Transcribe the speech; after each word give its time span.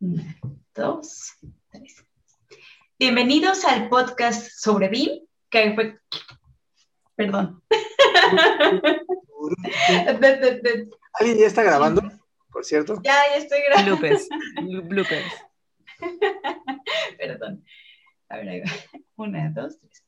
Una, 0.00 0.36
dos, 0.74 1.36
tres. 1.70 2.04
Bienvenidos 2.98 3.64
al 3.64 3.88
podcast 3.88 4.50
sobre 4.50 4.88
BIM 4.88 5.20
que 5.48 5.74
fue... 5.74 6.00
Perdón. 7.14 7.62
¿Alguien 11.14 11.38
ya 11.38 11.46
está 11.46 11.62
grabando, 11.62 12.02
por 12.50 12.64
cierto? 12.64 13.00
Ya, 13.04 13.16
ya 13.30 13.36
estoy 13.36 13.60
grabando. 13.62 13.96
Bloopers. 13.96 14.28
Bloopers. 14.88 15.32
Perdón. 17.16 17.64
A 18.28 18.38
ver, 18.38 18.48
ahí 18.48 18.60
va. 18.60 18.72
Una, 19.16 19.50
dos, 19.50 19.78
tres. 19.78 20.02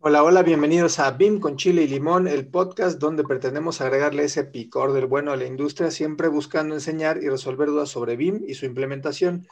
Hola, 0.00 0.22
hola, 0.22 0.42
bienvenidos 0.42 0.98
a 1.00 1.10
BIM 1.10 1.40
con 1.40 1.56
chile 1.56 1.82
y 1.82 1.88
limón, 1.88 2.28
el 2.28 2.46
podcast 2.46 2.98
donde 2.98 3.24
pretendemos 3.24 3.80
agregarle 3.80 4.24
ese 4.24 4.44
picor 4.44 4.92
del 4.92 5.06
bueno 5.06 5.32
a 5.32 5.36
la 5.36 5.46
industria, 5.46 5.90
siempre 5.90 6.28
buscando 6.28 6.74
enseñar 6.74 7.18
y 7.22 7.28
resolver 7.28 7.68
dudas 7.68 7.88
sobre 7.88 8.16
BIM 8.16 8.44
y 8.46 8.54
su 8.54 8.66
implementación. 8.66 9.48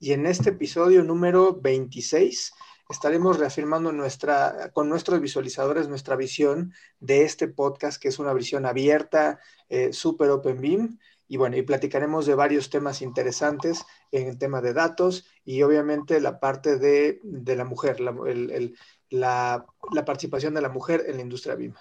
Y 0.00 0.12
en 0.12 0.24
este 0.26 0.50
episodio 0.50 1.02
número 1.04 1.60
26 1.60 2.52
estaremos 2.88 3.38
reafirmando 3.38 3.92
nuestra, 3.92 4.70
con 4.72 4.88
nuestros 4.88 5.20
visualizadores 5.20 5.88
nuestra 5.88 6.16
visión 6.16 6.72
de 7.00 7.24
este 7.24 7.48
podcast, 7.48 8.00
que 8.00 8.08
es 8.08 8.18
una 8.18 8.32
visión 8.32 8.64
abierta, 8.64 9.40
eh, 9.68 9.92
super 9.92 10.30
open 10.30 10.60
BIM. 10.60 10.98
Y 11.30 11.36
bueno, 11.36 11.58
y 11.58 11.62
platicaremos 11.62 12.24
de 12.24 12.34
varios 12.34 12.70
temas 12.70 13.02
interesantes 13.02 13.84
en 14.12 14.28
el 14.28 14.38
tema 14.38 14.62
de 14.62 14.72
datos 14.72 15.26
y 15.44 15.60
obviamente 15.62 16.20
la 16.20 16.40
parte 16.40 16.78
de, 16.78 17.20
de 17.22 17.54
la 17.54 17.66
mujer, 17.66 17.98
el, 18.26 18.78
la, 19.10 19.64
la, 19.92 20.04
participación 20.04 20.54
de 20.54 20.60
la 20.60 20.68
mujer 20.68 21.04
en 21.06 21.16
la 21.16 21.22
industria 21.22 21.54
BIM. 21.54 21.74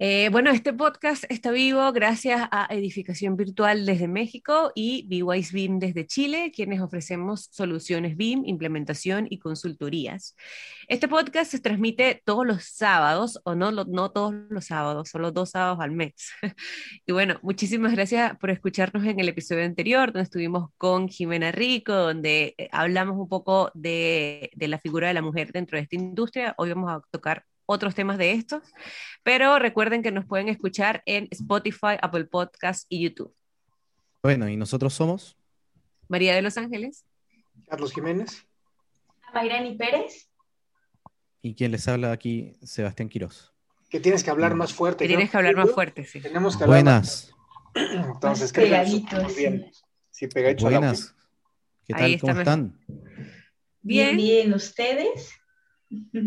Eh, 0.00 0.28
bueno, 0.30 0.50
este 0.50 0.72
podcast 0.72 1.24
está 1.28 1.50
vivo 1.50 1.90
gracias 1.92 2.46
a 2.52 2.68
Edificación 2.70 3.36
Virtual 3.36 3.84
desde 3.84 4.06
México 4.06 4.70
y 4.76 5.04
BWise 5.08 5.52
BIM 5.52 5.80
desde 5.80 6.06
Chile, 6.06 6.52
quienes 6.54 6.80
ofrecemos 6.80 7.48
soluciones 7.50 8.16
BIM, 8.16 8.44
implementación 8.44 9.26
y 9.28 9.40
consultorías. 9.40 10.36
Este 10.86 11.08
podcast 11.08 11.50
se 11.50 11.58
transmite 11.58 12.22
todos 12.24 12.46
los 12.46 12.62
sábados, 12.62 13.40
o 13.42 13.56
no, 13.56 13.72
no 13.72 14.12
todos 14.12 14.34
los 14.50 14.66
sábados, 14.66 15.08
solo 15.08 15.32
dos 15.32 15.50
sábados 15.50 15.80
al 15.80 15.90
mes. 15.90 16.30
y 17.04 17.10
bueno, 17.10 17.40
muchísimas 17.42 17.90
gracias 17.90 18.38
por 18.38 18.50
escucharnos 18.50 19.04
en 19.04 19.18
el 19.18 19.28
episodio 19.28 19.64
anterior, 19.64 20.12
donde 20.12 20.22
estuvimos 20.22 20.70
con 20.78 21.08
Jimena 21.08 21.50
Rico, 21.50 21.92
donde 21.92 22.54
eh, 22.56 22.68
hablamos 22.70 23.16
un 23.18 23.28
poco 23.28 23.72
de, 23.74 24.50
de 24.54 24.68
la 24.68 24.78
figura 24.78 25.08
de 25.08 25.14
la 25.14 25.22
mujer 25.22 25.50
dentro 25.50 25.76
de 25.76 25.82
esta 25.82 25.96
industria. 25.96 26.54
Hoy 26.56 26.68
vamos 26.68 26.88
a 26.92 27.00
tocar 27.10 27.44
otros 27.68 27.94
temas 27.94 28.16
de 28.16 28.32
estos, 28.32 28.62
pero 29.22 29.58
recuerden 29.58 30.02
que 30.02 30.10
nos 30.10 30.24
pueden 30.24 30.48
escuchar 30.48 31.02
en 31.04 31.28
Spotify, 31.30 31.98
Apple 32.00 32.24
Podcast 32.24 32.86
y 32.88 33.02
YouTube. 33.04 33.34
Bueno, 34.22 34.48
y 34.48 34.56
nosotros 34.56 34.94
somos 34.94 35.36
María 36.08 36.34
de 36.34 36.40
los 36.40 36.56
Ángeles, 36.56 37.04
Carlos 37.68 37.92
Jiménez, 37.92 38.46
Mayrani 39.34 39.76
Pérez 39.76 40.28
y 41.42 41.54
quien 41.54 41.72
les 41.72 41.86
habla 41.86 42.12
aquí, 42.12 42.56
Sebastián 42.62 43.10
Quirós. 43.10 43.52
Que 43.90 44.00
tienes 44.00 44.24
que 44.24 44.30
hablar 44.30 44.54
más 44.54 44.72
fuerte. 44.72 45.04
Que 45.04 45.08
tienes 45.08 45.30
que 45.30 45.36
hablar 45.36 45.54
más 45.54 45.70
fuerte, 45.70 46.04
sí. 46.04 46.20
Tenemos 46.20 46.56
que 46.56 46.64
hablar 46.64 46.82
Buenas. 46.82 47.34
Más... 47.74 47.90
Entonces, 48.14 48.42
más 48.44 48.52
pegadito, 48.52 49.26
bien. 49.36 49.70
Sí, 50.10 50.26
pegadito 50.26 50.64
Buenas. 50.64 51.14
¿Qué 51.86 51.94
tal? 51.94 52.20
¿Cómo 52.20 52.38
están? 52.38 52.78
Bien. 53.82 54.16
Bien, 54.16 54.52
¿ustedes? 54.52 55.32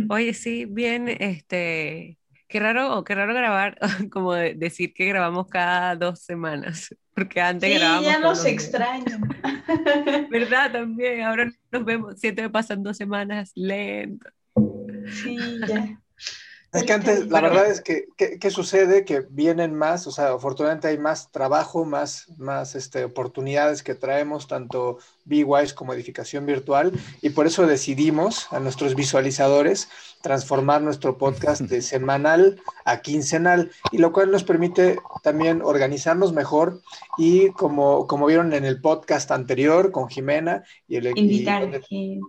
Oye, 0.10 0.34
sí, 0.34 0.66
bien, 0.66 1.08
este, 1.08 2.18
qué 2.48 2.60
raro, 2.60 2.98
o 2.98 3.04
qué 3.04 3.16
raro 3.16 3.34
grabar, 3.34 3.78
como 4.12 4.34
de 4.34 4.56
decir 4.56 4.94
que 4.94 5.06
grabamos 5.06 5.48
cada 5.48 5.96
dos 5.96 6.20
semanas, 6.20 6.96
porque 7.16 7.42
antes 7.42 7.70
sí, 7.70 7.78
grabamos. 7.78 8.06
ya 8.06 8.20
nos 8.20 8.46
extraño. 8.46 9.20
¿Verdad? 10.30 10.72
También, 10.72 11.22
ahora 11.22 11.52
nos 11.72 11.86
vemos, 11.86 12.20
siento 12.20 12.42
que 12.42 12.50
pasan 12.50 12.84
dos 12.84 12.98
semanas 12.98 13.52
lento. 13.56 14.30
Sí, 15.08 15.60
ya. 15.68 16.02
Es 16.74 16.84
que 16.84 16.94
antes, 16.94 17.28
la 17.28 17.42
verdad 17.42 17.70
es 17.70 17.82
que, 17.82 18.08
¿qué, 18.16 18.40
¿qué, 18.40 18.50
sucede? 18.50 19.04
Que 19.04 19.26
vienen 19.30 19.76
más, 19.76 20.08
o 20.08 20.12
sea, 20.12 20.32
afortunadamente 20.32 20.88
hay 20.88 20.98
más 20.98 21.30
trabajo, 21.30 21.84
más, 21.84 22.28
más 22.38 22.76
este, 22.76 23.04
oportunidades 23.04 23.84
que 23.84 23.94
traemos, 23.94 24.48
tanto 24.48 24.98
BWise 25.26 25.74
como 25.74 25.94
edificación 25.94 26.46
virtual, 26.46 26.94
y 27.22 27.32
por 27.32 27.46
eso 27.46 27.68
decidimos 27.68 28.48
a 28.54 28.62
nuestros 28.62 28.96
visualizadores 28.96 29.90
transformar 30.22 30.82
nuestro 30.82 31.18
podcast 31.18 31.60
de 31.62 31.82
semanal 31.82 32.62
a 32.86 33.02
quincenal, 33.02 33.70
y 33.92 33.98
lo 33.98 34.14
cual 34.14 34.32
nos 34.32 34.46
permite 34.46 34.98
también 35.24 35.62
organizarnos 35.62 36.32
mejor 36.32 36.82
y 37.18 37.50
como, 37.50 38.08
como 38.08 38.28
vieron 38.28 38.54
en 38.54 38.64
el 38.64 38.80
podcast 38.80 39.30
anterior 39.32 39.92
con 39.92 40.08
Jimena, 40.08 40.64
y 40.88 40.96
el, 40.96 41.18
Invitar 41.18 41.82
y, 41.90 42.22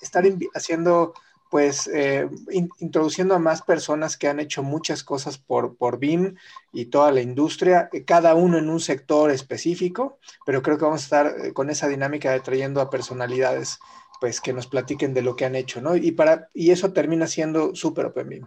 estar 0.00 0.24
haciendo 0.54 1.12
pues 1.52 1.86
eh, 1.88 2.26
in, 2.50 2.70
introduciendo 2.78 3.34
a 3.34 3.38
más 3.38 3.60
personas 3.60 4.16
que 4.16 4.26
han 4.26 4.40
hecho 4.40 4.62
muchas 4.62 5.04
cosas 5.04 5.36
por, 5.36 5.76
por 5.76 5.98
BIM 5.98 6.34
y 6.72 6.86
toda 6.86 7.12
la 7.12 7.20
industria, 7.20 7.90
cada 8.06 8.34
uno 8.34 8.56
en 8.56 8.70
un 8.70 8.80
sector 8.80 9.30
específico, 9.30 10.18
pero 10.46 10.62
creo 10.62 10.78
que 10.78 10.86
vamos 10.86 11.02
a 11.02 11.04
estar 11.04 11.52
con 11.52 11.68
esa 11.68 11.88
dinámica 11.88 12.32
de 12.32 12.40
trayendo 12.40 12.80
a 12.80 12.88
personalidades 12.88 13.78
pues 14.18 14.40
que 14.40 14.54
nos 14.54 14.66
platiquen 14.66 15.12
de 15.12 15.20
lo 15.20 15.36
que 15.36 15.44
han 15.44 15.54
hecho, 15.54 15.82
¿no? 15.82 15.94
Y, 15.94 16.12
para, 16.12 16.48
y 16.54 16.70
eso 16.70 16.94
termina 16.94 17.26
siendo 17.26 17.74
súper 17.74 18.06
Open 18.06 18.28
BIM. 18.30 18.46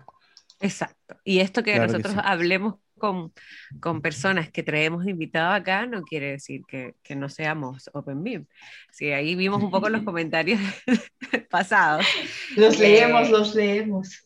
Exacto. 0.60 1.18
Y 1.24 1.40
esto 1.40 1.64
que 1.64 1.74
claro 1.74 1.82
nosotros 1.82 2.16
que 2.16 2.22
sí. 2.22 2.22
hablemos 2.24 2.76
con, 3.06 3.34
con, 3.80 4.02
personas 4.02 4.50
que 4.50 4.64
traemos 4.64 5.06
invitados 5.08 5.60
acá 5.60 5.86
no 5.86 6.02
quiere 6.04 6.32
decir 6.32 6.62
que, 6.68 6.96
que 7.04 7.16
no 7.16 7.30
seamos 7.30 7.90
Open 7.94 8.24
BIM. 8.24 8.46
Sí, 8.92 9.12
ahí 9.12 9.36
vimos 9.36 9.62
un 9.62 9.70
poco 9.70 9.90
los 9.90 10.04
comentarios 10.04 10.60
pasados. 11.50 12.06
Los 12.56 12.80
leemos, 12.80 13.28
eh, 13.28 13.32
los 13.32 13.56
leemos. 13.56 14.26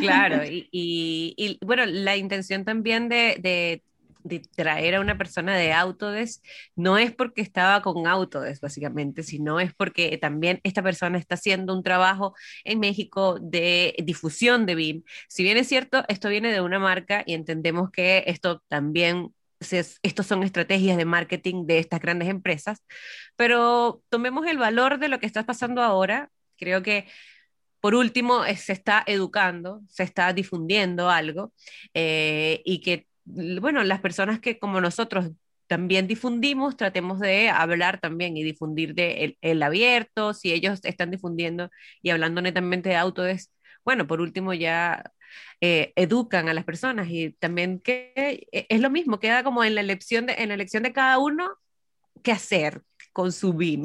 Claro, 0.00 0.44
y, 0.46 0.68
y, 0.70 1.34
y, 1.36 1.58
bueno, 1.64 1.84
la 1.86 2.16
intención 2.16 2.64
también 2.64 3.08
de, 3.08 3.36
de, 3.40 3.82
de, 4.24 4.40
traer 4.40 4.96
a 4.96 5.00
una 5.00 5.18
persona 5.18 5.56
de 5.56 5.72
Autodesk 5.72 6.44
no 6.76 6.98
es 6.98 7.12
porque 7.12 7.42
estaba 7.42 7.82
con 7.82 8.06
Autodesk, 8.06 8.62
básicamente, 8.62 9.22
sino 9.22 9.60
es 9.60 9.74
porque 9.74 10.16
también 10.18 10.60
esta 10.64 10.82
persona 10.82 11.18
está 11.18 11.34
haciendo 11.34 11.74
un 11.74 11.82
trabajo 11.82 12.34
en 12.64 12.80
México 12.80 13.38
de 13.40 13.94
difusión 14.04 14.66
de 14.66 14.74
BIM. 14.74 15.02
Si 15.28 15.42
bien 15.42 15.56
es 15.56 15.68
cierto, 15.68 16.04
esto 16.08 16.28
viene 16.28 16.52
de 16.52 16.60
una 16.60 16.78
marca 16.78 17.22
y 17.26 17.34
entendemos 17.34 17.90
que 17.90 18.24
esto 18.26 18.62
también 18.68 19.34
estos 20.02 20.26
son 20.26 20.42
estrategias 20.42 20.96
de 20.96 21.04
marketing 21.04 21.66
de 21.66 21.78
estas 21.78 22.00
grandes 22.00 22.28
empresas, 22.28 22.82
pero 23.36 24.02
tomemos 24.08 24.46
el 24.46 24.58
valor 24.58 24.98
de 24.98 25.08
lo 25.08 25.20
que 25.20 25.26
está 25.26 25.44
pasando 25.46 25.82
ahora. 25.82 26.30
Creo 26.56 26.82
que 26.82 27.06
por 27.82 27.96
último, 27.96 28.44
se 28.56 28.72
está 28.72 29.02
educando, 29.08 29.82
se 29.88 30.04
está 30.04 30.32
difundiendo 30.32 31.10
algo 31.10 31.52
eh, 31.94 32.62
y 32.64 32.80
que, 32.80 33.08
bueno, 33.24 33.82
las 33.84 34.00
personas 34.00 34.40
que 34.40 34.58
como 34.58 34.80
nosotros 34.80 35.30
también 35.66 36.06
difundimos, 36.06 36.76
tratemos 36.76 37.18
de 37.18 37.48
hablar 37.48 37.98
también 38.00 38.36
y 38.36 38.42
difundir 38.42 38.94
de 38.94 39.24
el, 39.24 39.38
el 39.40 39.62
abierto, 39.62 40.34
si 40.34 40.52
ellos 40.52 40.80
están 40.82 41.10
difundiendo 41.10 41.70
y 42.02 42.10
hablando 42.10 42.42
netamente 42.42 42.90
de 42.90 42.96
Autodesk, 42.96 43.50
bueno, 43.84 44.06
por 44.06 44.20
último 44.20 44.54
ya 44.54 45.02
eh, 45.60 45.92
educan 45.96 46.48
a 46.48 46.54
las 46.54 46.64
personas 46.64 47.08
y 47.08 47.30
también 47.32 47.80
que 47.80 48.46
es 48.52 48.80
lo 48.80 48.90
mismo, 48.90 49.18
queda 49.18 49.42
como 49.42 49.64
en 49.64 49.74
la 49.74 49.80
elección 49.80 50.26
de, 50.26 50.34
en 50.34 50.48
la 50.48 50.54
elección 50.54 50.82
de 50.82 50.92
cada 50.92 51.18
uno 51.18 51.50
qué 52.22 52.32
hacer 52.32 52.82
con 53.12 53.32
su 53.32 53.52
BIM. 53.52 53.84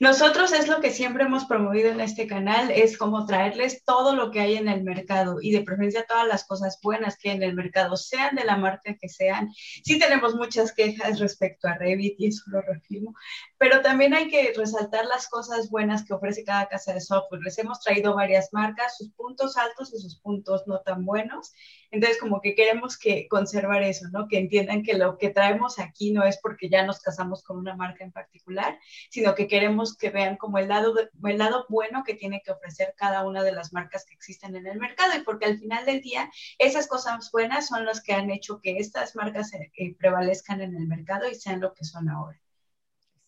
Nosotros 0.00 0.52
es 0.52 0.68
lo 0.68 0.80
que 0.80 0.90
siempre 0.90 1.24
hemos 1.24 1.44
promovido 1.44 1.90
en 1.90 2.00
este 2.00 2.26
canal, 2.26 2.70
es 2.70 2.98
como 2.98 3.26
traerles 3.26 3.84
todo 3.84 4.14
lo 4.14 4.30
que 4.30 4.40
hay 4.40 4.56
en 4.56 4.68
el 4.68 4.82
mercado 4.82 5.38
y 5.40 5.52
de 5.52 5.62
preferencia 5.62 6.06
todas 6.06 6.26
las 6.26 6.44
cosas 6.44 6.78
buenas 6.82 7.16
que 7.16 7.30
hay 7.30 7.36
en 7.36 7.42
el 7.42 7.54
mercado, 7.54 7.96
sean 7.96 8.36
de 8.36 8.44
la 8.44 8.56
marca 8.56 8.94
que 8.94 9.08
sean. 9.08 9.52
Sí 9.84 9.98
tenemos 9.98 10.34
muchas 10.34 10.72
quejas 10.72 11.18
respecto 11.18 11.68
a 11.68 11.74
Revit 11.74 12.18
y 12.18 12.26
eso 12.28 12.42
lo 12.46 12.60
refirmo, 12.62 13.14
pero 13.58 13.80
también 13.80 14.14
hay 14.14 14.28
que 14.28 14.52
resaltar 14.56 15.06
las 15.06 15.28
cosas 15.28 15.70
buenas 15.70 16.04
que 16.04 16.14
ofrece 16.14 16.44
cada 16.44 16.68
casa 16.68 16.92
de 16.92 17.00
software. 17.00 17.42
Les 17.42 17.58
hemos 17.58 17.80
traído 17.80 18.14
varias 18.14 18.50
marcas, 18.52 18.96
sus 18.96 19.10
puntos 19.12 19.56
altos 19.56 19.92
y 19.94 19.98
sus 19.98 20.16
puntos 20.20 20.64
no 20.66 20.80
tan 20.80 21.04
buenos. 21.04 21.52
Entonces, 21.90 22.18
como 22.20 22.40
que 22.40 22.54
queremos 22.54 22.98
que 22.98 23.28
conservar 23.28 23.82
eso, 23.82 24.06
¿no? 24.12 24.28
Que 24.28 24.38
entiendan 24.38 24.82
que 24.82 24.94
lo 24.94 25.16
que 25.18 25.30
traemos 25.30 25.78
aquí 25.78 26.12
no 26.12 26.24
es 26.24 26.38
porque 26.38 26.68
ya 26.68 26.84
nos 26.84 27.00
casamos 27.00 27.42
con 27.42 27.58
una 27.58 27.76
marca 27.76 28.04
en 28.04 28.12
particular, 28.12 28.78
sino 29.10 29.34
que 29.34 29.46
queremos 29.46 29.75
que 29.98 30.10
vean 30.10 30.36
como 30.36 30.58
el 30.58 30.68
lado, 30.68 30.94
el 31.24 31.38
lado 31.38 31.66
bueno 31.68 32.02
que 32.04 32.14
tiene 32.14 32.42
que 32.44 32.52
ofrecer 32.52 32.94
cada 32.96 33.26
una 33.26 33.42
de 33.42 33.52
las 33.52 33.72
marcas 33.72 34.04
que 34.04 34.14
existen 34.14 34.56
en 34.56 34.66
el 34.66 34.78
mercado 34.78 35.12
y 35.16 35.22
porque 35.22 35.46
al 35.46 35.58
final 35.58 35.84
del 35.84 36.00
día 36.00 36.30
esas 36.58 36.86
cosas 36.86 37.30
buenas 37.32 37.66
son 37.66 37.84
las 37.84 38.02
que 38.02 38.12
han 38.12 38.30
hecho 38.30 38.60
que 38.60 38.78
estas 38.78 39.14
marcas 39.16 39.52
eh, 39.54 39.70
eh, 39.76 39.94
prevalezcan 39.94 40.60
en 40.60 40.76
el 40.76 40.86
mercado 40.86 41.28
y 41.28 41.34
sean 41.34 41.60
lo 41.60 41.74
que 41.74 41.84
son 41.84 42.08
ahora. 42.08 42.40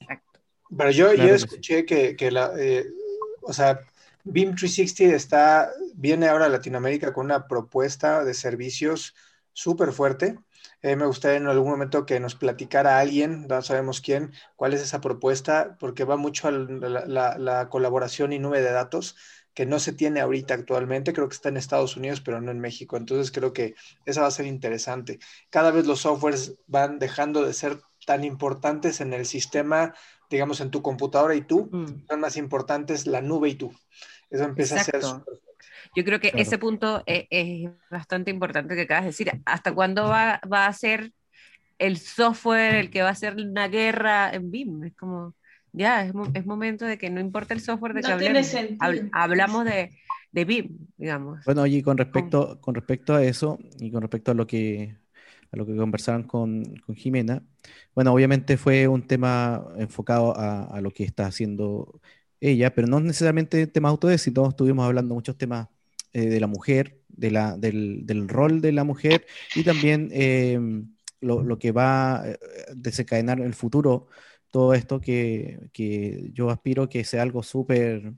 Exacto. 0.00 0.41
Pero 0.77 0.91
yo, 0.91 1.15
yo 1.15 1.35
escuché 1.35 1.85
que, 1.85 2.17
que 2.17 2.31
la, 2.31 2.53
eh, 2.59 2.87
o 3.43 3.53
sea, 3.53 3.81
BIM 4.25 4.55
360 4.55 5.17
está, 5.17 5.73
viene 5.95 6.29
ahora 6.29 6.47
a 6.47 6.50
Latinoamérica 6.50 7.12
con 7.12 7.25
una 7.27 7.47
propuesta 7.47 8.25
de 8.25 8.35
servicios 8.35 9.15
súper 9.53 9.93
fuerte. 9.93 10.39
Eh, 10.83 10.95
me 10.95 11.07
gustaría 11.07 11.39
en 11.39 11.47
algún 11.47 11.71
momento 11.71 12.07
que 12.07 12.21
nos 12.21 12.37
platicara 12.37 13.01
alguien, 13.01 13.47
no 13.49 13.63
sabemos 13.63 14.01
quién, 14.01 14.33
cuál 14.55 14.75
es 14.75 14.81
esa 14.81 15.01
propuesta, 15.01 15.77
porque 15.81 16.05
va 16.05 16.17
mucho 16.17 16.49
a 16.49 16.53
la, 16.53 17.37
la, 17.37 17.69
colaboración 17.69 18.33
y 18.33 18.39
nube 18.39 18.63
de 18.63 18.71
datos 18.71 19.17
que 19.55 19.67
no 19.67 19.81
se 19.81 19.93
tiene 19.93 20.21
ahorita 20.21 20.55
actualmente, 20.55 21.13
creo 21.13 21.29
que 21.29 21.35
está 21.35 21.49
en 21.49 21.57
Estados 21.57 21.97
Unidos, 21.97 22.21
pero 22.21 22.41
no 22.41 22.53
en 22.53 22.61
México. 22.61 22.97
Entonces 22.97 23.33
creo 23.33 23.53
que 23.53 23.75
esa 24.05 24.21
va 24.21 24.29
a 24.29 24.31
ser 24.31 24.47
interesante. 24.47 25.19
Cada 25.51 25.73
vez 25.73 25.85
los 25.85 26.03
softwares 26.03 26.55
van 26.69 27.01
dejando 27.01 27.45
de 27.45 27.53
ser 27.53 27.81
tan 28.07 28.23
importantes 28.23 29.01
en 29.01 29.13
el 29.13 29.27
sistema, 29.27 29.97
digamos, 30.31 30.61
en 30.61 30.71
tu 30.71 30.81
computadora 30.81 31.35
y 31.35 31.43
tú, 31.43 31.69
mm. 31.73 32.07
son 32.09 32.21
más 32.21 32.37
importantes 32.37 33.09
la 33.09 33.21
nube 33.21 33.49
y 33.49 33.57
tú. 33.57 33.75
Eso 34.31 34.45
empieza 34.45 34.77
a 34.81 34.85
ser... 34.85 35.01
Yo 35.95 36.05
creo 36.05 36.21
que 36.21 36.33
ese 36.35 36.59
punto 36.59 37.03
es, 37.07 37.71
bastante 37.91 38.31
importante 38.31 38.75
que 38.75 38.83
acabas 38.83 39.05
de 39.05 39.11
decir. 39.11 39.31
¿Hasta 39.45 39.75
cuándo 39.75 40.09
va, 40.09 40.41
va, 40.53 40.67
a 40.67 40.73
ser 40.73 41.13
el 41.79 41.99
software 41.99 42.75
el 42.75 42.91
que 42.91 43.03
va 43.03 43.09
a 43.09 43.13
hacer 43.13 43.37
una 43.37 43.69
guerra 43.69 44.33
en 44.33 44.51
BIM? 44.51 44.85
Es 44.85 44.95
como, 44.95 45.35
ya, 45.73 46.05
es, 46.05 46.13
es 46.35 46.47
momento 46.47 46.85
de 46.85 46.99
que 46.99 47.11
no 47.11 47.21
importa 47.21 47.55
el 47.55 47.61
software 47.61 47.95
de 47.95 48.03
que 48.03 48.13
hablemos. 48.13 48.55
hablamos 49.13 49.65
de, 49.65 49.97
de 50.33 50.45
BIM, 50.45 50.79
digamos. 50.97 51.45
Bueno, 51.45 51.63
oye, 51.63 51.83
con 51.83 51.97
respecto, 51.99 52.61
con 52.61 52.75
respecto 52.75 53.15
a 53.15 53.23
eso 53.23 53.59
y 53.79 53.91
con 53.91 54.03
respecto 54.03 54.31
a 54.31 54.35
lo 54.35 54.47
que 54.47 54.97
a 55.51 55.57
lo 55.57 55.65
que 55.65 55.75
conversaron 55.77 56.25
con, 56.25 56.63
con 56.85 56.95
Jimena, 56.95 57.43
bueno, 57.95 58.13
obviamente 58.13 58.59
fue 58.59 58.87
un 58.87 59.07
tema 59.07 59.65
enfocado 59.79 60.37
a, 60.37 60.65
a, 60.65 60.81
lo 60.83 60.91
que 60.91 61.05
está 61.05 61.27
haciendo 61.27 62.03
ella, 62.40 62.75
pero 62.75 62.87
no 62.87 63.00
necesariamente 63.00 63.67
temas 63.67 63.90
autodéxito, 63.90 64.49
estuvimos 64.49 64.87
hablando 64.87 65.14
muchos 65.14 65.37
temas 65.37 65.69
eh, 66.12 66.26
de 66.29 66.40
la 66.40 66.46
mujer, 66.46 67.00
de 67.08 67.31
la, 67.31 67.56
del, 67.56 68.29
rol 68.29 68.61
de 68.61 68.73
la 68.73 68.85
mujer 68.85 69.26
y 69.55 69.64
también 69.64 70.11
em, 70.12 70.94
lo, 71.20 71.58
que 71.58 71.73
va 71.73 72.23
a 72.23 72.31
eh, 72.31 72.38
desencadenar 72.75 73.40
en 73.40 73.46
el 73.46 73.55
futuro, 73.55 74.08
todo 74.50 74.75
esto 74.75 75.00
que, 75.00 75.69
que 75.73 76.31
yo 76.32 76.50
aspiro 76.50 76.88
que 76.88 77.05
sea 77.05 77.23
algo 77.23 77.43
súper 77.43 78.14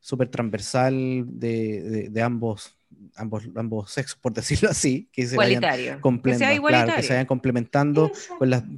súper 0.00 0.28
transversal 0.28 1.24
de, 1.26 2.08
de, 2.10 2.22
ambos 2.22 2.78
ambos, 3.16 3.48
ambos 3.56 3.90
sexos, 3.90 4.18
por 4.20 4.32
decirlo 4.32 4.68
así, 4.70 5.08
que 5.12 5.26
se 5.26 5.36
vayan, 5.36 5.60
claro, 5.60 6.00
que 6.94 7.02
se 7.02 7.12
vayan 7.12 7.26
complementando 7.26 8.10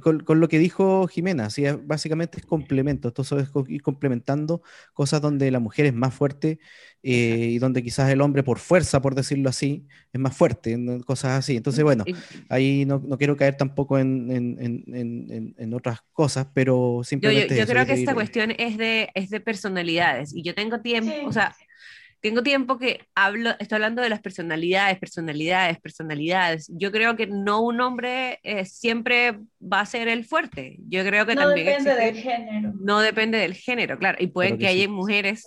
con, 0.01 0.19
con, 0.21 0.39
lo 0.39 0.47
que 0.47 0.59
dijo 0.59 1.07
Jimena, 1.07 1.45
así 1.45 1.63
básicamente 1.83 2.39
es 2.39 2.45
complemento, 2.45 3.09
esto 3.09 3.21
es 3.39 3.49
ir 3.67 3.81
complementando 3.81 4.61
cosas 4.93 5.21
donde 5.21 5.51
la 5.51 5.59
mujer 5.59 5.85
es 5.85 5.93
más 5.93 6.13
fuerte 6.13 6.59
eh, 7.01 7.49
y 7.51 7.59
donde 7.59 7.81
quizás 7.81 8.09
el 8.09 8.21
hombre 8.21 8.43
por 8.43 8.59
fuerza, 8.59 9.01
por 9.01 9.15
decirlo 9.15 9.49
así, 9.49 9.85
es 10.11 10.19
más 10.19 10.35
fuerte, 10.35 10.77
cosas 11.05 11.39
así. 11.39 11.55
Entonces, 11.55 11.83
bueno, 11.83 12.03
ahí 12.49 12.85
no, 12.85 13.01
no 13.05 13.17
quiero 13.17 13.37
caer 13.37 13.55
tampoco 13.55 13.97
en, 13.97 14.29
en, 14.31 14.83
en, 14.93 15.55
en 15.57 15.73
otras 15.73 16.01
cosas, 16.11 16.47
pero 16.53 17.01
simplemente... 17.03 17.55
Yo, 17.55 17.61
yo, 17.61 17.67
creo 17.67 17.85
que 17.85 17.93
esta 17.93 18.13
cuestión 18.13 18.53
es 18.57 18.77
de, 18.77 19.09
es 19.13 19.29
de 19.29 19.39
personalidades 19.39 20.35
y 20.35 20.43
yo 20.43 20.53
tengo 20.53 20.81
tiempo, 20.81 21.13
o 21.25 21.31
sea 21.31 21.55
tengo 22.21 22.43
tiempo 22.43 22.77
que 22.77 23.05
hablo, 23.15 23.51
estoy 23.59 23.77
hablando 23.77 24.01
de 24.01 24.09
las 24.09 24.21
personalidades, 24.21 24.99
personalidades, 24.99 25.79
personalidades. 25.79 26.69
Yo 26.69 26.91
creo 26.91 27.15
que 27.15 27.27
no 27.27 27.61
un 27.61 27.79
hombre 27.79 28.39
eh, 28.43 28.65
siempre 28.65 29.39
va 29.61 29.81
a 29.81 29.85
ser 29.85 30.07
el 30.07 30.25
fuerte. 30.25 30.77
Yo 30.87 31.03
creo 31.03 31.25
que 31.25 31.35
no 31.35 31.41
también. 31.41 31.83
No 31.83 31.89
depende 31.89 32.05
del 32.05 32.15
género. 32.15 32.73
No 32.79 32.99
depende 32.99 33.37
del 33.37 33.53
género, 33.53 33.97
claro. 33.97 34.17
Y 34.19 34.27
pueden 34.27 34.57
que, 34.57 34.67
haya 34.67 34.87
mujeres. 34.89 35.45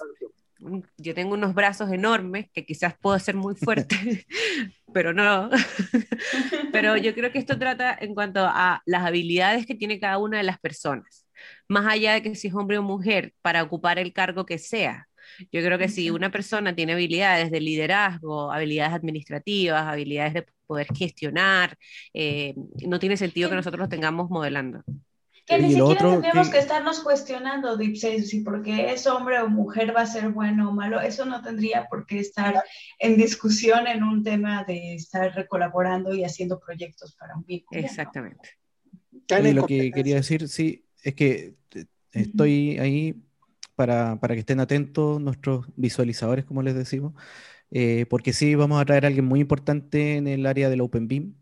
Yo 0.97 1.15
tengo 1.15 1.35
unos 1.35 1.55
brazos 1.55 1.91
enormes 1.93 2.47
que 2.53 2.65
quizás 2.65 2.95
puedo 2.99 3.19
ser 3.19 3.35
muy 3.35 3.55
fuerte, 3.55 3.97
pero 4.95 5.13
no. 5.13 5.51
pero 6.73 6.97
yo 6.97 7.15
creo 7.15 7.33
que 7.33 7.39
esto 7.39 7.59
trata 7.59 7.97
en 8.01 8.15
cuanto 8.15 8.41
a 8.45 8.81
las 8.87 9.05
habilidades 9.05 9.67
que 9.67 9.75
tiene 9.75 10.01
cada 10.01 10.19
una 10.19 10.39
de 10.39 10.45
las 10.45 10.59
personas. 10.59 11.27
Más 11.69 11.87
allá 11.87 12.15
de 12.15 12.23
que 12.23 12.35
si 12.35 12.49
es 12.49 12.55
hombre 12.55 12.79
o 12.79 12.83
mujer, 12.83 13.35
para 13.43 13.63
ocupar 13.63 13.99
el 13.99 14.13
cargo 14.13 14.47
que 14.47 14.59
sea 14.59 15.09
yo 15.51 15.63
creo 15.63 15.79
que 15.79 15.89
si 15.89 16.11
una 16.11 16.31
persona 16.31 16.75
tiene 16.75 16.93
habilidades 16.93 17.51
de 17.51 17.61
liderazgo, 17.61 18.53
habilidades 18.53 18.95
administrativas, 18.95 19.83
habilidades 19.83 20.35
de 20.35 20.47
poder 20.67 20.87
gestionar, 20.95 21.77
eh, 22.15 22.55
no 22.87 22.99
tiene 22.99 23.17
sentido 23.17 23.51
que 23.51 23.57
nosotros 23.57 23.81
lo 23.81 23.89
tengamos 23.89 24.31
modelando. 24.31 24.83
Que 25.47 25.59
ni 25.59 25.75
siquiera 25.75 26.21
tenemos 26.21 26.51
que... 26.51 26.59
estarnos 26.59 27.01
cuestionando 27.01 27.77
si 27.77 28.41
porque 28.41 28.93
es 28.93 29.07
hombre 29.09 29.41
o 29.41 29.49
mujer 29.49 29.95
va 29.95 30.03
a 30.03 30.07
ser 30.07 30.29
bueno 30.29 30.69
o 30.69 30.73
malo. 30.73 31.01
Eso 31.01 31.25
no 31.25 31.43
tendría 31.43 31.89
por 31.89 32.07
qué 32.07 32.21
estar 32.21 32.63
en 32.99 33.17
discusión 33.17 33.89
en 33.89 34.05
un 34.05 34.23
tema 34.23 34.65
de 34.65 34.95
estar 34.95 35.49
colaborando 35.49 36.15
y 36.15 36.25
haciendo 36.25 36.61
proyectos 36.61 37.17
para 37.17 37.35
un 37.37 37.45
vínculo. 37.45 37.81
Exactamente. 37.81 38.51
Y 39.13 39.53
lo 39.53 39.67
que 39.67 39.91
quería 39.91 40.17
decir, 40.17 40.49
sí, 40.49 40.85
es 41.03 41.15
que 41.15 41.55
estoy 42.13 42.79
ahí 42.79 43.15
para, 43.75 44.19
para, 44.21 44.35
que 44.35 44.41
estén 44.41 44.61
atentos 44.61 45.21
nuestros 45.21 45.67
visualizadores, 45.77 46.45
como 46.45 46.63
les 46.63 46.75
decimos, 46.75 47.15
eh, 47.71 48.07
porque 48.09 48.33
sí 48.33 48.55
vamos 48.55 48.81
a 48.81 48.85
traer 48.85 49.05
a 49.05 49.09
alguien 49.09 49.25
muy 49.25 49.41
importante 49.41 50.17
en 50.17 50.27
el 50.29 50.47
área 50.47 50.69
del 50.69 50.81
Open 50.81 51.09
BIM, 51.09 51.35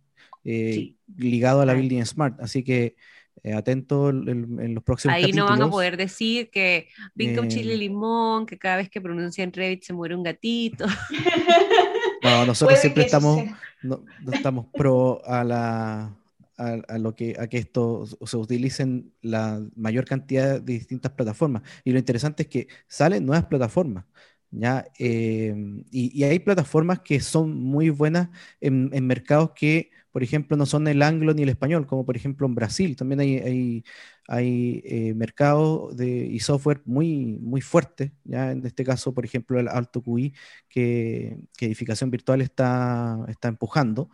eh, 0.45 0.95
ligado 1.17 1.61
a 1.61 1.67
la 1.67 1.75
Building 1.75 2.05
Smart, 2.05 2.41
así 2.41 2.63
que 2.63 2.97
eh, 3.43 3.55
atentos 3.55 4.13
en, 4.13 4.75
los 4.75 4.85
próximos 4.85 5.17
Ahí 5.17 5.33
no 5.33 5.47
van 5.47 5.63
a 5.63 5.71
poder 5.71 5.97
decir 5.97 6.51
que 6.51 6.89
BIM 7.15 7.37
con 7.37 7.49
chile 7.49 7.75
y 7.75 7.79
limón, 7.79 8.47
que 8.47 8.59
cada 8.59 8.77
vez 8.77 8.91
que 8.91 9.01
pronuncian 9.01 9.53
Revit 9.53 9.83
se 9.83 9.93
muere 9.93 10.15
un 10.15 10.23
gatito. 10.23 10.87
No, 12.23 12.45
nosotros 12.45 12.79
siempre 12.79 13.05
estamos, 13.05 13.45
no, 13.83 14.05
estamos 14.31 14.67
pro 14.75 15.23
a 15.25 15.43
la, 15.43 16.15
a, 16.61 16.99
lo 16.99 17.15
que, 17.15 17.37
a 17.39 17.47
que 17.49 17.59
esto 17.59 18.05
se 18.07 18.37
utilice 18.37 18.83
en 18.83 19.13
la 19.23 19.63
mayor 19.77 20.05
cantidad 20.05 20.61
de 20.61 20.75
distintas 20.75 21.13
plataformas. 21.13 21.63
Y 21.85 21.93
lo 21.93 21.99
interesante 21.99 22.43
es 22.45 22.49
que 22.49 22.69
salen 22.87 23.25
nuevas 23.27 23.47
plataformas. 23.47 24.05
¿ya? 24.51 24.87
Eh, 24.99 25.55
y, 25.91 26.23
hay 26.25 26.39
plataformas 26.41 27.01
que 27.01 27.21
son 27.21 27.57
muy 27.63 27.91
buenas 27.91 28.29
en, 28.61 28.91
mercados 29.07 29.53
que, 29.55 29.91
por 30.13 30.23
ejemplo, 30.23 30.57
no 30.57 30.67
son 30.67 30.87
el 30.89 31.03
anglo 31.03 31.33
ni 31.35 31.43
el 31.45 31.49
español, 31.49 31.87
como 31.87 32.05
por 32.05 32.17
ejemplo 32.17 32.47
en 32.47 32.55
Brasil. 32.55 32.97
También 32.97 33.21
hay, 33.21 33.37
hay, 33.39 33.85
hay 34.29 34.83
eh, 34.85 35.15
mercados 35.15 35.99
y 36.01 36.39
software 36.41 36.83
muy, 36.85 37.39
muy 37.41 37.61
fuertes. 37.63 38.13
¿ya? 38.25 38.53
En 38.53 38.67
este 38.67 38.85
caso, 38.85 39.15
por 39.15 39.25
ejemplo, 39.25 39.59
el 39.59 39.69
Alto 39.69 40.03
QI, 40.03 40.35
que, 40.69 41.39
que 41.57 41.67
Edificación 41.67 42.11
Virtual 42.11 42.43
está, 42.43 43.19
está 43.29 43.49
empujando. 43.49 44.11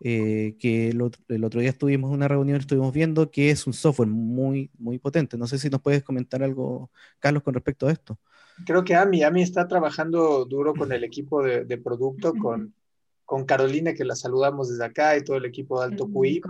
Eh, 0.00 0.56
que 0.60 0.90
el 0.90 1.02
otro, 1.02 1.60
día 1.60 1.70
estuvimos 1.70 2.10
en 2.10 2.16
una 2.16 2.28
reunión, 2.28 2.60
estuvimos 2.60 2.92
viendo 2.92 3.30
que 3.30 3.50
es 3.50 3.66
un 3.66 3.72
software 3.72 4.08
muy, 4.08 4.70
muy 4.78 4.98
potente. 4.98 5.36
No 5.36 5.46
sé 5.46 5.58
si 5.58 5.68
nos 5.70 5.80
puedes 5.80 6.04
comentar 6.04 6.42
algo, 6.42 6.90
Carlos, 7.18 7.42
con 7.42 7.54
respecto 7.54 7.86
a 7.88 7.92
esto. 7.92 8.18
Creo 8.64 8.84
que 8.84 8.94
Ami, 8.94 9.22
Ami 9.22 9.42
está 9.42 9.66
trabajando 9.66 10.44
duro 10.44 10.74
con 10.74 10.92
el 10.92 11.04
equipo 11.04 11.42
de, 11.42 11.78
producto, 11.78 12.34
con, 12.34 12.74
con 13.24 13.44
Carolina, 13.44 13.94
que 13.94 14.04
la 14.04 14.14
saludamos 14.14 14.68
desde 14.68 14.84
acá, 14.84 15.16
y 15.16 15.24
todo 15.24 15.36
el 15.36 15.44
equipo 15.44 15.78
de 15.80 15.86
Alto 15.86 16.08
QI. 16.08 16.42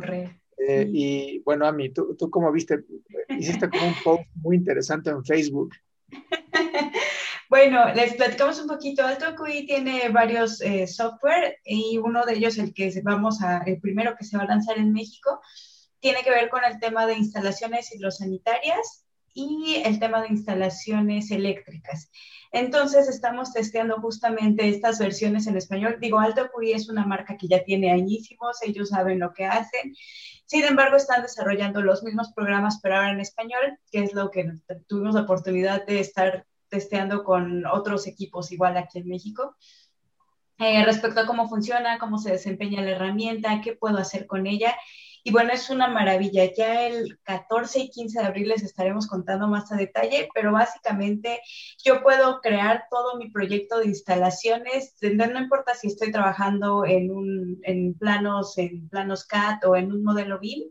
Eh, 0.67 0.91
y 0.93 1.39
bueno, 1.41 1.67
Ami, 1.67 1.91
tú, 1.91 2.15
tú 2.17 2.31
como 2.31 2.51
viste, 2.53 2.85
hiciste 3.29 3.69
como 3.71 3.87
un 3.87 3.95
post 4.03 4.25
muy 4.35 4.57
interesante 4.57 5.11
en 5.11 5.25
Facebook 5.25 5.71
Bueno, 7.49 7.95
les 7.95 8.15
platicamos 8.15 8.61
un 8.61 8.69
poquito. 8.69 9.07
Alto 9.07 9.35
QI 9.35 9.65
tiene 9.67 10.11
varios 10.11 10.61
eh, 10.61 10.87
software 10.87 11.59
y 11.65 11.97
uno 11.97 12.27
de 12.27 12.35
ellos, 12.35 12.59
el 12.59 12.75
que 12.75 12.93
vamos 13.03 13.41
a, 13.41 13.63
el 13.65 13.81
primero 13.81 14.17
que 14.17 14.25
se 14.25 14.37
va 14.37 14.43
a 14.43 14.49
lanzar 14.49 14.77
en 14.77 14.93
México, 14.93 15.41
tiene 15.99 16.23
que 16.23 16.31
ver 16.31 16.51
con 16.51 16.63
el 16.65 16.79
tema 16.79 17.07
de 17.07 17.15
instalaciones 17.15 17.95
hidrosanitarias 17.95 19.07
y 19.33 19.83
el 19.85 19.99
tema 19.99 20.21
de 20.21 20.29
instalaciones 20.29 21.31
eléctricas. 21.31 22.11
Entonces 22.53 23.09
estamos 23.09 23.53
testeando 23.55 23.97
justamente 23.97 24.69
estas 24.69 24.99
versiones 24.99 25.47
en 25.47 25.57
español. 25.57 25.97
Digo, 26.01 26.19
Alto 26.21 26.51
QI 26.55 26.73
es 26.73 26.91
una 26.91 27.07
marca 27.07 27.39
que 27.39 27.49
ya 27.49 27.65
tiene 27.65 27.91
añísimos, 27.93 28.59
ellos 28.63 28.91
saben 28.91 29.21
lo 29.21 29.33
que 29.33 29.47
hacen. 29.47 29.95
Sin 30.45 30.65
embargo, 30.65 30.97
están 30.97 31.23
desarrollando 31.23 31.81
los 31.81 32.03
mismos 32.03 32.33
programas, 32.35 32.81
pero 32.83 32.97
ahora 32.97 33.13
en 33.13 33.21
español, 33.21 33.79
que 33.91 34.03
es 34.03 34.13
lo 34.13 34.31
que 34.31 34.51
tuvimos 34.87 35.15
la 35.15 35.23
oportunidad 35.23 35.87
de 35.87 36.01
estar 36.01 36.47
testeando 36.69 37.25
con 37.25 37.67
otros 37.67 38.07
equipos 38.07 38.53
igual 38.53 38.77
aquí 38.77 38.99
en 38.99 39.09
México. 39.09 39.57
Eh, 40.59 40.85
respecto 40.85 41.21
a 41.21 41.27
cómo 41.27 41.49
funciona, 41.49 41.99
cómo 41.99 42.19
se 42.19 42.33
desempeña 42.33 42.83
la 42.83 42.91
herramienta, 42.91 43.61
qué 43.61 43.75
puedo 43.75 43.99
hacer 43.99 44.27
con 44.27 44.47
ella 44.47 44.75
y 45.29 45.31
bueno, 45.31 45.53
es 45.53 45.69
una 45.69 45.89
maravilla. 45.89 46.51
Ya 46.57 46.87
el 46.87 47.19
14 47.23 47.81
y 47.81 47.91
15 47.91 48.21
de 48.21 48.27
abril 48.27 48.49
les 48.49 48.63
estaremos 48.63 49.07
contando 49.07 49.47
más 49.47 49.71
a 49.71 49.77
detalle, 49.77 50.29
pero 50.33 50.53
básicamente 50.53 51.41
yo 51.85 52.03
puedo 52.03 52.41
crear 52.41 52.87
todo 52.91 53.19
mi 53.19 53.31
proyecto 53.31 53.79
de 53.79 53.89
instalaciones, 53.89 54.97
no 55.03 55.39
importa 55.39 55.75
si 55.75 55.89
estoy 55.89 56.13
trabajando 56.13 56.87
en, 56.87 57.11
un, 57.11 57.61
en 57.65 57.93
planos, 57.93 58.57
en 58.59 58.89
planos 58.89 59.27
CAD 59.27 59.67
o 59.67 59.77
en 59.77 59.93
un 59.93 60.03
modelo 60.03 60.39
BIM, 60.39 60.63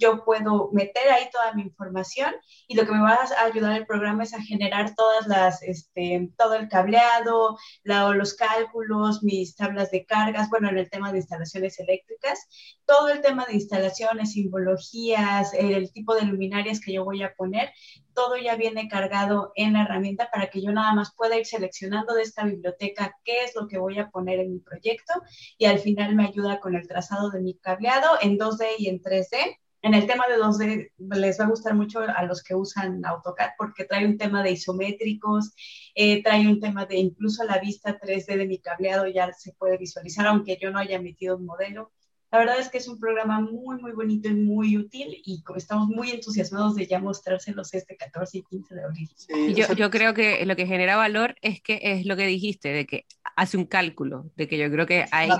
yo 0.00 0.24
puedo 0.24 0.70
meter 0.72 1.10
ahí 1.10 1.28
toda 1.30 1.52
mi 1.52 1.62
información 1.62 2.34
y 2.66 2.74
lo 2.74 2.86
que 2.86 2.92
me 2.92 3.02
va 3.02 3.14
a 3.14 3.44
ayudar 3.44 3.76
el 3.76 3.86
programa 3.86 4.24
es 4.24 4.34
a 4.34 4.42
generar 4.42 4.94
todas 4.94 5.26
las, 5.26 5.62
este, 5.62 6.30
todo 6.38 6.54
el 6.54 6.68
cableado, 6.68 7.58
los 7.84 8.34
cálculos, 8.34 9.22
mis 9.22 9.54
tablas 9.54 9.90
de 9.90 10.06
cargas, 10.06 10.48
bueno, 10.48 10.68
en 10.70 10.78
el 10.78 10.90
tema 10.90 11.12
de 11.12 11.18
instalaciones 11.18 11.78
eléctricas, 11.78 12.48
todo 12.86 13.08
el 13.08 13.20
tema 13.20 13.44
de 13.46 13.54
instalaciones, 13.54 14.32
simbologías, 14.32 15.52
el 15.54 15.92
tipo 15.92 16.14
de 16.14 16.22
luminarias 16.22 16.80
que 16.80 16.94
yo 16.94 17.04
voy 17.04 17.22
a 17.22 17.34
poner, 17.34 17.70
todo 18.14 18.36
ya 18.36 18.56
viene 18.56 18.88
cargado 18.88 19.52
en 19.54 19.74
la 19.74 19.82
herramienta 19.82 20.30
para 20.30 20.48
que 20.48 20.62
yo 20.62 20.72
nada 20.72 20.94
más 20.94 21.14
pueda 21.14 21.38
ir 21.38 21.46
seleccionando 21.46 22.14
de 22.14 22.22
esta 22.22 22.44
biblioteca 22.44 23.16
qué 23.24 23.44
es 23.44 23.54
lo 23.54 23.68
que 23.68 23.78
voy 23.78 23.98
a 23.98 24.10
poner 24.10 24.40
en 24.40 24.52
mi 24.52 24.58
proyecto 24.60 25.12
y 25.58 25.66
al 25.66 25.78
final 25.78 26.14
me 26.14 26.26
ayuda 26.26 26.60
con 26.60 26.74
el 26.74 26.88
trazado 26.88 27.30
de 27.30 27.40
mi 27.40 27.54
cableado 27.54 28.18
en 28.20 28.38
2D 28.38 28.66
y 28.78 28.88
en 28.88 29.00
3D 29.00 29.58
en 29.82 29.94
el 29.94 30.06
tema 30.06 30.24
de 30.28 30.36
2D 30.36 30.90
les 30.98 31.40
va 31.40 31.44
a 31.44 31.48
gustar 31.48 31.74
mucho 31.74 32.00
a 32.00 32.22
los 32.24 32.42
que 32.42 32.54
usan 32.54 33.04
AutoCAD 33.04 33.50
porque 33.56 33.84
trae 33.84 34.06
un 34.06 34.18
tema 34.18 34.42
de 34.42 34.52
isométricos, 34.52 35.52
eh, 35.94 36.22
trae 36.22 36.46
un 36.46 36.60
tema 36.60 36.86
de 36.86 36.98
incluso 36.98 37.44
la 37.44 37.58
vista 37.58 37.98
3D 37.98 38.36
de 38.36 38.46
mi 38.46 38.58
cableado 38.58 39.06
ya 39.06 39.32
se 39.32 39.52
puede 39.54 39.78
visualizar, 39.78 40.26
aunque 40.26 40.58
yo 40.60 40.70
no 40.70 40.78
haya 40.78 41.00
metido 41.00 41.36
un 41.36 41.46
modelo. 41.46 41.92
La 42.30 42.38
verdad 42.38 42.60
es 42.60 42.68
que 42.68 42.78
es 42.78 42.86
un 42.86 43.00
programa 43.00 43.40
muy, 43.40 43.80
muy 43.80 43.90
bonito 43.90 44.28
y 44.28 44.34
muy 44.34 44.76
útil 44.76 45.20
y 45.24 45.42
estamos 45.56 45.88
muy 45.88 46.10
entusiasmados 46.10 46.76
de 46.76 46.86
ya 46.86 47.00
mostrárselos 47.00 47.74
este 47.74 47.96
14 47.96 48.38
y 48.38 48.42
15 48.42 48.74
de 48.74 48.84
abril. 48.84 49.10
yo, 49.56 49.72
yo, 49.74 49.90
creo 49.90 50.14
que 50.14 50.46
lo 50.46 50.54
que 50.54 50.66
genera 50.66 50.96
valor 50.96 51.34
es 51.42 51.60
que 51.60 51.80
es 51.82 52.06
lo 52.06 52.16
que 52.16 52.26
dijiste, 52.26 52.68
de 52.68 52.86
que 52.86 53.06
hace 53.34 53.56
un 53.56 53.64
cálculo, 53.64 54.30
de 54.36 54.46
que 54.46 54.58
yo 54.58 54.70
creo 54.70 54.86
que 54.86 55.06
hay... 55.10 55.30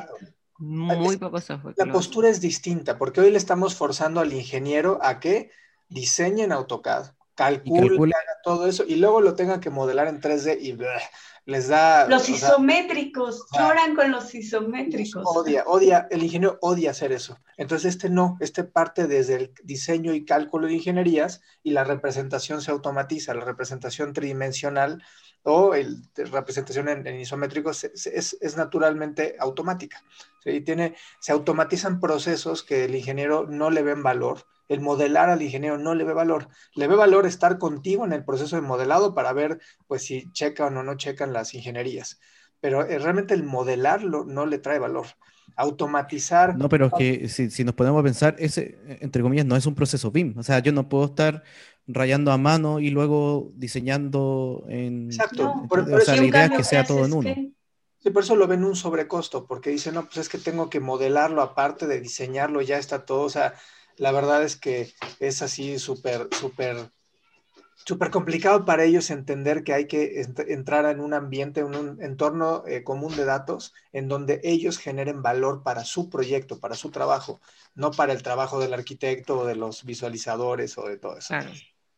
Muy 0.61 1.17
poco 1.17 1.41
software. 1.41 1.75
La 1.79 1.91
postura 1.91 2.29
es 2.29 2.41
distinta, 2.41 2.99
porque 2.99 3.23
hoy 3.23 3.31
le 3.31 3.39
estamos 3.39 3.75
forzando 3.75 4.21
al 4.21 4.33
ingeniero 4.33 4.99
a 5.03 5.19
que 5.19 5.51
diseñe 5.89 6.43
en 6.43 6.53
AutoCAD, 6.53 7.15
calcule, 7.35 8.13
todo 8.45 8.67
eso 8.67 8.85
y 8.87 8.97
luego 8.97 9.23
lo 9.23 9.35
tenga 9.35 9.61
que 9.61 9.71
modelar 9.71 10.07
en 10.09 10.21
3D 10.21 10.59
y 10.61 10.77
les 11.47 11.69
da... 11.69 12.07
Los 12.09 12.29
isométricos, 12.29 13.47
lloran 13.57 13.95
con 13.95 14.11
los 14.11 14.35
isométricos. 14.35 15.25
Odia, 15.27 15.65
odia, 15.67 16.07
el 16.11 16.23
ingeniero 16.23 16.59
odia 16.61 16.91
hacer 16.91 17.13
eso. 17.13 17.39
Entonces 17.57 17.95
este 17.95 18.11
no, 18.11 18.37
este 18.41 18.65
parte 18.65 19.07
desde 19.07 19.37
el 19.37 19.55
diseño 19.65 20.13
y 20.13 20.27
cálculo 20.27 20.67
de 20.67 20.75
ingenierías 20.75 21.41
y 21.63 21.71
la 21.71 21.85
representación 21.85 22.61
se 22.61 22.71
automatiza, 22.71 23.35
la 23.35 23.45
representación 23.45 24.13
tridimensional 24.13 25.03
o 25.43 25.75
el 25.75 26.03
representación 26.17 26.89
en, 26.89 27.21
isométricos 27.21 27.85
es, 27.85 28.57
naturalmente 28.57 29.37
automática. 29.39 30.03
¿sí? 30.45 30.61
Tiene, 30.61 30.95
se 31.21 31.33
automatizan 31.33 32.01
procesos 32.01 32.63
que 32.63 32.85
el 32.85 32.95
ingeniero 32.95 33.47
no 33.49 33.71
le 33.71 33.83
ven 33.83 34.03
valor. 34.03 34.47
El 34.69 34.81
modelar 34.81 35.31
al 35.31 35.43
ingeniero 35.43 35.79
no 35.79 35.95
le 35.95 36.05
ve 36.05 36.13
valor. 36.13 36.49
Le 36.75 36.87
ve 36.87 36.95
valor 36.95 37.27
estar 37.27 37.59
contigo 37.59 38.05
en 38.05 38.13
el 38.13 38.25
proceso 38.25 38.57
de 38.57 38.63
modelado 38.63 39.15
para 39.15 39.33
ver 39.33 39.61
pues, 39.87 40.05
si 40.05 40.31
checan 40.33 40.77
o 40.77 40.83
no 40.83 40.97
checan 40.97 41.33
las 41.33 41.55
ingenierías. 41.55 42.21
Pero 42.61 42.87
eh, 42.87 42.99
realmente 42.99 43.35
el 43.35 43.43
modelarlo 43.43 44.25
no 44.25 44.47
le 44.47 44.59
trae 44.59 44.79
valor 44.79 45.07
automatizar. 45.57 46.57
No, 46.57 46.69
pero 46.69 46.87
es 46.87 46.93
que 46.93 47.29
si, 47.29 47.51
si, 47.51 47.65
nos 47.65 47.75
podemos 47.75 48.03
pensar, 48.03 48.37
ese, 48.39 48.79
entre 49.01 49.21
comillas, 49.21 49.47
no 49.47 49.57
es 49.57 49.67
un 49.67 49.75
proceso 49.75 50.11
BIM. 50.11 50.39
O 50.39 50.43
sea, 50.43 50.61
yo 50.61 50.73
no 50.73 50.89
puedo 50.89 51.07
estar 51.07 51.43
rayando 51.93 52.33
a 52.33 52.39
mano 52.39 52.81
y 52.81 52.91
luego 52.91 53.51
diseñando 53.55 54.65
en... 54.69 55.07
Exacto. 55.07 55.67
por, 55.69 55.81
o 55.81 56.01
sea, 56.01 56.17
la 56.17 56.25
idea 56.25 56.45
es 56.47 56.51
que 56.53 56.65
sea 56.65 56.85
todo 56.85 57.05
en 57.05 57.13
uno. 57.13 57.35
Sí, 58.03 58.11
por 58.11 58.23
eso 58.23 58.35
lo 58.35 58.47
ven 58.47 58.65
un 58.65 58.77
sobrecosto, 58.77 59.47
porque 59.47 59.71
dicen, 59.71 59.95
no, 59.95 60.05
pues 60.05 60.17
es 60.17 60.29
que 60.29 60.39
tengo 60.39 60.71
que 60.71 60.81
modelarlo 60.81 61.43
aparte 61.43 61.87
de 61.87 62.01
diseñarlo, 62.01 62.63
ya 62.63 62.79
está 62.79 63.05
todo. 63.05 63.23
O 63.23 63.31
sea, 63.31 63.55
la 63.97 64.11
verdad 64.11 64.43
es 64.43 64.57
que 64.57 64.93
es 65.19 65.43
así 65.43 65.79
súper, 65.79 66.29
súper 66.33 66.91
súper 67.85 68.11
complicado 68.11 68.65
para 68.65 68.85
ellos 68.85 69.11
entender 69.11 69.65
que 69.65 69.73
hay 69.73 69.87
que 69.87 70.25
entrar 70.49 70.87
en 70.87 71.01
un 71.01 71.15
ambiente, 71.15 71.61
en 71.61 71.75
un 71.75 72.03
entorno 72.03 72.63
eh, 72.67 72.85
común 72.85 73.17
de 73.17 73.25
datos 73.25 73.75
en 73.93 74.09
donde 74.09 74.41
ellos 74.45 74.79
generen 74.79 75.23
valor 75.23 75.63
para 75.63 75.85
su 75.85 76.11
proyecto, 76.11 76.61
para 76.61 76.75
su 76.75 76.91
trabajo, 76.91 77.41
no 77.75 77.91
para 77.91 78.13
el 78.13 78.23
trabajo 78.23 78.61
del 78.61 78.75
arquitecto 78.75 79.41
o 79.41 79.47
de 79.47 79.57
los 79.57 79.85
visualizadores 79.85 80.77
o 80.79 80.87
de 80.87 80.99
todo 80.99 81.17
eso. 81.17 81.35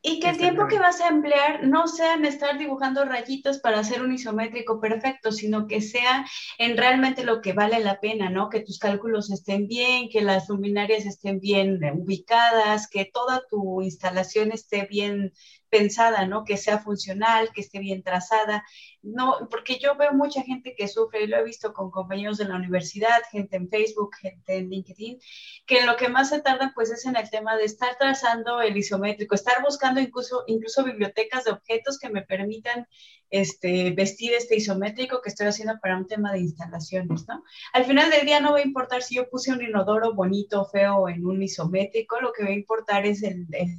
Y 0.05 0.19
que 0.19 0.31
el 0.31 0.37
tiempo 0.37 0.67
que 0.67 0.81
vas 0.81 1.01
a 1.01 1.07
emplear 1.07 1.63
no 1.63 1.87
sea 1.87 2.15
en 2.15 2.25
estar 2.25 2.59
dibujando 2.59 3.05
rayitos 3.05 3.61
para 3.61 3.79
hacer 3.79 4.03
un 4.03 4.13
isométrico 4.13 4.81
perfecto, 4.81 5.31
sino 5.31 5.69
que 5.69 5.81
sea 5.81 6.27
en 6.59 6.77
realmente 6.77 7.23
lo 7.23 7.41
que 7.41 7.53
vale 7.53 7.79
la 7.79 8.01
pena, 8.01 8.29
¿no? 8.29 8.49
Que 8.49 8.61
tus 8.61 8.81
cálculos 8.81 9.31
estén 9.31 9.69
bien, 9.69 10.09
que 10.11 10.21
las 10.21 10.49
luminarias 10.49 11.07
estén 11.07 11.39
bien 11.39 11.79
ubicadas, 11.95 12.89
que 12.89 13.05
toda 13.05 13.43
tu 13.49 13.81
instalación 13.81 14.51
esté 14.51 14.87
bien 14.87 15.33
pensada, 15.73 16.27
¿no? 16.27 16.45
Que 16.45 16.59
sea 16.59 16.79
funcional, 16.79 17.51
que 17.51 17.63
esté 17.63 17.79
bien 17.79 18.03
trazada. 18.03 18.63
No, 19.01 19.49
porque 19.51 19.79
yo 19.79 19.97
veo 19.97 20.13
mucha 20.13 20.43
gente 20.43 20.75
que 20.77 20.87
sufre, 20.87 21.23
y 21.23 21.27
lo 21.27 21.39
he 21.39 21.45
visto 21.45 21.73
con 21.73 21.91
compañeros 21.91 22.37
de 22.37 22.45
la 22.45 22.57
universidad, 22.57 23.23
gente 23.31 23.57
en 23.57 23.71
Facebook, 23.71 24.11
gente 24.21 24.59
en 24.59 24.69
LinkedIn, 24.69 25.19
que 25.67 25.87
lo 25.87 25.97
que 25.97 26.11
más 26.11 26.29
se 26.29 26.43
tardan 26.43 26.73
pues 26.75 26.91
es 26.91 27.07
en 27.07 27.17
el 27.17 27.31
tema 27.31 27.57
de 27.57 27.65
estar 27.65 27.97
trazando 27.97 28.61
el 28.61 28.77
isométrico, 28.77 29.35
estar 29.35 29.63
buscando 29.63 29.99
incluso, 29.99 30.45
incluso 30.47 30.85
bibliotecas 30.85 31.45
de 31.45 31.53
objetos 31.53 31.99
que 31.99 32.11
me 32.11 32.21
permitan 32.21 32.87
este, 33.33 33.91
vestir 33.93 34.35
este 34.35 34.57
isométrico 34.57 35.23
que 35.23 35.31
estoy 35.31 35.47
haciendo 35.47 35.81
para 35.81 35.97
un 35.97 36.07
tema 36.07 36.33
de 36.33 36.41
instalaciones, 36.41 37.27
¿no? 37.27 37.43
Al 37.73 37.87
final 37.87 38.11
del 38.11 38.27
día 38.27 38.41
no 38.41 38.53
va 38.53 38.59
a 38.59 38.63
importar 38.63 39.03
si 39.03 39.17
yo 39.17 39.29
puse 39.31 39.51
un 39.51 39.63
inodoro 39.63 40.15
bonito 40.15 40.67
feo 40.67 41.09
en 41.09 41.25
un 41.25 41.43
isométrico, 41.43 42.21
lo 42.21 42.33
que 42.33 42.45
va 42.45 42.51
a 42.51 42.53
importar 42.53 43.07
es 43.07 43.23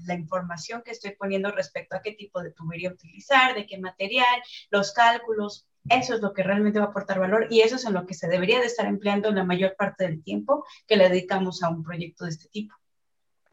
la 0.05 0.15
información 0.15 0.81
que 0.83 0.91
estoy 0.91 1.11
poniendo 1.11 1.51
respecto 1.51 1.95
a 1.95 2.01
qué 2.01 2.13
tipo 2.13 2.41
de 2.41 2.51
tubería 2.51 2.91
utilizar, 2.91 3.53
de 3.53 3.67
qué 3.67 3.77
material, 3.77 4.41
los 4.71 4.91
cálculos, 4.91 5.67
eso 5.87 6.15
es 6.15 6.21
lo 6.21 6.33
que 6.33 6.41
realmente 6.41 6.79
va 6.79 6.85
a 6.85 6.89
aportar 6.89 7.19
valor 7.19 7.47
y 7.51 7.61
eso 7.61 7.75
es 7.75 7.85
en 7.85 7.93
lo 7.93 8.07
que 8.07 8.15
se 8.15 8.27
debería 8.27 8.59
de 8.59 8.65
estar 8.65 8.87
empleando 8.87 9.31
la 9.31 9.43
mayor 9.43 9.75
parte 9.77 10.05
del 10.05 10.23
tiempo 10.23 10.65
que 10.87 10.97
le 10.97 11.09
dedicamos 11.09 11.61
a 11.61 11.69
un 11.69 11.83
proyecto 11.83 12.25
de 12.25 12.31
este 12.31 12.47
tipo. 12.49 12.73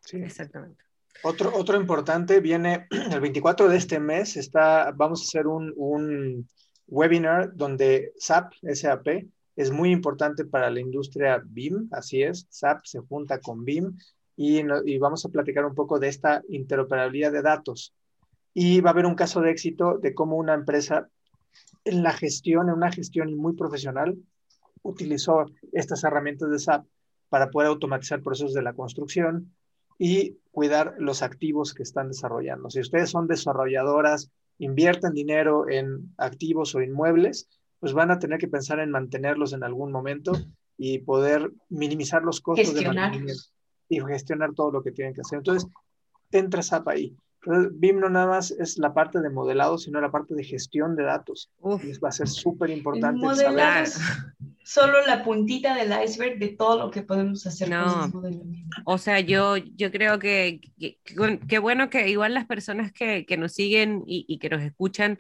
Sí, 0.01 0.17
exactamente. 0.17 0.90
Otro, 1.23 1.55
otro 1.55 1.79
importante 1.79 2.41
viene 2.41 2.87
el 3.13 3.21
24 3.21 3.69
de 3.69 3.77
este 3.77 4.01
mes, 4.01 4.37
está, 4.37 4.93
vamos 4.93 5.21
a 5.21 5.25
hacer 5.25 5.47
un, 5.47 5.73
un 5.77 6.49
webinar 6.87 7.55
donde 7.55 8.13
SAP, 8.17 8.53
SAP, 8.75 9.09
es 9.57 9.71
muy 9.71 9.91
importante 9.91 10.45
para 10.45 10.71
la 10.71 10.81
industria 10.81 11.43
BIM, 11.45 11.89
así 11.93 12.23
es, 12.23 12.47
SAP 12.49 12.85
se 12.85 13.01
junta 13.01 13.41
con 13.41 13.65
BIM 13.65 13.97
y, 14.37 14.61
y, 14.87 14.99
vamos 14.99 15.25
a 15.25 15.29
platicar 15.29 15.67
un 15.67 15.75
poco 15.75 15.99
de 15.99 16.09
esta 16.09 16.43
interoperabilidad 16.49 17.31
de 17.31 17.43
datos. 17.43 17.95
Y 18.55 18.81
va 18.81 18.91
a 18.91 18.93
haber 18.93 19.05
un 19.05 19.15
caso 19.15 19.43
de 19.43 19.51
éxito 19.51 19.99
de 19.99 20.15
cómo 20.15 20.37
una 20.37 20.55
empresa 20.55 21.09
en 21.85 22.03
la 22.03 22.13
gestión, 22.13 22.69
en 22.69 22.75
una 22.75 22.91
gestión 22.91 23.37
muy 23.37 23.55
profesional, 23.55 24.17
utilizó 24.83 25.45
estas 25.73 26.05
herramientas 26.05 26.51
de 26.51 26.59
SAP 26.59 26.87
para 27.29 27.51
poder 27.51 27.69
automatizar 27.69 28.23
procesos 28.23 28.55
de 28.55 28.63
la 28.63 28.73
construcción, 28.73 29.55
y 30.03 30.39
cuidar 30.51 30.95
los 30.99 31.23
activos 31.23 31.75
que 31.75 31.83
están 31.83 32.09
desarrollando. 32.09 32.71
Si 32.71 32.81
ustedes 32.81 33.11
son 33.11 33.27
desarrolladoras, 33.27 34.31
invierten 34.59 35.13
dinero 35.13 35.69
en 35.69 36.15
activos 36.17 36.75
o 36.75 36.81
inmuebles, 36.81 37.51
pues 37.79 37.93
van 37.93 38.11
a 38.11 38.19
tener 38.19 38.39
que 38.39 38.49
pensar 38.49 38.81
en 38.81 38.91
mantenerlos 38.91 39.53
en 39.53 39.63
algún 39.63 39.93
momento 39.93 40.33
y 40.79 41.01
poder 41.01 41.53
minimizar 41.69 42.23
los 42.23 42.41
costos 42.41 42.73
de 42.73 42.87
mantenimiento 42.87 43.43
y 43.91 44.01
gestionar 44.01 44.55
todo 44.55 44.71
lo 44.71 44.83
que 44.83 44.93
tienen 44.93 45.13
que 45.13 45.21
hacer. 45.21 45.37
Entonces, 45.37 45.69
entra 46.31 46.63
SAP 46.63 46.89
ahí. 46.89 47.15
Entonces, 47.43 47.73
BIM 47.79 48.01
no 48.01 48.11
nada 48.11 48.27
más 48.27 48.51
es 48.51 48.77
la 48.79 48.93
parte 48.93 49.21
de 49.21 49.31
modelado, 49.31 49.79
sino 49.79 50.01
la 50.01 50.11
parte 50.11 50.35
de 50.35 50.45
gestión 50.45 50.95
de 50.95 51.05
datos. 51.05 51.51
y 51.83 51.99
va 51.99 52.11
a 52.11 52.13
ser 52.13 52.29
súper 52.29 52.71
importante 52.71 53.27
saber 53.35 53.89
solo 54.63 55.05
la 55.07 55.25
puntita 55.25 55.75
del 55.75 55.93
iceberg 56.05 56.39
de 56.39 56.49
todo 56.49 56.79
lo 56.79 56.91
que 56.91 57.03
podemos 57.03 57.47
hacer 57.47 57.71
no. 57.71 58.11
O 58.85 58.99
sea, 58.99 59.21
yo, 59.21 59.57
yo 59.57 59.91
creo 59.91 60.19
que 60.19 60.61
qué 61.49 61.59
bueno 61.59 61.91
que 61.91 62.09
igual 62.09 62.35
las 62.35 62.47
personas 62.47 62.93
que, 62.93 63.25
que 63.27 63.37
nos 63.37 63.53
siguen 63.53 64.05
y, 64.07 64.25
y, 64.29 64.39
que 64.39 64.51
nos 64.51 64.63
escuchan 64.63 65.19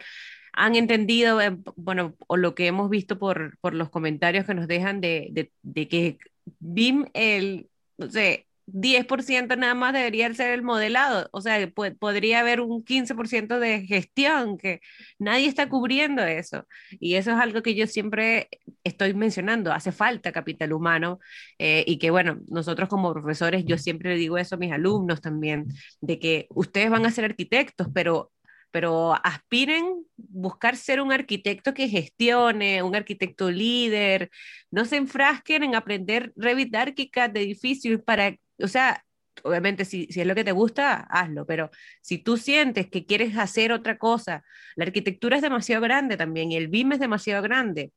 han 0.52 0.74
entendido, 0.76 1.40
eh, 1.40 1.56
bueno, 1.76 2.14
o 2.26 2.36
lo 2.36 2.54
que 2.54 2.66
hemos 2.66 2.90
visto 2.90 3.18
por, 3.18 3.58
por 3.60 3.74
los 3.74 3.88
comentarios 3.88 4.44
que 4.44 4.54
nos 4.54 4.68
dejan 4.68 5.00
de, 5.00 5.28
de, 5.32 5.52
de 5.62 5.88
que 5.88 6.18
BIM, 6.58 7.06
el, 7.14 7.70
no 7.98 8.10
sé, 8.10 8.46
10% 8.72 9.56
nada 9.56 9.74
más 9.74 9.92
debería 9.92 10.32
ser 10.34 10.52
el 10.52 10.62
modelado, 10.62 11.28
o 11.32 11.40
sea, 11.40 11.70
podría 11.98 12.40
haber 12.40 12.60
un 12.60 12.84
15% 12.84 13.58
de 13.58 13.86
gestión, 13.86 14.58
que 14.58 14.80
nadie 15.18 15.46
está 15.46 15.68
cubriendo 15.68 16.22
eso. 16.22 16.66
Y 16.90 17.14
eso 17.14 17.32
es 17.32 17.36
algo 17.38 17.62
que 17.62 17.74
yo 17.74 17.86
siempre 17.86 18.48
estoy 18.84 19.14
mencionando, 19.14 19.72
hace 19.72 19.92
falta 19.92 20.32
capital 20.32 20.72
humano 20.72 21.18
eh, 21.58 21.84
y 21.86 21.98
que 21.98 22.10
bueno, 22.10 22.40
nosotros 22.48 22.88
como 22.88 23.12
profesores, 23.12 23.64
yo 23.64 23.78
siempre 23.78 24.10
le 24.10 24.16
digo 24.16 24.38
eso 24.38 24.56
a 24.56 24.58
mis 24.58 24.72
alumnos 24.72 25.20
también, 25.20 25.66
de 26.00 26.18
que 26.18 26.46
ustedes 26.50 26.90
van 26.90 27.06
a 27.06 27.10
ser 27.10 27.24
arquitectos, 27.24 27.88
pero 27.94 28.32
pero 28.70 29.14
aspiren 29.24 30.04
buscar 30.16 30.76
ser 30.76 31.00
un 31.00 31.12
arquitecto 31.12 31.74
que 31.74 31.88
gestione, 31.88 32.82
un 32.82 32.94
arquitecto 32.94 33.50
líder, 33.50 34.30
no 34.70 34.84
se 34.84 34.96
enfrasquen 34.96 35.62
en 35.64 35.74
aprender 35.74 36.32
Revit 36.36 36.70
de 36.70 37.40
edificios 37.40 38.00
para 38.02 38.36
o 38.62 38.69
sea, 38.69 39.05
obviamente 39.43 39.85
si, 39.85 40.07
si, 40.07 40.21
es 40.21 40.26
lo 40.26 40.35
que 40.35 40.45
te 40.45 40.52
gusta, 40.52 41.07
hazlo, 41.11 41.47
pero 41.47 41.71
si 42.00 42.19
tú 42.19 42.37
sientes 42.37 42.88
que 42.88 43.07
quieres 43.07 43.37
hacer 43.37 43.73
otra 43.73 43.99
cosa, 43.99 44.45
la 44.76 44.85
arquitectura 44.85 45.37
es 45.37 45.43
demasiado 45.43 45.83
grande 45.83 46.17
también 46.17 46.52
y 46.52 46.57
el 46.57 46.69
BIM 46.69 46.93
es 46.93 47.00
demasiado 47.00 47.43
grande. 47.43 47.93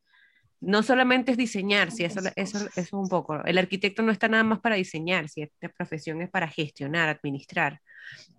No 0.59 0.81
solamente 0.81 1.31
es 1.31 1.37
diseñar, 1.37 1.91
si 1.91 2.05
eso, 2.05 2.21
eso, 2.37 2.69
es 2.75 2.93
un 2.93 3.09
poco. 3.09 3.43
El 3.43 3.57
arquitecto 3.57 4.01
no 4.01 4.13
está 4.13 4.29
nada 4.29 4.45
más 4.45 4.61
para 4.61 4.75
diseñar, 4.75 5.27
si 5.27 5.41
esta 5.41 5.67
profesión 5.69 6.21
es 6.21 6.29
para 6.29 6.47
gestionar, 6.47 7.09
administrar. 7.09 7.81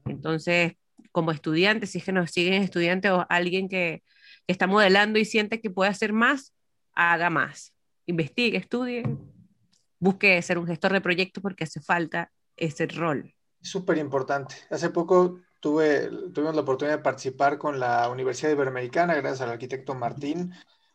Entonces, 0.07 0.73
como 1.13 1.33
estudiante, 1.33 1.87
si 1.87 1.99
es 1.99 2.05
que 2.05 2.13
nos 2.13 2.31
siguen 2.31 2.63
estudiantes 2.63 3.11
o 3.11 3.27
alguien 3.29 3.69
que, 3.69 4.03
que 4.47 4.53
está 4.53 4.67
modelando 4.67 5.19
y 5.19 5.27
siente 5.27 5.61
que 5.61 5.69
puede 5.69 5.91
hacer 5.91 6.15
más, 6.15 6.55
haga 6.95 7.29
más. 7.29 7.75
Investigue, 8.07 8.57
estudie, 8.57 9.05
busque 10.05 10.41
ser 10.43 10.59
un 10.59 10.67
gestor 10.67 10.93
de 10.93 11.01
proyectos 11.01 11.43
porque 11.43 11.65
hace 11.65 11.81
falta 11.81 12.31
ese 12.57 12.87
rol. 12.87 13.35
Súper 13.61 13.97
importante. 13.97 14.55
Hace 14.71 14.91
poco 14.91 15.41
tuve, 15.61 16.11
tuvimos 16.33 16.55
la 16.55 16.61
oportunidad 16.61 16.99
de 16.99 17.03
participar 17.03 17.57
con 17.57 17.81
la 17.81 18.11
Universidad 18.11 18.53
Iberoamericana, 18.53 19.15
gracias 19.15 19.41
al 19.41 19.51
arquitecto 19.51 19.95
Martín 19.95 20.53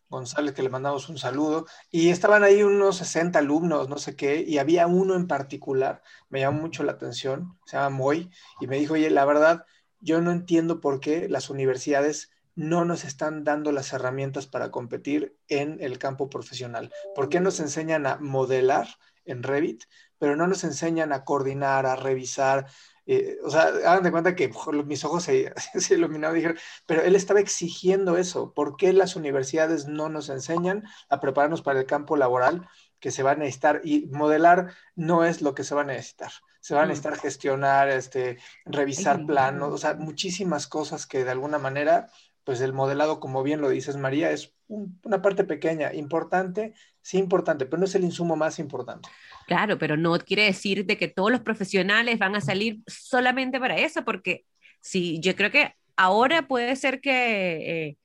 González, 0.10 0.54
que 0.54 0.62
le 0.62 0.70
mandamos 0.70 1.10
un 1.10 1.18
saludo, 1.18 1.66
y 1.92 2.10
estaban 2.10 2.44
ahí 2.44 2.62
unos 2.62 2.98
60 2.98 3.40
alumnos, 3.40 3.90
no 3.90 3.98
sé 3.98 4.16
qué, 4.16 4.44
y 4.48 4.60
había 4.60 4.86
uno 4.86 5.16
en 5.16 5.28
particular, 5.28 6.02
me 6.30 6.42
llamó 6.42 6.62
mucho 6.62 6.84
la 6.84 6.94
atención, 6.94 7.58
se 7.66 7.78
llama 7.78 7.90
Moy, 7.90 8.30
y 8.60 8.68
me 8.68 8.78
dijo, 8.78 8.94
oye, 8.94 9.10
la 9.10 9.26
verdad, 9.26 9.66
yo 10.00 10.22
no 10.22 10.32
entiendo 10.32 10.82
por 10.82 11.00
qué 11.00 11.28
las 11.30 11.50
universidades 11.50 12.32
no 12.60 12.84
nos 12.84 13.06
están 13.06 13.46
dando 13.46 13.72
las 13.72 13.94
herramientas 13.94 14.46
para 14.46 14.70
competir 14.70 15.38
en 15.48 15.78
el 15.80 15.98
campo 15.98 16.30
profesional. 16.30 16.92
¿Por 17.16 17.30
qué 17.30 17.40
nos 17.40 17.62
enseñan 17.62 18.06
a 18.06 18.18
modelar 18.18 18.90
en 19.24 19.44
Revit, 19.44 19.86
pero 20.18 20.36
no 20.36 20.46
nos 20.46 20.66
enseñan 20.66 21.14
a 21.14 21.24
coordinar, 21.24 21.86
a 21.86 21.96
revisar? 21.96 22.68
Eh, 23.06 23.38
o 23.46 23.50
sea, 23.50 23.68
hagan 23.68 24.04
de 24.04 24.12
cuenta 24.12 24.36
que 24.36 24.52
mis 24.86 25.06
ojos 25.06 25.24
se, 25.24 25.54
se 25.80 25.94
iluminaron 25.94 26.36
y 26.36 26.42
dijeron, 26.42 26.58
pero 26.86 27.02
él 27.02 27.16
estaba 27.16 27.40
exigiendo 27.40 28.18
eso. 28.18 28.54
¿Por 28.54 28.76
qué 28.76 28.92
las 28.92 29.16
universidades 29.16 29.88
no 29.88 30.10
nos 30.10 30.28
enseñan 30.28 30.84
a 31.08 31.22
prepararnos 31.22 31.62
para 31.62 31.80
el 31.80 31.86
campo 31.86 32.18
laboral 32.18 32.68
que 33.00 33.12
se 33.12 33.24
va 33.24 33.32
a 33.32 33.36
necesitar? 33.36 33.80
Y 33.86 34.08
modelar 34.08 34.74
no 34.96 35.24
es 35.24 35.42
lo 35.42 35.56
que 35.56 35.64
se 35.64 35.76
va 35.76 35.84
a 35.84 35.86
necesitar 35.86 36.32
se 36.62 36.76
va 36.76 36.82
a 36.82 36.86
mm. 36.86 36.90
necesitar 36.90 37.18
gestionar, 37.18 37.90
este, 37.90 38.38
revisar 38.66 39.26
planos, 39.26 39.74
o 39.74 39.78
sea, 39.78 39.94
muchísimas 39.94 40.68
cosas 40.68 41.06
que 41.08 41.24
de 41.24 41.32
alguna 41.32 41.58
manera 41.58 42.10
pues 42.50 42.62
el 42.62 42.74
modelado, 42.74 43.20
como 43.20 43.44
bien 43.44 43.62
lo 43.62 43.70
dices 43.70 43.96
María, 43.96 44.32
es 44.32 44.56
una 44.68 45.22
parte 45.22 45.44
pequeña, 45.44 45.94
importante, 45.94 46.74
sí 47.00 47.20
importante, 47.20 47.68
pero 47.68 47.78
no 47.78 47.86
es 47.86 47.94
el 47.94 48.04
insumo 48.04 48.36
más 48.36 48.58
importante. 48.58 49.08
Claro, 49.46 49.78
pero 49.78 49.98
no 49.98 50.18
quiere 50.18 50.46
decir 50.46 50.88
de 50.88 50.98
que 50.98 51.10
todos 51.10 51.30
los 51.30 51.42
profesionales 51.42 52.18
van 52.18 52.36
a 52.36 52.42
salir 52.42 52.80
solamente 52.88 53.60
para 53.60 53.78
eso, 53.78 54.04
porque 54.04 54.46
sí, 54.82 55.20
yo 55.22 55.36
creo 55.36 55.52
que 55.52 55.76
ahora 55.96 56.48
puede 56.48 56.76
ser 56.76 57.02
que, 57.02 57.90
eh, 57.90 57.98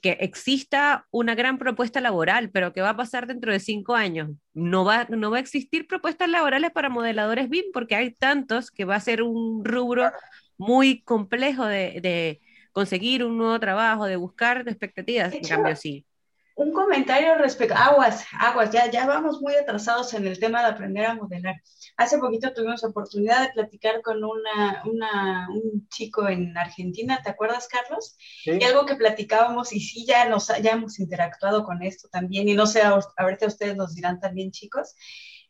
que 0.00 0.18
exista 0.18 1.06
una 1.12 1.36
gran 1.36 1.56
propuesta 1.56 2.00
laboral, 2.00 2.50
pero 2.50 2.72
¿qué 2.72 2.80
va 2.80 2.90
a 2.90 2.96
pasar 2.96 3.28
dentro 3.28 3.52
de 3.52 3.60
cinco 3.60 3.94
años? 3.94 4.30
No 4.52 4.84
va, 4.84 5.06
no 5.10 5.30
va 5.30 5.36
a 5.36 5.40
existir 5.40 5.86
propuestas 5.86 6.28
laborales 6.28 6.72
para 6.72 6.88
modeladores 6.88 7.48
BIM, 7.48 7.66
porque 7.72 7.94
hay 7.94 8.10
tantos 8.10 8.72
que 8.72 8.84
va 8.84 8.96
a 8.96 9.00
ser 9.00 9.22
un 9.22 9.64
rubro 9.64 10.10
muy 10.58 11.02
complejo 11.02 11.66
de 11.66 12.40
conseguir 12.72 13.24
un 13.24 13.38
nuevo 13.38 13.58
trabajo, 13.60 14.06
de 14.06 14.16
buscar 14.16 14.66
expectativas, 14.66 15.32
en 15.32 15.44
cambio 15.44 15.76
sí. 15.76 16.06
Un 16.54 16.70
comentario 16.70 17.34
respecto, 17.36 17.74
aguas, 17.74 18.26
aguas, 18.38 18.70
ya, 18.70 18.90
ya 18.90 19.06
vamos 19.06 19.40
muy 19.40 19.54
atrasados 19.54 20.12
en 20.12 20.26
el 20.26 20.38
tema 20.38 20.60
de 20.60 20.68
aprender 20.68 21.06
a 21.06 21.14
modelar. 21.14 21.54
Hace 21.96 22.18
poquito 22.18 22.52
tuvimos 22.52 22.84
oportunidad 22.84 23.42
de 23.42 23.52
platicar 23.54 24.02
con 24.02 24.22
una, 24.22 24.82
una, 24.84 25.48
un 25.50 25.88
chico 25.88 26.28
en 26.28 26.56
Argentina, 26.58 27.20
¿te 27.22 27.30
acuerdas, 27.30 27.68
Carlos? 27.68 28.18
Y 28.44 28.62
algo 28.64 28.84
que 28.84 28.96
platicábamos, 28.96 29.72
y 29.72 29.80
sí, 29.80 30.04
ya, 30.06 30.28
nos, 30.28 30.48
ya 30.48 30.72
hemos 30.72 30.98
interactuado 30.98 31.64
con 31.64 31.82
esto 31.82 32.08
también, 32.12 32.46
y 32.48 32.54
no 32.54 32.66
sé, 32.66 32.82
ahorita 32.82 33.46
ustedes 33.46 33.74
nos 33.74 33.94
dirán 33.94 34.20
también, 34.20 34.50
chicos, 34.50 34.94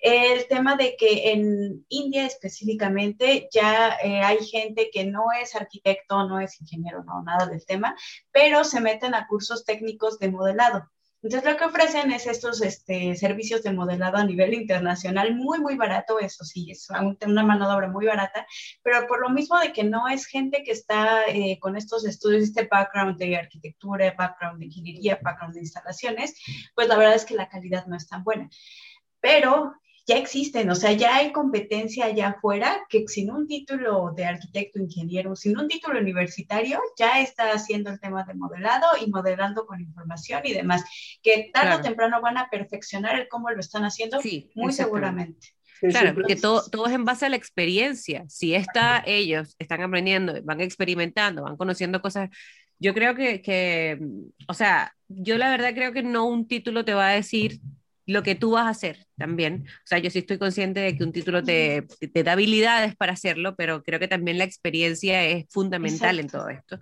el 0.03 0.49
tema 0.49 0.75
de 0.75 0.97
que 0.97 1.31
en 1.31 1.87
India 1.89 2.27
específicamente 2.27 3.49
ya 3.53 3.97
eh, 4.03 4.21
hay 4.21 4.45
gente 4.45 4.91
que 4.93 5.05
no 5.05 5.27
es 5.41 5.55
arquitecto, 5.55 6.27
no 6.27 6.41
es 6.41 6.61
ingeniero, 6.61 7.05
no, 7.05 7.23
nada 7.23 7.47
del 7.47 7.65
tema, 7.65 7.97
pero 8.33 8.65
se 8.65 8.81
meten 8.81 9.15
a 9.15 9.29
cursos 9.29 9.65
técnicos 9.65 10.19
de 10.19 10.31
modelado. 10.31 10.91
Entonces 11.23 11.49
lo 11.49 11.57
que 11.57 11.65
ofrecen 11.67 12.11
es 12.11 12.27
estos 12.27 12.61
este, 12.63 13.15
servicios 13.15 13.63
de 13.63 13.73
modelado 13.73 14.17
a 14.17 14.25
nivel 14.25 14.55
internacional, 14.55 15.37
muy, 15.37 15.61
muy 15.61 15.77
barato, 15.77 16.19
eso 16.19 16.45
sí, 16.45 16.73
es 16.73 16.89
una 17.25 17.45
mano 17.45 17.69
de 17.69 17.77
obra 17.77 17.89
muy 17.89 18.07
barata, 18.07 18.45
pero 18.83 19.07
por 19.07 19.21
lo 19.21 19.31
mismo 19.31 19.57
de 19.61 19.73
que 19.73 19.85
no 19.85 20.09
es 20.09 20.27
gente 20.27 20.65
que 20.65 20.73
está 20.73 21.27
eh, 21.29 21.61
con 21.61 21.77
estos 21.77 22.05
estudios, 22.05 22.43
este 22.43 22.67
background 22.69 23.19
de 23.19 23.37
arquitectura, 23.37 24.13
background 24.19 24.59
de 24.59 24.67
ingeniería, 24.67 25.21
background 25.23 25.55
de 25.55 25.61
instalaciones, 25.61 26.35
pues 26.75 26.89
la 26.89 26.97
verdad 26.97 27.15
es 27.15 27.25
que 27.25 27.35
la 27.35 27.49
calidad 27.49 27.87
no 27.87 27.97
es 27.97 28.09
tan 28.09 28.25
buena. 28.25 28.51
Pero 29.21 29.75
ya 30.07 30.17
existen, 30.17 30.69
o 30.69 30.75
sea, 30.75 30.93
ya 30.93 31.17
hay 31.17 31.33
competencia 31.33 32.07
allá 32.07 32.31
afuera 32.31 32.81
que 32.89 33.07
sin 33.07 33.31
un 33.31 33.47
título 33.47 34.13
de 34.17 34.25
arquitecto, 34.25 34.81
ingeniero, 34.81 35.37
sin 35.37 35.57
un 35.57 35.69
título 35.69 36.01
universitario, 36.01 36.81
ya 36.99 37.21
está 37.21 37.53
haciendo 37.53 37.91
el 37.91 38.01
tema 38.01 38.25
de 38.25 38.35
modelado 38.35 38.89
y 39.01 39.09
modelando 39.09 39.65
con 39.65 39.81
información 39.81 40.43
y 40.45 40.55
demás, 40.55 40.85
que 41.23 41.51
tarde 41.53 41.77
o 41.77 41.81
temprano 41.81 42.21
van 42.21 42.37
a 42.37 42.49
perfeccionar 42.51 43.19
el 43.19 43.29
cómo 43.29 43.51
lo 43.51 43.61
están 43.61 43.85
haciendo, 43.85 44.21
sí, 44.21 44.51
muy 44.55 44.73
seguramente. 44.73 45.49
Claro, 45.81 46.15
porque 46.15 46.37
todo, 46.37 46.63
todo 46.71 46.87
es 46.87 46.93
en 46.93 47.05
base 47.05 47.27
a 47.27 47.29
la 47.29 47.37
experiencia. 47.37 48.25
Si 48.29 48.55
está, 48.55 49.03
ellos 49.05 49.57
están 49.59 49.83
aprendiendo, 49.83 50.41
van 50.45 50.61
experimentando, 50.61 51.43
van 51.43 51.57
conociendo 51.57 52.01
cosas, 52.01 52.31
yo 52.79 52.95
creo 52.95 53.15
que, 53.15 53.43
que, 53.43 53.99
o 54.49 54.55
sea, 54.55 54.95
yo 55.09 55.39
la 55.39 55.51
verdad 55.51 55.75
creo 55.75 55.93
que 55.93 56.03
no 56.03 56.27
un 56.27 56.47
título 56.47 56.85
te 56.85 56.95
va 56.95 57.09
a 57.09 57.15
decir 57.15 57.61
lo 58.07 58.23
que 58.23 58.35
tú 58.35 58.53
vas 58.53 58.67
a 58.67 58.71
hacer 58.71 59.07
también. 59.17 59.65
O 59.67 59.87
sea, 59.87 59.99
yo 59.99 60.11
sí 60.11 60.21
estoy 60.21 60.39
consciente 60.39 60.81
de 60.81 60.97
que 60.97 61.05
un 61.05 61.13
título 61.13 61.43
te, 61.43 61.87
te 62.13 62.23
da 62.25 62.33
habilidades 62.33 62.97
para 62.97 63.13
hacerlo, 63.13 63.55
pero 63.55 63.83
creo 63.83 64.01
que 64.01 64.09
también 64.09 64.39
la 64.39 64.45
experiencia 64.45 65.25
es 65.25 65.47
fundamental 65.51 66.19
en 66.19 66.29
todo 66.29 66.49
esto. 66.49 66.81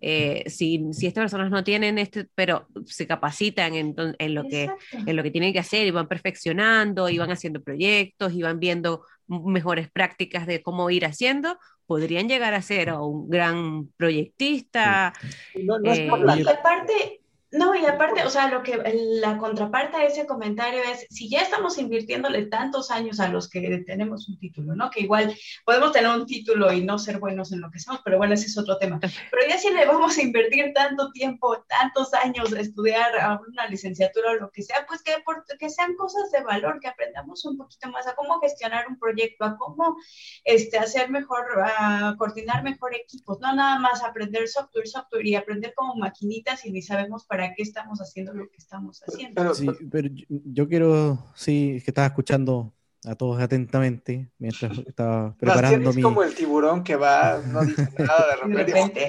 Eh, 0.00 0.44
si, 0.48 0.84
si, 0.92 1.06
estas 1.06 1.22
personas 1.22 1.50
no 1.50 1.62
tienen 1.62 1.98
este, 1.98 2.26
pero 2.34 2.66
se 2.86 3.06
capacitan 3.06 3.74
en, 3.74 3.94
en, 4.18 4.34
lo 4.34 4.42
que, 4.44 4.70
en 4.92 5.16
lo 5.16 5.22
que 5.22 5.30
tienen 5.30 5.52
que 5.52 5.60
hacer 5.60 5.86
y 5.86 5.92
van 5.92 6.08
perfeccionando 6.08 7.08
y 7.08 7.18
van 7.18 7.30
haciendo 7.30 7.62
proyectos 7.62 8.32
y 8.32 8.42
van 8.42 8.58
viendo 8.58 9.04
mejores 9.28 9.90
prácticas 9.90 10.46
de 10.46 10.62
cómo 10.62 10.90
ir 10.90 11.04
haciendo, 11.04 11.58
podrían 11.86 12.28
llegar 12.28 12.54
a 12.54 12.62
ser 12.62 12.92
un 12.92 13.28
gran 13.30 13.88
proyectista. 13.96 15.12
No, 15.54 15.78
no 15.78 15.92
es 15.92 16.00
por 16.08 16.20
la... 16.20 16.62
parte 16.62 17.20
no, 17.50 17.74
y 17.74 17.86
aparte, 17.86 18.24
o 18.24 18.30
sea, 18.30 18.50
lo 18.50 18.62
que 18.62 18.76
la 19.22 19.38
contraparte 19.38 19.96
a 19.96 20.04
ese 20.04 20.26
comentario 20.26 20.82
es, 20.82 21.06
si 21.08 21.30
ya 21.30 21.40
estamos 21.40 21.78
invirtiéndole 21.78 22.44
tantos 22.46 22.90
años 22.90 23.20
a 23.20 23.28
los 23.28 23.48
que 23.48 23.84
tenemos 23.86 24.28
un 24.28 24.38
título, 24.38 24.74
¿no? 24.74 24.90
Que 24.90 25.00
igual 25.00 25.34
podemos 25.64 25.92
tener 25.92 26.10
un 26.10 26.26
título 26.26 26.70
y 26.70 26.84
no 26.84 26.98
ser 26.98 27.18
buenos 27.18 27.50
en 27.52 27.62
lo 27.62 27.70
que 27.70 27.78
somos, 27.78 28.02
pero 28.04 28.18
bueno, 28.18 28.34
ese 28.34 28.46
es 28.46 28.58
otro 28.58 28.76
tema. 28.76 29.00
Pero 29.00 29.48
ya 29.48 29.56
si 29.56 29.70
le 29.70 29.86
vamos 29.86 30.18
a 30.18 30.22
invertir 30.22 30.72
tanto 30.74 31.10
tiempo, 31.12 31.64
tantos 31.68 32.12
años 32.12 32.52
a 32.52 32.60
estudiar 32.60 33.18
a 33.18 33.40
una 33.48 33.66
licenciatura 33.66 34.32
o 34.32 34.34
lo 34.34 34.50
que 34.50 34.62
sea, 34.62 34.84
pues 34.86 35.02
que, 35.02 35.14
que 35.58 35.70
sean 35.70 35.94
cosas 35.94 36.30
de 36.30 36.42
valor, 36.42 36.80
que 36.80 36.88
aprendamos 36.88 37.46
un 37.46 37.56
poquito 37.56 37.88
más 37.88 38.06
a 38.06 38.14
cómo 38.14 38.40
gestionar 38.40 38.86
un 38.88 38.98
proyecto, 38.98 39.46
a 39.46 39.56
cómo 39.56 39.96
este, 40.44 40.78
hacer 40.78 41.08
mejor, 41.08 41.46
a 41.64 42.14
coordinar 42.18 42.62
mejor 42.62 42.94
equipos, 42.94 43.40
no 43.40 43.54
nada 43.54 43.78
más 43.78 44.02
aprender 44.02 44.46
software, 44.48 44.86
software 44.86 45.26
y 45.26 45.34
aprender 45.34 45.72
como 45.74 45.94
maquinitas 45.94 46.66
y 46.66 46.72
ni 46.72 46.82
sabemos 46.82 47.24
para 47.24 47.37
para 47.38 47.54
qué 47.54 47.62
estamos 47.62 48.00
haciendo 48.00 48.34
lo 48.34 48.50
que 48.50 48.56
estamos 48.56 49.00
haciendo. 49.06 49.54
sí, 49.54 49.68
pero 49.88 50.08
yo 50.28 50.68
quiero, 50.68 51.24
sí, 51.36 51.80
que 51.84 51.92
estaba 51.92 52.08
escuchando 52.08 52.74
a 53.04 53.14
todos 53.14 53.40
atentamente 53.40 54.28
mientras 54.38 54.76
estaba 54.78 55.36
preparando 55.38 55.92
mi... 55.92 56.02
como 56.02 56.24
el 56.24 56.34
tiburón 56.34 56.82
que 56.82 56.96
va, 56.96 57.40
no 57.46 57.64
dice 57.64 57.88
nada 57.98 58.26
de 58.30 58.64
repente. 58.64 59.08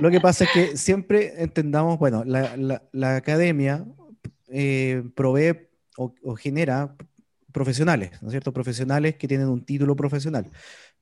Lo 0.00 0.10
que 0.10 0.22
pasa 0.22 0.44
es 0.44 0.50
que 0.52 0.76
siempre 0.78 1.34
entendamos, 1.42 1.98
bueno, 1.98 2.24
la, 2.24 3.16
academia 3.16 3.84
eh, 4.48 5.02
provee 5.14 5.68
o, 5.98 6.34
genera 6.34 6.96
profesionales, 7.52 8.22
¿no 8.22 8.28
es 8.28 8.32
cierto? 8.32 8.54
Profesionales 8.54 9.16
que 9.16 9.28
tienen 9.28 9.48
un 9.48 9.62
título 9.66 9.94
profesional. 9.94 10.50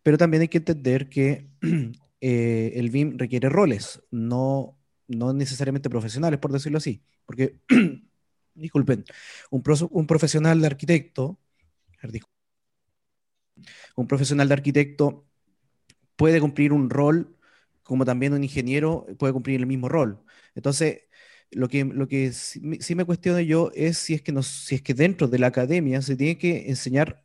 Pero 0.02 0.18
también 0.18 0.40
hay 0.40 0.48
que 0.48 0.58
entender 0.58 1.08
que 1.08 1.46
eh, 2.22 2.74
el 2.76 2.90
BIM 2.90 3.18
requiere 3.18 3.48
roles, 3.48 4.00
no, 4.12 4.78
no 5.08 5.32
necesariamente 5.32 5.90
profesionales, 5.90 6.38
por 6.38 6.52
decirlo 6.52 6.78
así. 6.78 7.02
Porque 7.26 7.58
disculpen, 8.54 9.04
un, 9.50 9.62
un 9.90 10.06
profesional 10.06 10.60
de 10.60 10.66
arquitecto, 10.68 11.40
un 13.96 14.06
profesional 14.06 14.48
de 14.48 14.54
arquitecto 14.54 15.26
puede 16.16 16.40
cumplir 16.40 16.72
un 16.72 16.90
rol 16.90 17.36
como 17.82 18.04
también 18.04 18.32
un 18.32 18.44
ingeniero 18.44 19.06
puede 19.18 19.32
cumplir 19.32 19.58
el 19.60 19.66
mismo 19.66 19.88
rol. 19.88 20.22
Entonces, 20.54 21.02
lo 21.50 21.68
que, 21.68 21.84
lo 21.84 22.06
que 22.08 22.32
sí, 22.32 22.94
me 22.94 23.04
cuestiono 23.04 23.40
yo 23.40 23.72
es 23.74 23.98
si 23.98 24.14
es, 24.14 24.22
que 24.22 24.32
nos, 24.32 24.46
si 24.46 24.76
es 24.76 24.82
que 24.82 24.94
dentro 24.94 25.26
de 25.28 25.38
la 25.40 25.48
academia 25.48 26.02
se 26.02 26.16
tiene 26.16 26.38
que 26.38 26.68
enseñar 26.70 27.24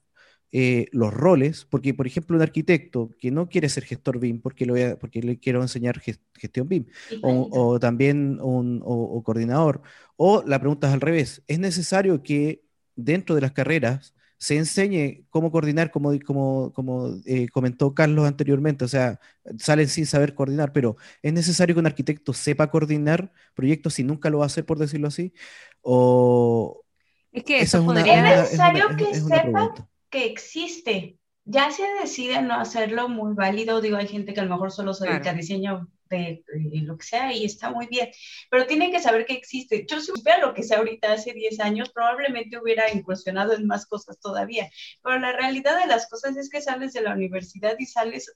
eh, 0.52 0.88
los 0.94 1.14
roles, 1.14 1.66
porque 1.66 1.94
por 1.94 2.08
ejemplo 2.08 2.38
un 2.38 2.42
arquitecto 2.42 3.12
que 3.20 3.32
no 3.32 3.50
quiere 3.50 3.68
ser 3.68 3.84
gestor 3.84 4.18
BIM 4.18 4.42
porque, 4.42 4.66
lo 4.66 4.76
porque 4.98 5.22
le 5.22 5.40
quiero 5.40 5.62
enseñar 5.62 6.00
gestión 6.00 6.70
BIM, 6.70 6.86
o, 7.22 7.80
también 7.80 8.40
un 8.42 8.82
o, 8.86 9.22
coordinador, 9.24 9.82
o 10.16 10.44
la 10.48 10.60
pregunta 10.60 10.88
es 10.88 10.94
al 10.94 11.02
revés, 11.02 11.44
¿es 11.48 11.60
necesario 11.60 12.24
que 12.24 12.64
dentro 12.96 13.36
de 13.36 13.42
las 13.42 13.52
carreras 13.52 14.14
se 14.38 14.56
enseñe 14.56 15.26
cómo 15.30 15.52
coordinar, 15.52 15.92
como, 15.92 16.18
como, 16.26 16.72
como 16.72 17.10
eh, 17.26 17.50
comentó 17.50 17.94
Carlos 17.94 18.26
anteriormente, 18.26 18.86
o 18.86 18.88
sea, 18.88 19.20
salen 19.58 19.90
sin 19.90 20.06
saber 20.06 20.34
coordinar, 20.34 20.72
pero 20.72 20.96
¿es 21.24 21.34
necesario 21.34 21.76
que 21.76 21.80
un 21.80 21.88
arquitecto 21.88 22.34
sepa 22.34 22.70
coordinar 22.70 23.34
proyectos 23.54 23.96
si 23.96 24.04
nunca 24.04 24.30
lo 24.30 24.38
va 24.38 24.46
a 24.46 24.48
hacer, 24.48 24.66
por 24.66 24.78
decirlo 24.78 25.08
así? 25.08 25.34
O... 25.82 26.86
Es 27.34 27.44
que 27.44 27.60
eso 27.60 27.80
es, 27.80 28.06
necesario 28.06 28.96
que 28.96 29.14
sepa 29.14 29.90
que 30.10 30.26
existe. 30.26 31.18
Ya 31.46 31.72
se 31.72 31.84
decide 32.02 32.42
no 32.42 32.56
hacerlo 32.56 33.08
muy 33.08 33.34
válido, 33.34 33.80
digo, 33.82 33.98
hay 33.98 34.08
gente 34.08 34.34
que 34.34 34.42
a 34.42 34.44
lo 34.44 34.50
mejor 34.50 34.72
solo 34.72 34.94
se 34.94 35.08
dedica 35.08 35.30
a 35.30 35.34
diseño 35.34 35.88
de, 36.10 36.44
lo 36.84 36.98
que 36.98 37.06
sea 37.06 37.34
y 37.34 37.46
está 37.46 37.70
muy 37.70 37.88
bien, 37.88 38.10
pero 38.50 38.66
tienen 38.66 38.92
que 38.92 39.00
saber 39.00 39.26
que 39.26 39.34
existe. 39.34 39.86
Yo 39.90 40.00
si 40.00 40.08
supiera 40.08 40.40
lo 40.40 40.54
que 40.54 40.64
sea 40.64 40.80
ahorita 40.80 41.14
hace 41.14 41.34
10 41.34 41.60
años, 41.60 41.90
probablemente 41.90 42.60
hubiera 42.60 42.92
incursionado 42.92 43.54
en 43.54 43.68
más 43.68 43.86
cosas 43.86 44.20
todavía, 44.20 44.70
pero 45.04 45.20
la 45.20 45.34
realidad 45.34 45.80
de 45.80 45.88
las 45.88 46.10
cosas 46.10 46.36
es 46.38 46.50
que 46.50 46.62
sales 46.62 46.94
de 46.94 47.02
la 47.02 47.14
universidad 47.14 47.76
y 47.80 47.86
sales 47.86 48.34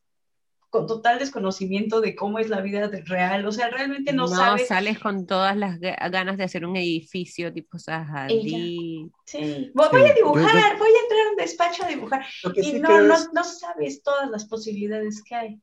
con 0.71 0.87
total 0.87 1.19
desconocimiento 1.19 1.99
de 1.99 2.15
cómo 2.15 2.39
es 2.39 2.49
la 2.49 2.61
vida 2.61 2.89
real, 3.05 3.45
o 3.45 3.51
sea, 3.51 3.69
realmente 3.69 4.13
no, 4.13 4.27
sabes. 4.29 4.61
No, 4.61 4.67
sales 4.67 4.99
con 4.99 5.27
todas 5.27 5.55
las 5.57 5.79
ganas 5.79 6.37
de 6.37 6.45
hacer 6.45 6.65
un 6.65 6.77
edificio 6.77 7.51
tipo 7.51 7.77
Sahadí. 7.77 9.11
Sí, 9.25 9.71
voy, 9.75 10.09
a 10.09 10.13
dibujar, 10.13 10.77
voy 10.77 10.89
a 10.89 11.03
entrar 11.03 11.27
a 11.27 11.31
un 11.31 11.35
despacho 11.37 11.83
a 11.83 11.87
dibujar. 11.89 12.25
Y 12.55 12.79
no, 12.79 13.01
no, 13.01 13.17
no 13.33 13.43
sabes 13.43 14.01
todas 14.01 14.29
las 14.29 14.45
posibilidades 14.45 15.21
que 15.21 15.35
hay 15.35 15.59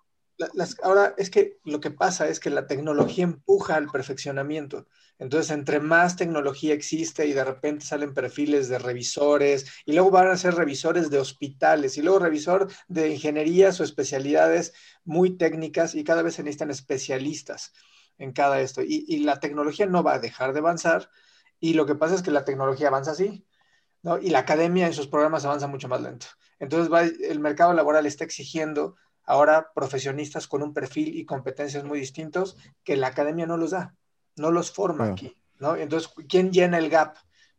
ahora 0.82 1.14
es 1.16 1.30
que 1.30 1.58
lo 1.64 1.80
que 1.80 1.90
pasa 1.90 2.28
es 2.28 2.40
que 2.40 2.50
la 2.50 2.66
tecnología 2.66 3.24
empuja 3.24 3.76
al 3.76 3.88
perfeccionamiento. 3.88 4.86
Entonces, 5.18 5.50
entre 5.50 5.80
más 5.80 6.16
tecnología 6.16 6.74
existe 6.74 7.26
y 7.26 7.32
de 7.32 7.42
repente 7.42 7.84
salen 7.84 8.14
perfiles 8.14 8.68
de 8.68 8.78
revisores 8.78 9.66
y 9.84 9.92
luego 9.92 10.12
van 10.12 10.28
a 10.28 10.36
ser 10.36 10.54
revisores 10.54 11.10
de 11.10 11.18
hospitales 11.18 11.98
y 11.98 12.02
luego 12.02 12.20
revisor 12.20 12.68
de 12.86 13.10
ingenierías 13.10 13.80
o 13.80 13.84
especialidades 13.84 14.74
muy 15.08 15.38
técnicas 15.38 15.94
y 15.94 16.04
cada 16.04 16.20
vez 16.20 16.34
se 16.34 16.42
necesitan 16.42 16.70
especialistas 16.70 17.72
en 18.18 18.32
cada 18.32 18.60
esto. 18.60 18.82
Y, 18.82 19.18
la 19.20 19.40
tecnología 19.40 19.86
no 19.86 20.02
va 20.02 20.14
a 20.14 20.18
dejar 20.18 20.52
de 20.52 20.58
avanzar 20.58 21.08
y 21.58 21.72
lo 21.72 21.86
que 21.86 21.94
pasa 21.94 22.14
es 22.14 22.22
que 22.22 22.30
la 22.30 22.44
tecnología 22.44 22.88
avanza 22.88 23.12
así, 23.12 23.46
¿no? 24.02 24.18
Y 24.18 24.28
la 24.28 24.40
academia 24.40 24.86
en 24.86 24.92
sus 24.92 25.08
programas 25.08 25.46
avanza 25.46 25.66
mucho 25.66 25.88
más 25.88 26.02
lento. 26.02 26.26
Entonces, 26.58 27.18
el 27.22 27.40
mercado 27.40 27.72
laboral 27.72 28.04
está 28.04 28.24
exigiendo 28.24 28.96
ahora 29.24 29.72
profesionistas 29.74 30.46
con 30.46 30.62
un 30.62 30.74
perfil 30.74 31.16
y 31.16 31.24
competencias 31.24 31.84
muy 31.84 32.00
distintos 32.00 32.56
que 32.84 32.96
la 32.96 33.06
academia 33.06 33.46
no 33.46 33.56
los 33.56 33.70
da, 33.70 33.94
no 34.36 34.50
los 34.50 34.70
forma 34.70 35.06
aquí, 35.06 35.34
¿no? 35.58 35.74
Entonces, 35.74 36.12
¿quién 36.28 36.52
llena 36.52 36.76
el 36.76 36.90
gap? 36.90 37.16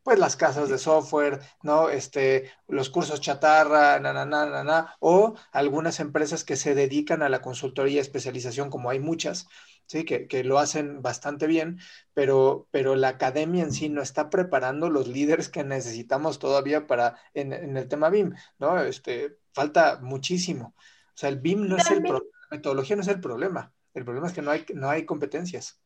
Pues 0.10 0.18
las 0.18 0.36
casas 0.36 0.70
de 0.70 0.80
software, 0.80 1.40
¿no? 1.62 1.90
Este, 1.92 2.52
los 2.68 2.90
cursos 2.90 3.22
chatarra, 3.22 4.00
na, 4.00 4.12
na, 4.12 4.26
na, 4.26 4.48
na, 4.48 4.64
na, 4.64 4.96
o 5.00 5.36
algunas 5.52 6.00
empresas 6.00 6.44
que 6.44 6.56
se 6.56 6.74
dedican 6.74 7.22
a 7.22 7.30
la 7.30 7.44
consultoría 7.44 7.98
y 7.98 8.00
especialización, 8.00 8.72
como 8.72 8.90
hay 8.90 8.98
muchas, 9.00 9.48
¿sí? 9.86 10.06
Que, 10.06 10.28
que, 10.28 10.44
lo 10.44 10.58
hacen 10.58 11.04
bastante 11.04 11.46
bien, 11.46 11.78
pero, 12.16 12.68
pero 12.72 12.96
la 12.96 13.10
academia 13.10 13.62
en 13.62 13.72
sí 13.72 13.88
no 13.88 14.02
está 14.02 14.32
preparando 14.32 14.90
los 14.90 15.08
líderes 15.08 15.48
que 15.48 15.64
necesitamos 15.64 16.40
todavía 16.40 16.88
para, 16.88 17.18
en, 17.36 17.54
en 17.54 17.78
el 17.78 17.88
tema 17.88 18.10
BIM, 18.10 18.34
¿no? 18.58 18.82
Este, 18.82 19.38
falta 19.54 20.00
muchísimo. 20.02 20.74
O 21.14 21.18
sea, 21.18 21.30
el 21.30 21.38
BIM 21.38 21.68
no 21.68 21.78
es 21.78 21.92
el 21.92 22.02
problema, 22.02 22.32
la 22.50 22.58
metodología 22.58 22.96
no 22.96 23.04
es 23.04 23.10
el 23.10 23.22
problema. 23.22 23.76
El 23.94 24.06
problema 24.06 24.26
es 24.26 24.34
que 24.34 24.42
no 24.42 24.50
hay, 24.50 24.66
no 24.74 24.90
hay 24.90 25.06
competencias. 25.06 25.80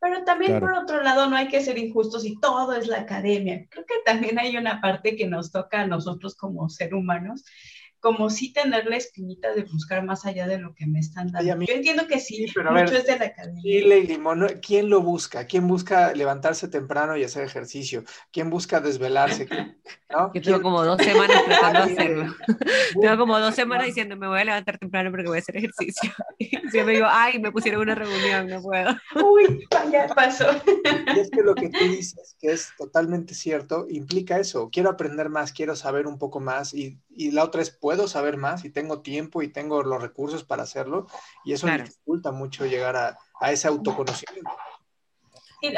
Pero 0.00 0.24
también 0.24 0.60
por 0.60 0.72
otro 0.72 1.02
lado 1.02 1.28
no 1.28 1.36
hay 1.36 1.48
que 1.48 1.62
ser 1.62 1.78
injustos 1.78 2.24
y 2.24 2.38
todo 2.40 2.74
es 2.74 2.86
la 2.86 3.00
academia. 3.00 3.66
Creo 3.68 3.84
que 3.86 3.94
también 4.04 4.38
hay 4.38 4.56
una 4.56 4.80
parte 4.80 5.16
que 5.16 5.26
nos 5.26 5.50
toca 5.50 5.82
a 5.82 5.86
nosotros 5.86 6.34
como 6.36 6.68
ser 6.68 6.94
humanos, 6.94 7.44
como 8.04 8.28
sí 8.28 8.52
tener 8.52 8.84
la 8.84 8.98
espinita 8.98 9.54
de 9.54 9.62
buscar 9.62 10.04
más 10.04 10.26
allá 10.26 10.46
de 10.46 10.58
lo 10.58 10.74
que 10.74 10.86
me 10.86 10.98
están 10.98 11.32
dando. 11.32 11.64
Yo 11.64 11.72
entiendo 11.72 12.06
que 12.06 12.20
sí, 12.20 12.44
pero 12.54 12.70
mucho 12.70 12.96
es 12.96 13.06
de 13.06 13.18
la 13.18 13.24
academia. 13.24 13.62
Chile 13.62 13.98
y 14.00 14.06
limón, 14.06 14.46
¿quién 14.60 14.90
lo 14.90 15.00
busca? 15.00 15.46
¿Quién 15.46 15.66
busca 15.66 16.12
levantarse 16.12 16.68
temprano 16.68 17.16
y 17.16 17.24
hacer 17.24 17.44
ejercicio? 17.44 18.04
¿Quién 18.30 18.50
busca 18.50 18.80
desvelarse? 18.80 19.48
¿No? 20.10 20.30
Yo 20.34 20.42
tengo 20.42 20.60
como 20.60 20.84
dos 20.84 21.02
semanas 21.02 21.44
tratando 21.46 21.86
de 21.86 21.92
hacerlo. 21.92 22.34
tengo 23.00 23.16
como 23.16 23.40
dos 23.40 23.54
semanas 23.54 23.86
diciendo, 23.86 24.18
me 24.18 24.28
voy 24.28 24.38
a 24.38 24.44
levantar 24.44 24.76
temprano 24.76 25.10
porque 25.10 25.26
voy 25.26 25.38
a 25.38 25.40
hacer 25.40 25.56
ejercicio. 25.56 26.12
Y 26.36 26.48
siempre 26.70 26.96
digo, 26.96 27.06
ay, 27.08 27.38
me 27.38 27.52
pusieron 27.52 27.82
una 27.82 27.94
reunión, 27.94 28.48
no 28.48 28.60
puedo. 28.60 28.90
Uy, 29.14 29.66
ya 29.90 30.08
pasó. 30.08 30.46
Y 31.14 31.20
es 31.20 31.30
que 31.30 31.42
lo 31.42 31.54
que 31.54 31.70
tú 31.70 31.84
dices, 31.84 32.36
que 32.40 32.52
es 32.52 32.72
totalmente 32.76 33.34
cierto, 33.34 33.86
implica 33.88 34.38
eso. 34.38 34.68
Quiero 34.70 34.90
aprender 34.90 35.30
más, 35.30 35.52
quiero 35.52 35.76
saber 35.76 36.06
un 36.06 36.18
poco 36.18 36.40
más 36.40 36.74
y, 36.74 36.98
y 37.16 37.30
la 37.30 37.44
otra 37.44 37.62
es, 37.62 37.70
puedo 37.70 38.08
saber 38.08 38.36
más 38.36 38.64
y 38.64 38.70
tengo 38.70 39.02
tiempo 39.02 39.42
y 39.42 39.48
tengo 39.48 39.82
los 39.82 40.00
recursos 40.00 40.44
para 40.44 40.64
hacerlo 40.64 41.06
y 41.44 41.52
eso 41.52 41.66
dificulta 41.66 42.32
mucho 42.32 42.66
llegar 42.66 42.96
a, 42.96 43.18
a 43.40 43.52
ese 43.52 43.68
autoconocimiento. 43.68 44.50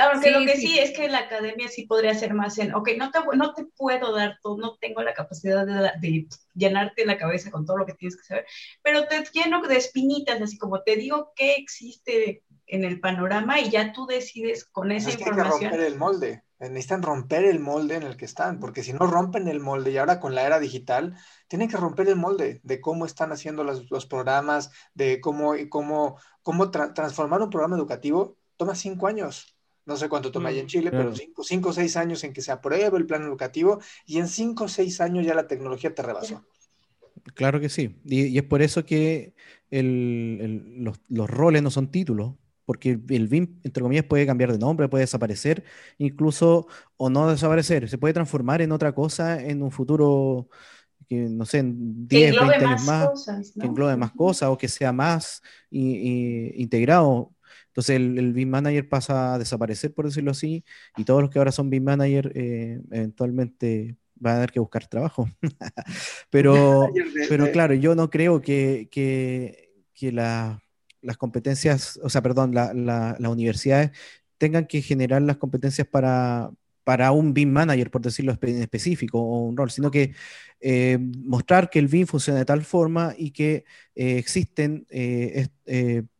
aunque 0.00 0.30
lo 0.30 0.40
que 0.44 0.56
sí. 0.56 0.78
es 0.78 0.96
que 0.96 1.08
la 1.08 1.18
academia 1.18 1.68
sí 1.68 1.86
podría 1.86 2.14
ser 2.14 2.34
más 2.34 2.58
en, 2.58 2.74
ok, 2.74 2.90
no 2.98 3.10
te, 3.10 3.18
no 3.34 3.54
te 3.54 3.64
puedo 3.76 4.14
dar 4.14 4.38
todo, 4.42 4.56
no 4.56 4.76
tengo 4.78 5.02
la 5.02 5.14
capacidad 5.14 5.66
de, 5.66 5.90
de, 6.00 6.26
llenarte 6.54 7.06
la 7.06 7.18
cabeza 7.18 7.50
con 7.50 7.66
todo 7.66 7.78
lo 7.78 7.86
que 7.86 7.94
tienes 7.94 8.16
que 8.16 8.24
saber, 8.24 8.46
pero 8.82 9.06
te 9.06 9.24
lleno 9.32 9.62
de 9.62 9.76
espinitas, 9.76 10.40
así 10.40 10.58
como 10.58 10.82
te 10.82 10.96
digo 10.96 11.32
qué 11.36 11.54
existe 11.56 12.42
en 12.66 12.84
el 12.84 13.00
panorama 13.00 13.60
y 13.60 13.70
ya 13.70 13.92
tú 13.92 14.06
decides 14.06 14.64
con 14.64 14.90
esa 14.90 15.10
información. 15.10 15.58
Que 15.60 15.68
romper 15.68 15.80
el 15.80 15.98
molde, 15.98 16.42
necesitan 16.58 17.02
romper 17.02 17.44
el 17.44 17.60
molde 17.60 17.96
en 17.96 18.02
el 18.02 18.16
que 18.16 18.24
están, 18.24 18.58
porque 18.60 18.82
si 18.82 18.92
no 18.92 19.06
rompen 19.06 19.48
el 19.48 19.60
molde 19.60 19.90
y 19.90 19.98
ahora 19.98 20.20
con 20.20 20.34
la 20.34 20.46
era 20.46 20.58
digital, 20.58 21.16
tienen 21.48 21.68
que 21.68 21.76
romper 21.76 22.08
el 22.08 22.16
molde 22.16 22.60
de 22.62 22.80
cómo 22.80 23.04
están 23.06 23.32
haciendo 23.32 23.64
los, 23.64 23.90
los 23.90 24.06
programas, 24.06 24.70
de 24.94 25.20
cómo, 25.20 25.54
cómo, 25.68 26.18
cómo 26.42 26.70
transformar 26.70 27.42
un 27.42 27.50
programa 27.50 27.76
educativo, 27.76 28.38
toma 28.56 28.74
cinco 28.74 29.06
años. 29.06 29.56
No 29.84 29.96
sé 29.96 30.08
cuánto 30.08 30.32
toma 30.32 30.48
ahí 30.48 30.58
en 30.58 30.64
mm, 30.64 30.68
Chile, 30.68 30.90
pero 30.90 31.14
cinco, 31.14 31.44
cinco 31.44 31.68
o 31.68 31.72
seis 31.72 31.96
años 31.96 32.24
en 32.24 32.32
que 32.32 32.42
se 32.42 32.50
apruebe 32.50 32.96
el 32.96 33.06
plan 33.06 33.22
educativo 33.22 33.80
y 34.04 34.18
en 34.18 34.26
cinco 34.26 34.64
o 34.64 34.68
seis 34.68 35.00
años 35.00 35.24
ya 35.24 35.34
la 35.34 35.46
tecnología 35.46 35.94
te 35.94 36.02
rebasó. 36.02 36.44
Claro 37.34 37.60
que 37.60 37.68
sí. 37.68 37.96
Y, 38.04 38.36
es 38.36 38.44
por 38.44 38.62
eso 38.62 38.84
que 38.84 39.34
el, 39.70 40.82
los, 40.82 41.00
los 41.08 41.30
roles 41.30 41.62
no 41.62 41.70
son 41.70 41.90
títulos, 41.90 42.34
porque 42.66 42.98
el 43.08 43.28
BIM, 43.28 43.60
entre 43.62 43.82
comillas, 43.82 44.04
puede 44.04 44.26
cambiar 44.26 44.52
de 44.52 44.58
nombre, 44.58 44.88
puede 44.88 45.04
desaparecer, 45.04 45.64
incluso 45.96 46.66
o 46.96 47.08
no 47.08 47.30
desaparecer, 47.30 47.88
se 47.88 47.96
puede 47.96 48.12
transformar 48.12 48.60
en 48.60 48.72
otra 48.72 48.92
cosa 48.92 49.40
en 49.42 49.62
un 49.62 49.70
futuro 49.70 50.48
que 51.08 51.28
no 51.30 51.44
sé, 51.46 51.58
en 51.58 52.08
10, 52.08 52.34
20 52.36 52.64
años 52.64 52.84
más, 52.84 53.26
que 53.58 53.66
englobe 53.66 53.96
más 53.96 54.12
cosas 54.12 54.48
o 54.48 54.58
que 54.58 54.68
sea 54.68 54.92
más 54.92 55.40
integrado. 55.70 57.32
Entonces 57.68 57.96
el, 57.96 58.18
el 58.18 58.32
BIM 58.32 58.48
Manager 58.48 58.88
pasa 58.88 59.34
a 59.34 59.38
desaparecer, 59.38 59.94
por 59.94 60.06
decirlo 60.06 60.32
así, 60.32 60.64
y 60.96 61.04
todos 61.04 61.22
los 61.22 61.30
que 61.30 61.38
ahora 61.38 61.52
son 61.52 61.70
BIM 61.70 61.84
Manager 61.84 62.32
eh, 62.34 62.80
eventualmente 62.90 63.96
van 64.16 64.32
a 64.32 64.36
tener 64.38 64.50
que 64.50 64.60
buscar 64.60 64.88
trabajo. 64.88 65.28
pero, 66.30 66.88
pero 67.28 67.52
claro, 67.52 67.74
yo 67.74 67.94
no 67.94 68.10
creo 68.10 68.40
que, 68.40 68.88
que, 68.90 69.74
que 69.94 70.10
la 70.10 70.60
las 71.06 71.16
competencias, 71.16 71.98
o 72.02 72.08
sea, 72.10 72.22
perdón, 72.22 72.52
las 72.54 73.20
universidades 73.20 73.92
tengan 74.38 74.66
que 74.66 74.82
generar 74.82 75.22
las 75.22 75.38
competencias 75.38 75.86
para, 75.86 76.50
para 76.84 77.12
un 77.12 77.32
BIM 77.32 77.50
manager, 77.50 77.90
por 77.90 78.02
decirlo 78.02 78.36
en 78.42 78.62
específico, 78.62 79.18
o 79.20 79.40
un 79.40 79.56
rol, 79.56 79.70
sino 79.70 79.90
que 79.90 80.12
eh, 80.60 80.98
mostrar 81.00 81.70
que 81.70 81.78
el 81.78 81.88
BIM 81.88 82.06
funciona 82.06 82.38
de 82.40 82.44
tal 82.44 82.64
forma 82.64 83.14
y 83.16 83.30
que 83.30 83.64
eh, 83.94 84.18
existen 84.18 84.86
eh, 84.90 85.48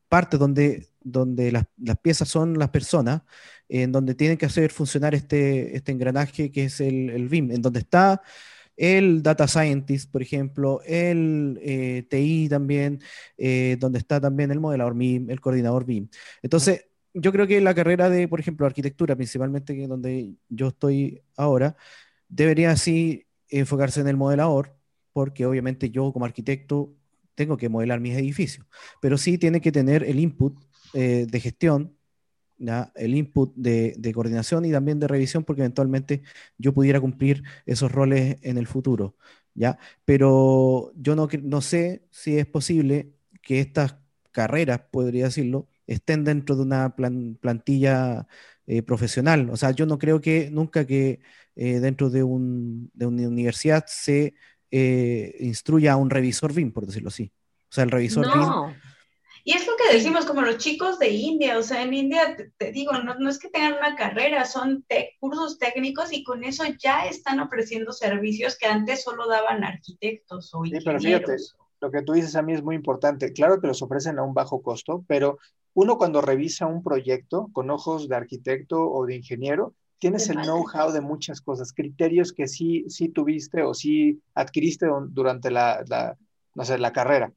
partes 0.08 0.40
donde, 0.40 0.88
donde 1.02 1.52
las, 1.52 1.66
piezas 2.02 2.28
son 2.28 2.58
las 2.58 2.70
personas, 2.70 3.22
en 3.68 3.92
donde 3.92 4.14
tienen 4.14 4.38
que 4.38 4.46
hacer 4.46 4.70
funcionar 4.70 5.14
este, 5.14 5.76
este 5.76 5.92
engranaje 5.92 6.50
que 6.50 6.64
es 6.64 6.80
el, 6.80 7.10
el 7.10 7.28
BIM, 7.28 7.50
en 7.50 7.62
donde 7.62 7.80
está 7.80 8.22
el 8.76 9.22
data 9.22 9.48
scientist, 9.48 10.10
por 10.10 10.22
ejemplo, 10.22 10.80
el 10.84 12.06
TI 12.10 12.48
también, 12.48 13.00
donde 13.78 13.98
está 13.98 14.20
también 14.20 14.50
el 14.50 14.60
modelador 14.60 14.94
BIM, 14.94 15.30
el 15.30 15.40
coordinador 15.40 15.84
BIM. 15.84 16.08
Entonces, 16.42 16.86
yo 17.14 17.32
creo 17.32 17.46
que 17.46 17.60
la 17.60 17.74
carrera 17.74 18.10
de, 18.10 18.28
por 18.28 18.40
ejemplo, 18.40 18.66
arquitectura, 18.66 19.16
principalmente 19.16 19.86
donde 19.86 20.34
yo 20.48 20.68
estoy 20.68 21.22
ahora, 21.36 21.76
debería 22.28 22.70
así 22.70 23.26
enfocarse 23.48 24.00
en 24.00 24.08
el 24.08 24.16
modelador, 24.16 24.76
porque 25.12 25.46
obviamente 25.46 25.90
yo 25.90 26.12
como 26.12 26.26
arquitecto 26.26 26.94
tengo 27.34 27.56
que 27.56 27.68
modelar 27.68 28.00
mis 28.00 28.16
edificios, 28.16 28.66
pero 29.00 29.16
sí 29.16 29.38
tiene 29.38 29.60
que 29.60 29.72
tener 29.72 30.02
el 30.04 30.20
input 30.20 30.56
eh, 30.94 31.26
de 31.28 31.40
gestión, 31.40 31.96
el 32.94 33.14
input 33.14 33.54
de, 33.56 34.12
coordinación 34.14 34.64
y 34.64 34.72
también 34.72 34.98
de 35.00 35.08
revisión, 35.08 35.44
porque 35.44 35.62
eventualmente 35.62 36.22
yo 36.58 36.72
pudiera 36.72 37.00
cumplir 37.00 37.42
esos 37.66 37.92
roles 37.92 38.36
en 38.42 38.58
el 38.58 38.66
futuro. 38.66 39.16
¿ya? 39.54 39.78
Pero 40.04 40.92
yo 40.96 41.16
no, 41.16 41.28
no 41.42 41.60
sé 41.60 42.06
si 42.10 42.38
es 42.38 42.46
posible 42.46 43.12
que 43.42 43.60
estas 43.60 43.96
carreras, 44.32 44.80
podría 44.90 45.26
decirlo, 45.26 45.68
estén 45.86 46.24
dentro 46.24 46.56
de 46.56 46.62
una 46.62 46.94
plantilla 46.96 48.26
eh, 48.66 48.82
profesional. 48.82 49.48
O 49.50 49.56
sea, 49.56 49.70
yo 49.70 49.86
no 49.86 49.98
creo 49.98 50.20
que 50.20 50.50
nunca 50.50 50.86
que 50.86 51.20
eh, 51.54 51.80
dentro 51.80 52.10
de, 52.10 52.22
un, 52.22 52.90
de, 52.92 53.06
una 53.06 53.28
universidad 53.28 53.84
se 53.86 54.34
eh, 54.70 55.36
instruya 55.40 55.92
a 55.92 55.96
un 55.96 56.10
revisor 56.10 56.52
BIM, 56.52 56.72
por 56.72 56.84
decirlo 56.84 57.08
así. 57.08 57.32
O 57.70 57.74
sea, 57.74 57.84
el 57.84 57.90
revisor 57.90 58.26
no. 58.26 58.74
Y 59.48 59.52
es 59.52 59.64
lo 59.64 59.74
que 59.76 59.94
decimos, 59.94 60.26
como 60.26 60.42
los 60.42 60.58
chicos 60.58 60.98
de 60.98 61.08
India, 61.08 61.56
o 61.56 61.62
sea, 61.62 61.84
en 61.84 61.94
India, 61.94 62.36
te, 62.58 62.72
digo, 62.72 62.90
no, 62.94 63.14
no, 63.14 63.30
es 63.30 63.38
que 63.38 63.48
tengan 63.48 63.74
una 63.74 63.94
carrera, 63.94 64.44
son 64.44 64.84
cursos 65.20 65.60
técnicos 65.60 66.12
y 66.12 66.24
con 66.24 66.42
eso 66.42 66.64
ya 66.80 67.06
están 67.06 67.38
ofreciendo 67.38 67.92
servicios 67.92 68.58
que 68.58 68.66
antes 68.66 69.04
solo 69.04 69.28
daban 69.28 69.62
arquitectos 69.62 70.52
o 70.52 70.64
ingenieros. 70.64 71.00
Sí, 71.00 71.08
pero 71.08 71.20
fíjate, 71.20 71.42
lo 71.80 71.92
que 71.92 72.02
tú 72.02 72.14
dices 72.14 72.34
a 72.34 72.42
mí 72.42 72.54
es 72.54 72.62
muy 72.64 72.74
importante. 72.74 73.32
Claro 73.32 73.60
que 73.60 73.68
los 73.68 73.80
ofrecen 73.82 74.18
a 74.18 74.24
un 74.24 74.34
bajo 74.34 74.62
costo, 74.62 75.04
pero 75.06 75.38
uno 75.74 75.96
cuando 75.96 76.20
revisa 76.20 76.66
un 76.66 76.82
proyecto 76.82 77.48
con 77.52 77.70
ojos 77.70 78.08
de 78.08 78.16
arquitecto 78.16 78.90
o 78.90 79.06
de 79.06 79.14
ingeniero, 79.14 79.74
tienes 80.00 80.28
el 80.28 80.38
know-how 80.38 80.90
de 80.90 81.00
muchas 81.00 81.40
cosas, 81.40 81.72
criterios 81.72 82.32
que 82.32 82.48
sí, 82.48 82.84
sí 82.88 83.10
tuviste 83.10 83.62
o 83.62 83.74
sí 83.74 84.20
adquiriste 84.34 84.88
durante 85.10 85.52
la, 85.52 86.16
no 86.52 86.64
sé, 86.64 86.78
la 86.78 86.92
carrera, 86.92 87.32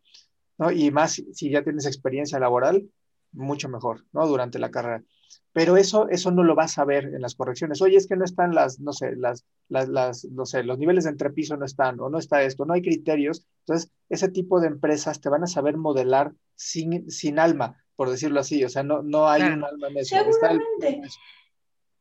¿no? 0.60 0.72
Y 0.72 0.92
más 0.92 1.22
si 1.34 1.50
ya 1.50 1.64
tienes 1.64 1.88
experiencia 1.88 2.40
laboral, 2.40 2.88
mucho 3.32 3.70
mejor, 3.70 4.06
¿no? 4.12 4.28
Durante 4.28 4.60
la 4.60 4.70
carrera. 4.70 5.04
Pero 5.52 5.78
eso, 5.78 6.08
eso 6.10 6.30
no 6.30 6.44
lo 6.44 6.54
vas 6.54 6.78
a 6.78 6.86
ver 6.86 7.06
en 7.06 7.22
las 7.22 7.34
correcciones. 7.34 7.82
Oye, 7.82 7.98
es 7.98 8.08
que 8.08 8.16
no 8.16 8.26
están 8.26 8.54
las, 8.54 8.80
no 8.80 8.94
sé, 8.94 9.16
las, 9.16 9.46
las, 9.68 9.90
las, 9.90 10.26
no 10.26 10.46
sé, 10.46 10.64
los 10.64 10.78
niveles 10.78 11.06
de 11.06 11.12
entrepiso 11.12 11.58
no 11.58 11.66
están, 11.66 12.00
o 12.00 12.10
no 12.10 12.20
está 12.20 12.44
esto, 12.44 12.66
no 12.66 12.74
hay 12.74 12.84
criterios. 12.84 13.48
Entonces, 13.62 13.92
ese 14.10 14.30
tipo 14.30 14.60
de 14.60 14.68
empresas 14.68 15.20
te 15.22 15.30
van 15.30 15.44
a 15.44 15.48
saber 15.48 15.78
modelar 15.78 16.34
sin, 16.56 17.10
sin 17.10 17.40
alma 17.40 17.84
por 18.00 18.10
decirlo 18.10 18.40
así, 18.40 18.64
o 18.64 18.70
sea, 18.70 18.82
no, 18.82 19.04
no 19.04 19.28
hay 19.28 19.42
un 19.42 19.62
alma 19.62 19.90
en 19.90 19.98
eso. 19.98 20.16
Seguramente. 20.16 21.02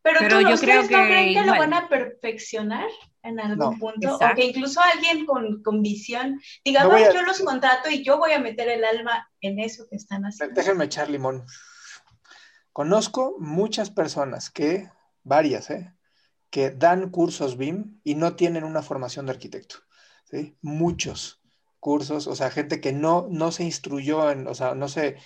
Pero, 0.09 0.21
Pero 0.21 0.41
yo 0.41 0.57
creo 0.57 0.89
que, 0.89 0.97
no 0.97 1.05
creen 1.05 1.35
que 1.35 1.45
lo 1.45 1.53
van 1.59 1.75
a 1.75 1.87
perfeccionar 1.87 2.89
en 3.23 3.39
algún 3.41 3.79
punto, 3.79 4.17
o 4.17 4.35
que 4.35 4.47
incluso 4.47 4.81
alguien 4.81 5.27
con, 5.27 5.63
con 5.63 5.83
visión 5.83 6.41
diga, 6.65 6.85
yo 7.13 7.23
los 7.23 7.41
contrato 7.41 7.91
y 7.91 8.03
yo 8.03 8.17
voy 8.17 8.33
a 8.33 8.39
meter 8.39 8.69
el 8.69 8.85
alma 8.85 9.29
en 9.43 9.59
eso 9.59 9.87
que 9.91 9.97
están 9.97 10.23
haciendo. 10.23 10.55
Déjenme 10.55 10.87
echar 10.87 11.11
limón. 11.11 11.45
Conozco 12.73 13.37
muchas 13.39 13.91
personas 13.91 14.49
que, 14.51 14.89
varias, 15.25 15.69
¿eh? 15.69 15.93
que 16.49 16.71
dan 16.71 17.11
cursos 17.11 17.59
BIM 17.59 18.01
y 18.03 18.15
no 18.15 18.35
tienen 18.35 18.65
una 18.65 18.83
formación 18.83 19.27
de 19.27 19.33
arquitecto. 19.33 19.77
¿sí? 20.25 20.57
Muchos 20.63 21.43
cursos, 21.81 22.27
o 22.27 22.35
sea, 22.35 22.51
gente 22.51 22.81
que 22.81 22.93
no, 22.93 23.27
no 23.31 23.53
se 23.53 23.65
instruyó 23.65 24.31
en, 24.31 24.47
o 24.47 24.55
sea, 24.55 24.75
no 24.75 24.89
se, 24.89 25.19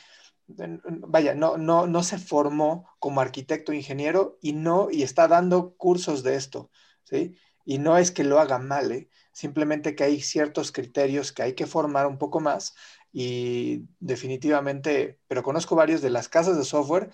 vaya, 0.87 1.35
no, 1.35 1.57
no, 1.57 1.87
no 1.87 2.03
se 2.03 2.19
formó 2.19 2.89
como 2.99 3.21
arquitecto 3.21 3.73
ingeniero 3.73 4.39
y 4.41 4.53
no, 4.53 4.89
y 4.91 5.03
está 5.03 5.29
dando 5.29 5.75
cursos 5.77 6.23
de 6.23 6.37
esto, 6.37 6.71
¿sí? 7.05 7.37
Y 7.65 7.79
no 7.79 7.97
es 7.99 8.11
que 8.11 8.25
lo 8.25 8.41
haga 8.41 8.59
mal, 8.59 8.93
¿eh? 8.93 9.09
simplemente 9.33 9.95
que 9.95 10.05
hay 10.05 10.21
ciertos 10.21 10.73
criterios 10.73 11.33
que 11.33 11.43
hay 11.43 11.55
que 11.55 11.67
formar 11.67 12.07
un 12.07 12.19
poco 12.19 12.41
más 12.41 12.75
y 13.13 13.89
definitivamente, 14.01 15.19
pero 15.29 15.43
conozco 15.43 15.77
varios 15.77 16.01
de 16.01 16.11
las 16.11 16.29
casas 16.29 16.57
de 16.57 16.65
software 16.65 17.11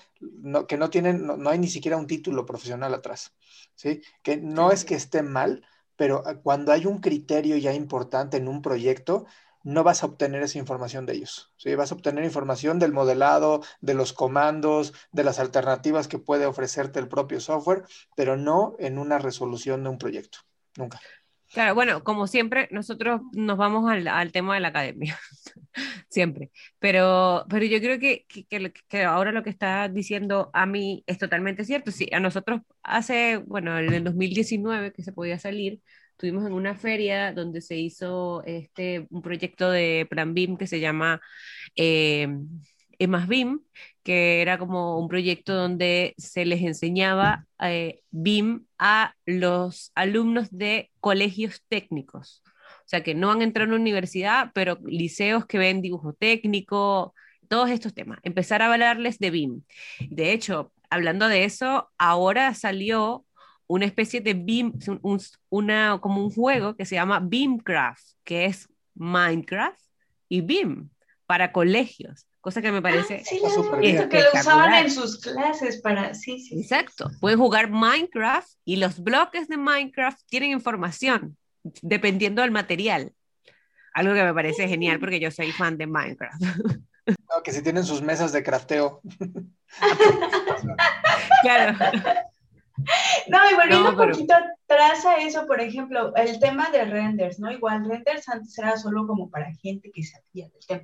que 0.68 0.76
no 0.76 0.90
tienen, 0.90 1.26
no, 1.26 1.50
hay 1.50 1.58
ni 1.58 1.68
siquiera 1.68 1.96
un 1.96 2.06
título 2.06 2.46
profesional 2.46 2.94
atrás, 2.94 3.34
¿sí? 3.74 4.02
Que 4.22 4.36
no 4.36 4.70
es 4.70 4.84
que 4.84 4.94
esté 4.94 5.22
mal, 5.22 5.64
pero 5.96 6.22
ah, 6.24 6.36
cuando 6.36 6.72
hay 6.72 6.86
un 6.86 7.00
criterio 7.00 7.56
ya 7.56 7.74
importante 7.74 8.36
en 8.36 8.48
un 8.48 8.62
proyecto, 8.62 9.26
no 9.68 9.84
vas 9.84 10.02
a 10.02 10.06
obtener 10.06 10.42
esa 10.42 10.56
información 10.56 11.04
de 11.04 11.12
ellos. 11.12 11.52
¿sí? 11.58 11.74
Vas 11.74 11.92
a 11.92 11.94
obtener 11.94 12.24
información 12.24 12.78
del 12.78 12.94
modelado, 12.94 13.60
de 13.82 13.92
los 13.92 14.14
comandos, 14.14 14.94
de 15.12 15.24
las 15.24 15.38
alternativas 15.38 16.08
que 16.08 16.18
puede 16.18 16.46
ofrecerte 16.46 16.98
el 16.98 17.06
propio 17.06 17.38
software, 17.38 17.84
pero 18.16 18.38
no 18.38 18.76
en 18.78 18.98
una 18.98 19.18
resolución 19.18 19.82
de 19.82 19.90
un 19.90 19.98
proyecto. 19.98 20.38
Nunca. 20.78 20.98
Claro, 21.52 21.74
bueno, 21.74 22.04
como 22.04 22.26
siempre, 22.26 22.68
nosotros 22.70 23.22
nos 23.32 23.56
vamos 23.56 23.90
al, 23.90 24.32
tema 24.32 24.54
de 24.54 24.60
la 24.60 24.68
academia, 24.68 25.18
siempre. 26.10 26.50
Pero, 26.78 27.46
pero 27.48 27.64
yo 27.64 27.78
creo 27.80 27.98
que, 27.98 28.26
que, 28.88 29.04
ahora 29.04 29.32
lo 29.32 29.42
que 29.42 29.50
está 29.50 29.88
diciendo 29.88 30.50
a 30.52 30.66
mí 30.66 31.04
es 31.06 31.18
totalmente 31.18 31.64
cierto. 31.64 31.90
Sí, 31.90 32.08
a 32.12 32.20
nosotros 32.20 32.60
hace, 32.82 33.38
bueno, 33.38 33.78
en 33.78 33.92
el 33.94 34.04
2019 34.04 34.92
que 34.92 35.02
se 35.02 35.12
podía 35.12 35.38
salir, 35.38 35.80
estuvimos 36.12 36.46
en 36.46 36.52
una 36.52 36.74
feria 36.74 37.32
donde 37.32 37.62
se 37.62 37.76
hizo 37.76 38.42
este, 38.44 39.06
un 39.10 39.22
proyecto 39.22 39.70
de 39.70 40.06
Plan 40.10 40.34
BIM 40.34 40.58
que 40.58 40.66
se 40.66 40.80
llama 40.80 41.20
eh, 41.76 42.28
EMAS 42.98 43.28
BIM, 43.28 43.60
que 44.02 44.42
era 44.42 44.58
como 44.58 44.98
un 44.98 45.08
proyecto 45.08 45.54
donde 45.54 46.14
se 46.18 46.44
les 46.44 46.62
enseñaba 46.62 47.46
eh, 47.60 48.02
BIM 48.10 48.66
a 48.78 49.14
los 49.26 49.92
alumnos 49.94 50.48
de 50.50 50.90
colegios 51.00 51.62
técnicos. 51.68 52.42
O 52.44 52.90
sea, 52.90 53.02
que 53.02 53.14
no 53.14 53.30
han 53.30 53.42
entrado 53.42 53.74
en 53.74 53.80
universidad, 53.80 54.50
pero 54.54 54.78
liceos 54.86 55.46
que 55.46 55.58
ven 55.58 55.82
dibujo 55.82 56.14
técnico, 56.14 57.14
todos 57.48 57.70
estos 57.70 57.94
temas. 57.94 58.18
Empezar 58.22 58.62
a 58.62 58.72
hablarles 58.72 59.18
de 59.18 59.30
BIM. 59.30 59.62
De 60.08 60.32
hecho, 60.32 60.72
hablando 60.90 61.28
de 61.28 61.44
eso, 61.44 61.90
ahora 61.98 62.54
salió 62.54 63.26
una 63.66 63.84
especie 63.84 64.20
de 64.20 64.34
BIM, 64.34 64.72
una, 65.50 65.98
como 66.00 66.24
un 66.24 66.30
juego 66.30 66.76
que 66.76 66.86
se 66.86 66.94
llama 66.94 67.20
BIMcraft, 67.20 68.02
que 68.24 68.46
es 68.46 68.68
Minecraft 68.94 69.78
y 70.28 70.40
BIM 70.40 70.90
para 71.26 71.52
colegios, 71.52 72.26
cosa 72.40 72.62
que 72.62 72.72
me 72.72 72.82
parece... 72.82 73.20
Ah, 73.20 73.24
sí, 73.24 73.40
que 74.10 74.20
lo 74.20 74.28
usaban 74.34 74.74
en 74.74 74.90
sus 74.90 75.20
clases 75.20 75.80
para... 75.80 76.14
Sí, 76.14 76.38
sí. 76.40 76.60
Exacto, 76.60 77.10
pueden 77.20 77.38
jugar 77.38 77.70
Minecraft 77.70 78.48
y 78.64 78.76
los 78.76 79.02
bloques 79.02 79.48
de 79.48 79.56
Minecraft 79.56 80.20
tienen 80.28 80.50
información 80.50 81.36
dependiendo 81.82 82.42
del 82.42 82.50
material. 82.50 83.12
Algo 83.94 84.14
que 84.14 84.22
me 84.22 84.34
parece 84.34 84.68
genial 84.68 85.00
porque 85.00 85.20
yo 85.20 85.30
soy 85.30 85.52
fan 85.52 85.76
de 85.76 85.86
Minecraft. 85.86 86.42
No, 87.06 87.42
que 87.42 87.52
si 87.52 87.62
tienen 87.62 87.84
sus 87.84 88.02
mesas 88.02 88.32
de 88.32 88.42
crafteo. 88.42 89.00
claro. 91.42 91.76
No, 93.28 93.38
y 93.50 93.54
volviendo 93.54 93.90
un 93.90 93.96
poquito 93.96 94.34
atrás 94.34 95.04
a 95.04 95.16
eso, 95.16 95.46
por 95.46 95.60
ejemplo, 95.60 96.14
el 96.16 96.38
tema 96.40 96.70
de 96.70 96.84
renders, 96.84 97.38
¿no? 97.38 97.50
Igual 97.50 97.88
renders 97.88 98.28
antes 98.28 98.56
era 98.58 98.76
solo 98.76 99.06
como 99.06 99.30
para 99.30 99.52
gente 99.62 99.90
que 99.92 100.02
sabía 100.02 100.48
del 100.48 100.66
tema. 100.66 100.82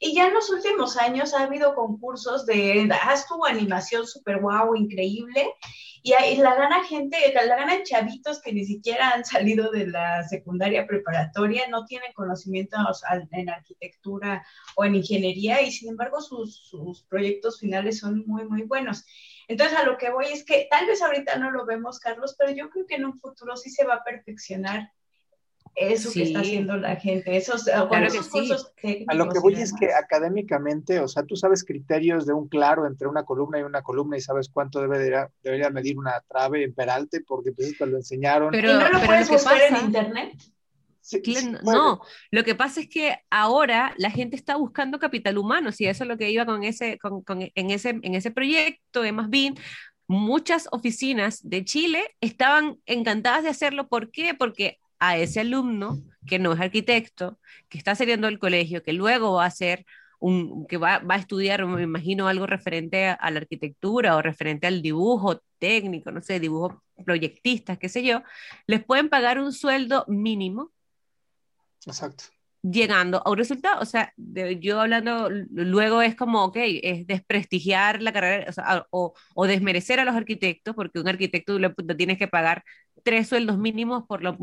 Y 0.00 0.14
ya 0.14 0.26
en 0.26 0.34
los 0.34 0.50
últimos 0.50 0.96
años 0.96 1.34
ha 1.34 1.44
habido 1.44 1.74
concursos 1.74 2.44
de 2.46 2.88
haz 3.02 3.26
tu 3.26 3.44
animación 3.44 4.06
super 4.06 4.40
wow, 4.40 4.74
increíble, 4.74 5.54
y, 6.06 6.36
la 6.36 6.54
gana 6.54 6.84
gente, 6.84 7.16
la 7.34 7.56
ganan 7.56 7.82
chavitos 7.82 8.40
que 8.40 8.52
ni 8.52 8.64
siquiera 8.64 9.10
han 9.10 9.24
salido 9.24 9.72
de 9.72 9.88
la 9.88 10.22
secundaria 10.22 10.86
preparatoria, 10.86 11.66
no 11.68 11.84
tienen 11.84 12.12
conocimientos 12.12 13.02
en 13.32 13.50
arquitectura 13.50 14.46
o 14.76 14.84
en 14.84 14.94
ingeniería, 14.94 15.62
y 15.62 15.72
sin 15.72 15.88
embargo 15.88 16.20
sus, 16.20 16.68
sus 16.68 17.02
proyectos 17.06 17.58
finales 17.58 17.98
son 17.98 18.22
muy, 18.24 18.44
muy 18.44 18.62
buenos. 18.62 19.04
Entonces, 19.48 19.78
a 19.78 19.84
lo 19.84 19.96
que 19.96 20.10
voy 20.10 20.26
es 20.26 20.44
que 20.44 20.66
tal 20.70 20.86
vez 20.86 21.00
ahorita 21.02 21.38
no 21.38 21.50
lo 21.50 21.64
vemos, 21.64 22.00
Carlos, 22.00 22.34
pero 22.38 22.50
yo 22.50 22.68
creo 22.70 22.86
que 22.86 22.96
en 22.96 23.04
un 23.04 23.20
futuro 23.20 23.56
sí 23.56 23.70
se 23.70 23.84
va 23.84 23.94
a 23.94 24.04
perfeccionar 24.04 24.90
eso 25.76 26.10
que 26.10 26.22
está 26.22 26.40
haciendo 26.40 26.76
la 26.76 26.96
gente, 26.96 27.36
esos, 27.36 27.64
claro 27.64 28.08
cursos 28.30 28.72
A 29.08 29.14
lo 29.14 29.28
que 29.28 29.38
voy 29.38 29.54
es 29.54 29.74
que 29.74 29.92
académicamente, 29.92 31.00
o 31.00 31.08
sea, 31.08 31.22
tú 31.24 31.36
sabes 31.36 31.64
criterios 31.64 32.24
de 32.24 32.32
un 32.32 32.48
claro 32.48 32.86
entre 32.86 33.06
una 33.06 33.24
columna 33.24 33.58
y 33.60 33.62
una 33.62 33.82
columna 33.82 34.16
y 34.16 34.22
sabes 34.22 34.48
cuánto 34.48 34.80
debe 34.80 35.28
debería 35.42 35.70
medir 35.70 35.98
una 35.98 36.22
trave 36.26 36.64
en 36.64 36.74
peralte 36.74 37.20
porque 37.20 37.52
pues 37.52 37.76
te 37.76 37.86
lo 37.86 37.98
enseñaron. 37.98 38.52
Pero, 38.52 38.80
no 38.80 38.88
lo 38.88 39.00
puedes 39.00 39.28
buscar 39.28 39.60
en 39.60 39.76
internet? 39.84 40.32
No, 41.62 42.00
lo 42.30 42.44
que 42.44 42.54
pasa 42.54 42.80
es 42.80 42.88
que 42.88 43.18
ahora 43.30 43.94
la 43.96 44.10
gente 44.10 44.36
está 44.36 44.56
buscando 44.56 44.98
capital 44.98 45.38
humano, 45.38 45.72
si 45.72 45.86
eso 45.86 46.04
es 46.04 46.08
lo 46.08 46.18
que 46.18 46.30
iba 46.30 46.46
con 46.46 46.64
ese, 46.64 46.98
con, 46.98 47.22
en, 47.38 47.70
ese, 47.70 47.90
en 47.90 48.14
ese 48.14 48.30
proyecto 48.30 49.02
de 49.02 49.12
Más 49.12 49.30
Bien, 49.30 49.54
muchas 50.08 50.68
oficinas 50.70 51.40
de 51.48 51.64
Chile 51.64 52.14
estaban 52.20 52.78
encantadas 52.86 53.42
de 53.42 53.50
hacerlo. 53.50 53.88
¿Por 53.88 54.10
qué? 54.10 54.34
Porque 54.34 54.78
a 54.98 55.16
ese 55.18 55.40
alumno 55.40 56.02
que 56.26 56.38
no 56.38 56.52
es 56.52 56.60
arquitecto, 56.60 57.38
que 57.68 57.78
está 57.78 57.94
saliendo 57.94 58.26
del 58.26 58.38
colegio, 58.38 58.82
que 58.82 58.92
luego 58.92 59.34
va 59.34 59.46
a 59.46 59.50
ser 59.50 59.84
un, 60.18 60.66
que 60.66 60.76
va, 60.78 60.98
va, 61.00 61.16
a 61.16 61.18
estudiar, 61.18 61.64
me 61.66 61.82
imagino, 61.82 62.28
algo 62.28 62.46
referente 62.46 63.08
a, 63.08 63.30
la 63.30 63.38
arquitectura 63.38 64.16
o 64.16 64.22
referente 64.22 64.66
al 64.66 64.82
dibujo 64.82 65.42
técnico, 65.58 66.10
no 66.10 66.22
sé, 66.22 66.40
dibujo 66.40 66.82
proyectistas, 67.04 67.78
qué 67.78 67.88
sé 67.88 68.02
yo, 68.02 68.22
les 68.66 68.84
pueden 68.84 69.08
pagar 69.08 69.38
un 69.38 69.52
sueldo 69.52 70.04
mínimo 70.08 70.72
Exacto. 71.86 72.24
Llegando 72.62 73.22
a 73.24 73.30
un 73.30 73.36
resultado, 73.36 73.80
o 73.80 73.84
sea, 73.84 74.12
yo 74.16 74.80
hablando, 74.80 75.30
luego 75.50 76.02
es 76.02 76.16
como, 76.16 76.44
ok, 76.44 76.56
es 76.82 77.06
desprestigiar 77.06 78.02
la 78.02 78.12
carrera 78.12 78.52
o, 78.90 79.14
o, 79.34 79.46
desmerecer 79.46 80.00
a 80.00 80.04
los 80.04 80.16
arquitectos, 80.16 80.74
porque 80.74 80.98
un 80.98 81.06
arquitecto 81.06 81.60
le, 81.60 81.72
tienes 81.96 82.18
que 82.18 82.26
pagar 82.26 82.64
tres 83.04 83.28
sueldos 83.28 83.56
mínimos 83.56 84.04
por 84.08 84.22
lo, 84.22 84.36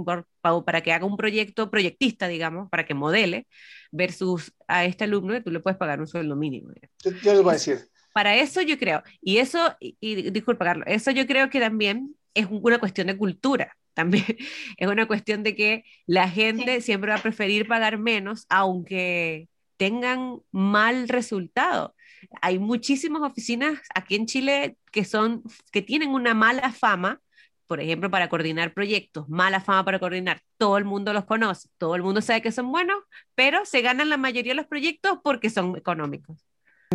para 0.63 0.81
que 0.81 0.93
haga 0.93 1.05
un 1.05 1.17
proyecto 1.17 1.69
proyectista, 1.69 2.29
digamos, 2.29 2.69
para 2.69 2.85
que 2.85 2.93
modele, 2.93 3.45
versus 3.91 4.53
a 4.67 4.85
este 4.85 5.03
alumno 5.03 5.43
tú 5.43 5.51
le 5.51 5.59
puedes 5.59 5.77
pagar 5.77 5.99
un 5.99 6.07
sueldo 6.07 6.37
mínimo. 6.37 6.71
Yo, 7.03 7.11
yo 7.11 7.33
les 7.33 7.43
voy 7.43 7.49
a 7.49 7.53
decir. 7.53 7.89
Para 8.13 8.37
eso 8.37 8.61
yo 8.61 8.77
creo, 8.77 9.03
y 9.21 9.37
eso, 9.37 9.75
y, 9.81 9.97
y 9.99 10.29
disculpa 10.29 10.63
Carlos, 10.63 10.85
eso 10.87 11.11
yo 11.11 11.27
creo 11.27 11.49
que 11.49 11.59
también 11.59 12.15
es 12.33 12.47
una 12.49 12.79
cuestión 12.79 13.07
de 13.07 13.17
cultura 13.17 13.75
también 13.93 14.25
es 14.77 14.87
una 14.87 15.07
cuestión 15.07 15.43
de 15.43 15.55
que 15.55 15.83
la 16.05 16.29
gente 16.29 16.81
siempre 16.81 17.11
va 17.11 17.17
a 17.17 17.21
preferir 17.21 17.67
pagar 17.67 17.97
menos, 17.97 18.45
aunque 18.49 19.47
tengan 19.77 20.39
mal 20.51 21.09
resultado. 21.09 21.95
Hay 22.41 22.59
muchísimas 22.59 23.21
oficinas 23.21 23.79
aquí 23.93 24.15
en 24.15 24.25
Chile 24.27 24.77
que 24.91 25.03
son 25.03 25.43
que 25.71 25.81
tienen 25.81 26.09
una 26.09 26.33
mala 26.33 26.71
fama, 26.71 27.21
por 27.67 27.81
ejemplo, 27.81 28.09
para 28.11 28.29
coordinar 28.29 28.73
proyectos, 28.73 29.27
mala 29.29 29.59
fama 29.61 29.83
para 29.83 29.99
coordinar. 29.99 30.41
Todo 30.57 30.77
el 30.77 30.85
mundo 30.85 31.11
los 31.13 31.25
conoce, 31.25 31.69
todo 31.77 31.95
el 31.95 32.03
mundo 32.03 32.21
sabe 32.21 32.41
que 32.41 32.51
son 32.51 32.71
buenos, 32.71 32.97
pero 33.35 33.65
se 33.65 33.81
ganan 33.81 34.09
la 34.09 34.17
mayoría 34.17 34.51
de 34.51 34.57
los 34.57 34.67
proyectos 34.67 35.19
porque 35.23 35.49
son 35.49 35.75
económicos. 35.75 36.37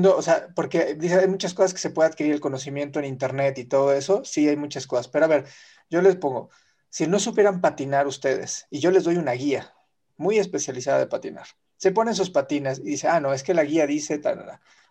O 0.05 0.23
sea, 0.23 0.49
porque 0.55 0.95
dice, 0.95 1.17
hay 1.17 1.29
muchas 1.29 1.55
cosas 1.55 1.75
que 1.75 1.81
se 1.81 1.91
puede 1.91 2.09
adquirir 2.09 2.33
el 2.33 2.41
conocimiento 2.41 2.99
en 2.99 3.07
internet 3.07 3.59
y 3.59 3.65
todo 3.65 3.93
eso, 3.93 4.25
sí 4.25 4.49
hay 4.49 4.57
muchas 4.57 4.87
cosas, 4.87 5.09
pero 5.09 5.25
a 5.25 5.29
ver, 5.29 5.45
yo 5.91 6.01
les 6.03 6.17
pongo, 6.17 6.51
si 6.91 7.07
no 7.07 7.19
supieran 7.19 7.61
patinar 7.61 8.07
ustedes, 8.07 8.67
y 8.71 8.81
yo 8.81 8.91
les 8.91 9.05
doy 9.05 9.17
una 9.17 9.33
guía 9.33 9.75
muy 10.17 10.39
especializada 10.39 10.99
de 10.99 11.07
patinar, 11.07 11.47
se 11.77 11.93
ponen 11.93 12.15
sus 12.15 12.31
patines 12.31 12.81
y 12.81 12.91
dice, 12.91 13.09
ah, 13.09 13.21
no, 13.21 13.33
es 13.33 13.43
que 13.43 13.55
la 13.55 13.65
guía 13.65 13.87
dice, 13.87 14.21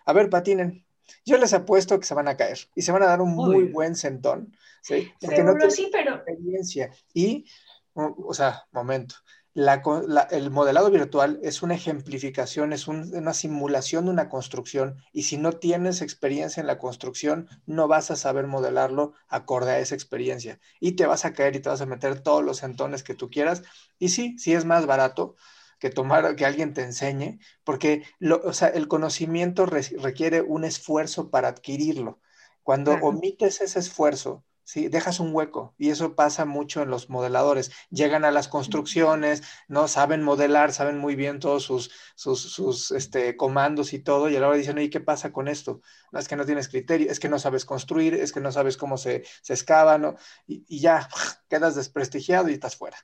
a 0.06 0.14
ver, 0.14 0.30
patinen. 0.30 0.86
Yo 1.26 1.38
les 1.38 1.54
apuesto 1.54 2.00
que 2.00 2.06
se 2.06 2.14
van 2.14 2.28
a 2.28 2.36
caer 2.36 2.60
y 2.76 2.82
se 2.82 2.92
van 2.92 3.04
a 3.04 3.08
dar 3.08 3.22
un 3.22 3.34
muy 3.34 3.66
buen 3.66 3.96
sentón, 3.96 4.56
¿sí? 4.82 5.12
Porque 5.22 5.44
no 5.44 5.54
sí, 5.70 5.90
pero... 5.92 6.16
experiencia. 6.16 6.92
Y, 7.14 7.46
o 7.94 8.34
sea, 8.34 8.66
momento, 8.72 9.16
el 9.58 10.52
modelado 10.52 10.92
virtual 10.92 11.40
es 11.42 11.64
una 11.64 11.74
ejemplificación, 11.74 12.74
es 12.74 12.88
una 12.88 13.34
simulación 13.34 14.06
de 14.06 14.12
una 14.12 14.30
construcción 14.30 14.98
y 15.12 15.24
si 15.24 15.38
no 15.38 15.54
tienes 15.54 16.04
experiencia 16.04 16.62
en 16.62 16.68
la 16.68 16.78
construcción, 16.78 17.50
no 17.66 17.88
vas 17.88 18.12
a 18.12 18.16
saber 18.16 18.46
modelarlo 18.46 19.14
acorde 19.28 19.72
a 19.72 19.80
esa 19.80 19.96
experiencia 19.96 20.60
y 20.80 20.92
te 20.92 21.08
vas 21.08 21.26
a 21.26 21.34
caer 21.34 21.56
y 21.56 21.60
te 21.60 21.70
vas 21.70 21.82
a 21.82 21.88
meter 21.88 22.20
todos 22.22 22.44
los 22.44 22.62
entones 22.62 23.02
que 23.02 23.16
tú 23.16 23.32
quieras 23.32 23.64
y 23.98 24.10
sí, 24.10 24.38
sí 24.38 24.54
es 24.54 24.64
más 24.64 24.86
barato 24.86 25.36
que 25.80 25.90
tomar, 25.90 26.36
que 26.36 26.46
alguien 26.46 26.74
te 26.76 26.84
enseñe, 26.84 27.40
porque 27.64 28.04
el 28.20 28.88
conocimiento 28.88 29.66
requiere 29.66 30.42
un 30.42 30.66
esfuerzo 30.66 31.30
para 31.32 31.48
adquirirlo. 31.48 32.20
Cuando 32.62 32.94
omites 32.94 33.62
ese 33.62 33.80
esfuerzo, 33.80 34.44
¿sí? 34.68 34.90
Dejas 34.90 35.22
un 35.22 35.34
hueco 35.34 35.74
y 35.78 35.92
eso 35.92 36.14
pasa 36.14 36.44
mucho 36.44 36.82
en 36.82 36.90
los 36.90 37.10
modeladores. 37.10 37.72
Llegan 37.90 38.26
a 38.26 38.32
las 38.32 38.50
construcciones, 38.50 39.42
¿no? 39.70 39.88
Saben 39.88 40.22
modelar, 40.22 40.74
saben 40.74 40.98
muy 40.98 41.16
bien 41.16 41.40
todos 41.40 41.64
sus, 41.64 41.90
sus, 42.16 42.92
este, 42.92 43.38
comandos 43.38 43.94
y 43.94 44.00
todo, 44.00 44.30
y 44.30 44.36
a 44.36 44.42
la 44.42 44.50
hora 44.50 44.58
dicen, 44.58 44.78
oye, 44.78 44.90
¿qué 44.90 45.00
pasa 45.00 45.32
con 45.32 45.48
esto? 45.48 45.82
No, 46.12 46.20
es 46.20 46.28
que 46.28 46.36
no 46.36 46.46
tienes 46.46 46.68
criterio, 46.68 47.10
es 47.10 47.22
que 47.22 47.30
no 47.30 47.40
sabes 47.40 47.64
construir, 47.64 48.14
es 48.14 48.34
que 48.34 48.42
no 48.42 48.52
sabes 48.52 48.76
cómo 48.76 48.98
se, 48.98 49.24
se 49.42 49.54
excava, 49.54 49.98
¿no? 49.98 50.18
Y, 50.48 50.66
y 50.68 50.82
ya 50.82 51.08
quedas 51.50 51.76
desprestigiado 51.76 52.50
y 52.50 52.54
estás 52.54 52.76
fuera. 52.76 52.98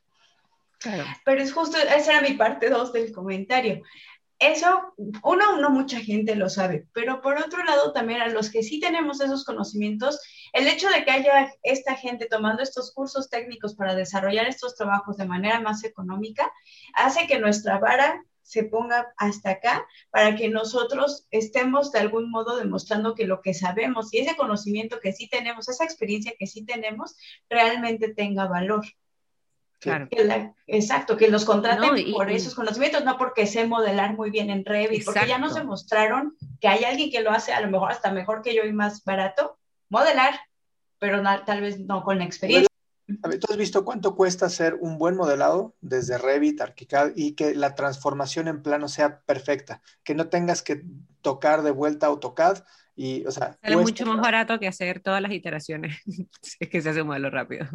Claro. 0.80 1.06
Pero 1.24 1.42
es 1.42 1.54
justo, 1.54 1.78
esa 1.78 2.12
era 2.12 2.22
mi 2.22 2.34
parte 2.34 2.70
2 2.70 2.92
del 2.92 3.14
comentario 3.14 3.84
eso, 4.52 4.94
uno, 5.24 5.58
no 5.58 5.70
mucha 5.70 6.00
gente 6.00 6.36
lo 6.36 6.50
sabe, 6.50 6.88
pero 6.94 7.22
por 7.22 7.38
otro 7.38 7.64
lado 7.64 7.94
también 7.94 8.22
a 8.22 8.28
los 8.28 8.50
que 8.50 8.64
sí 8.64 8.80
tenemos 8.80 9.22
esos 9.22 9.46
conocimientos, 9.46 10.20
el 10.54 10.68
hecho 10.68 10.90
de 10.90 11.04
que 11.04 11.12
haya 11.12 11.54
esta 11.64 11.96
gente 11.96 12.28
tomando 12.28 12.64
estos 12.64 12.94
cursos 12.94 13.30
técnicos 13.30 13.76
para 13.76 13.96
desarrollar 13.96 14.48
estos 14.48 14.76
trabajos 14.76 15.18
de 15.18 15.26
manera 15.26 15.60
más 15.60 15.84
económica, 15.84 16.52
hace 16.94 17.28
que 17.28 17.40
nuestra 17.40 17.80
vara 17.80 18.24
se 18.44 18.64
ponga 18.64 19.14
hasta 19.18 19.52
acá 19.52 19.86
para 20.12 20.36
que 20.36 20.50
nosotros 20.50 21.26
estemos 21.32 21.92
de 21.92 22.00
algún 22.00 22.30
modo 22.30 22.58
demostrando 22.58 23.16
que 23.16 23.26
lo 23.26 23.42
que 23.42 23.54
sabemos 23.54 24.14
y 24.14 24.20
ese 24.20 24.36
conocimiento 24.36 25.00
que 25.00 25.14
sí 25.14 25.28
tenemos, 25.30 25.70
esa 25.70 25.86
experiencia 25.86 26.34
que 26.38 26.48
sí 26.48 26.66
tenemos, 26.66 27.16
realmente 27.50 28.14
tenga 28.14 28.46
valor. 28.48 28.86
Claro. 29.84 30.08
exacto, 30.66 31.18
que 31.18 31.30
los 31.30 31.44
contraten 31.44 32.14
por 32.14 32.32
esos 32.32 32.56
conocimientos, 32.56 33.04
no 33.04 33.18
porque 33.18 33.46
sé 33.46 33.68
modelar 33.68 34.16
muy 34.16 34.32
bien 34.32 34.50
en 34.50 34.64
Revit, 34.64 35.04
porque 35.04 35.28
ya 35.28 35.38
nos 35.38 35.56
demostraron 35.56 36.38
que 36.62 36.70
hay 36.70 36.86
alguien 36.86 37.12
que 37.12 37.22
lo 37.22 37.32
hace 37.32 37.52
a 37.52 37.60
lo 37.60 37.70
mejor 37.70 37.92
hasta 37.92 38.12
mejor 38.12 38.42
que 38.42 38.56
yo 38.56 38.64
y 38.64 38.72
más 38.72 39.04
barato, 39.04 39.58
modelar, 39.90 40.40
pero 41.00 41.22
tal 41.46 41.62
vez 41.62 41.80
no 41.82 42.02
con 42.04 42.18
la 42.18 42.24
experiencia. 42.24 42.70
A 43.22 43.28
ver, 43.28 43.40
¿tú 43.40 43.52
has 43.52 43.58
visto 43.58 43.84
cuánto 43.84 44.16
cuesta 44.16 44.46
hacer 44.46 44.76
un 44.80 44.98
buen 44.98 45.18
modelado 45.18 45.76
desde 45.82 46.18
Revit, 46.18 46.62
ArchiCAD 46.62 47.12
y 47.16 47.34
que 47.34 47.54
la 47.54 47.76
transformación 47.76 48.48
en 48.48 48.64
plano 48.64 48.88
sea 48.88 49.20
perfecta? 49.20 49.82
Que 50.04 50.16
no 50.16 50.30
tengas 50.30 50.62
que 50.62 50.84
tocar 51.22 51.64
de 51.64 51.72
vuelta 51.72 52.08
AutoCAD, 52.08 52.64
y, 52.96 53.26
o 53.26 53.32
sea, 53.32 53.58
es 53.62 53.76
mucho 53.76 54.06
más 54.06 54.22
barato 54.22 54.60
que 54.60 54.68
hacer 54.68 55.00
todas 55.00 55.22
las 55.22 55.32
iteraciones. 55.32 55.98
es 56.60 56.70
que 56.70 56.82
se 56.82 56.90
hace 56.90 57.02
un 57.02 57.08
modelo 57.08 57.32
rápido. 57.32 57.66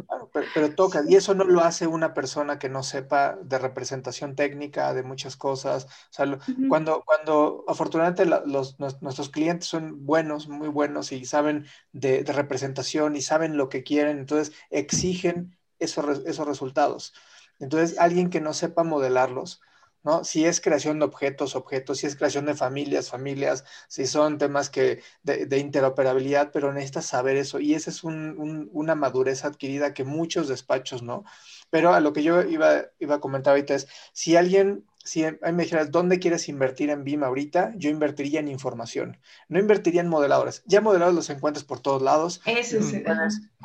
pero, 0.53 0.73
toca, 0.73 1.01
y 1.07 1.15
eso 1.15 1.33
no 1.35 1.43
lo 1.43 1.61
hace 1.61 1.87
una 1.87 2.13
persona 2.13 2.57
que 2.57 2.69
no 2.69 2.83
sepa 2.83 3.37
de 3.43 3.59
representación 3.59 4.35
técnica, 4.35 4.93
de 4.93 5.03
muchas 5.03 5.35
cosas. 5.35 5.85
O 5.85 6.13
sea, 6.13 6.39
cuando, 6.69 7.03
cuando 7.05 7.65
afortunadamente 7.67 8.25
los, 8.25 8.79
nuestros 8.79 9.29
clientes 9.29 9.67
son 9.67 10.05
buenos, 10.05 10.47
muy 10.47 10.69
buenos 10.69 11.11
y 11.11 11.25
saben 11.25 11.65
de, 11.91 12.23
representación 12.23 13.15
y 13.15 13.21
saben 13.21 13.57
lo 13.57 13.67
que 13.67 13.83
quieren, 13.83 14.19
entonces 14.19 14.55
exigen 14.69 15.57
esos, 15.79 16.25
esos 16.25 16.47
resultados. 16.47 17.13
Entonces, 17.59 17.99
alguien 17.99 18.29
que 18.29 18.39
no 18.39 18.53
sepa 18.53 18.83
modelarlos, 18.83 19.61
¿no? 20.03 20.23
Si 20.23 20.45
es 20.45 20.61
creación 20.61 20.99
de 20.99 21.05
objetos, 21.05 21.55
objetos, 21.55 21.99
si 21.99 22.07
es 22.07 22.15
creación 22.15 22.45
de 22.45 22.55
familias, 22.55 23.09
familias, 23.09 23.65
si 23.87 24.07
son 24.07 24.37
temas 24.37 24.69
que 24.69 25.01
de, 25.23 25.57
interoperabilidad, 25.57 26.51
pero 26.51 26.73
necesitas 26.73 27.05
saber 27.05 27.37
eso 27.37 27.59
y 27.59 27.73
esa 27.73 27.89
es 27.89 28.03
una 28.03 28.95
madurez 28.95 29.45
adquirida 29.45 29.93
que 29.93 30.03
muchos 30.03 30.47
despachos, 30.47 31.03
¿no? 31.03 31.23
Pero 31.69 31.93
a 31.93 31.99
lo 31.99 32.13
que 32.13 32.23
yo 32.23 32.41
iba, 32.41 32.85
iba 32.99 33.15
a 33.15 33.19
comentar 33.19 33.51
ahorita 33.51 33.75
es, 33.75 33.87
si 34.13 34.35
alguien, 34.35 34.85
si 35.03 35.23
me 35.23 35.63
dijeras, 35.63 35.91
¿dónde 35.91 36.19
quieres 36.19 36.49
invertir 36.49 36.89
en 36.89 37.03
BIM 37.03 37.23
ahorita? 37.23 37.73
Yo 37.75 37.89
invertiría 37.89 38.39
en 38.39 38.47
información, 38.47 39.17
no 39.47 39.59
invertiría 39.59 40.01
en 40.01 40.07
modeladores. 40.07 40.63
Ya 40.65 40.81
modeladores 40.81 41.15
los 41.15 41.29
encuentras 41.29 41.65
por 41.65 41.79
todos 41.79 42.01
lados. 42.01 42.41
Eso 42.45 42.81
sí. 42.81 43.03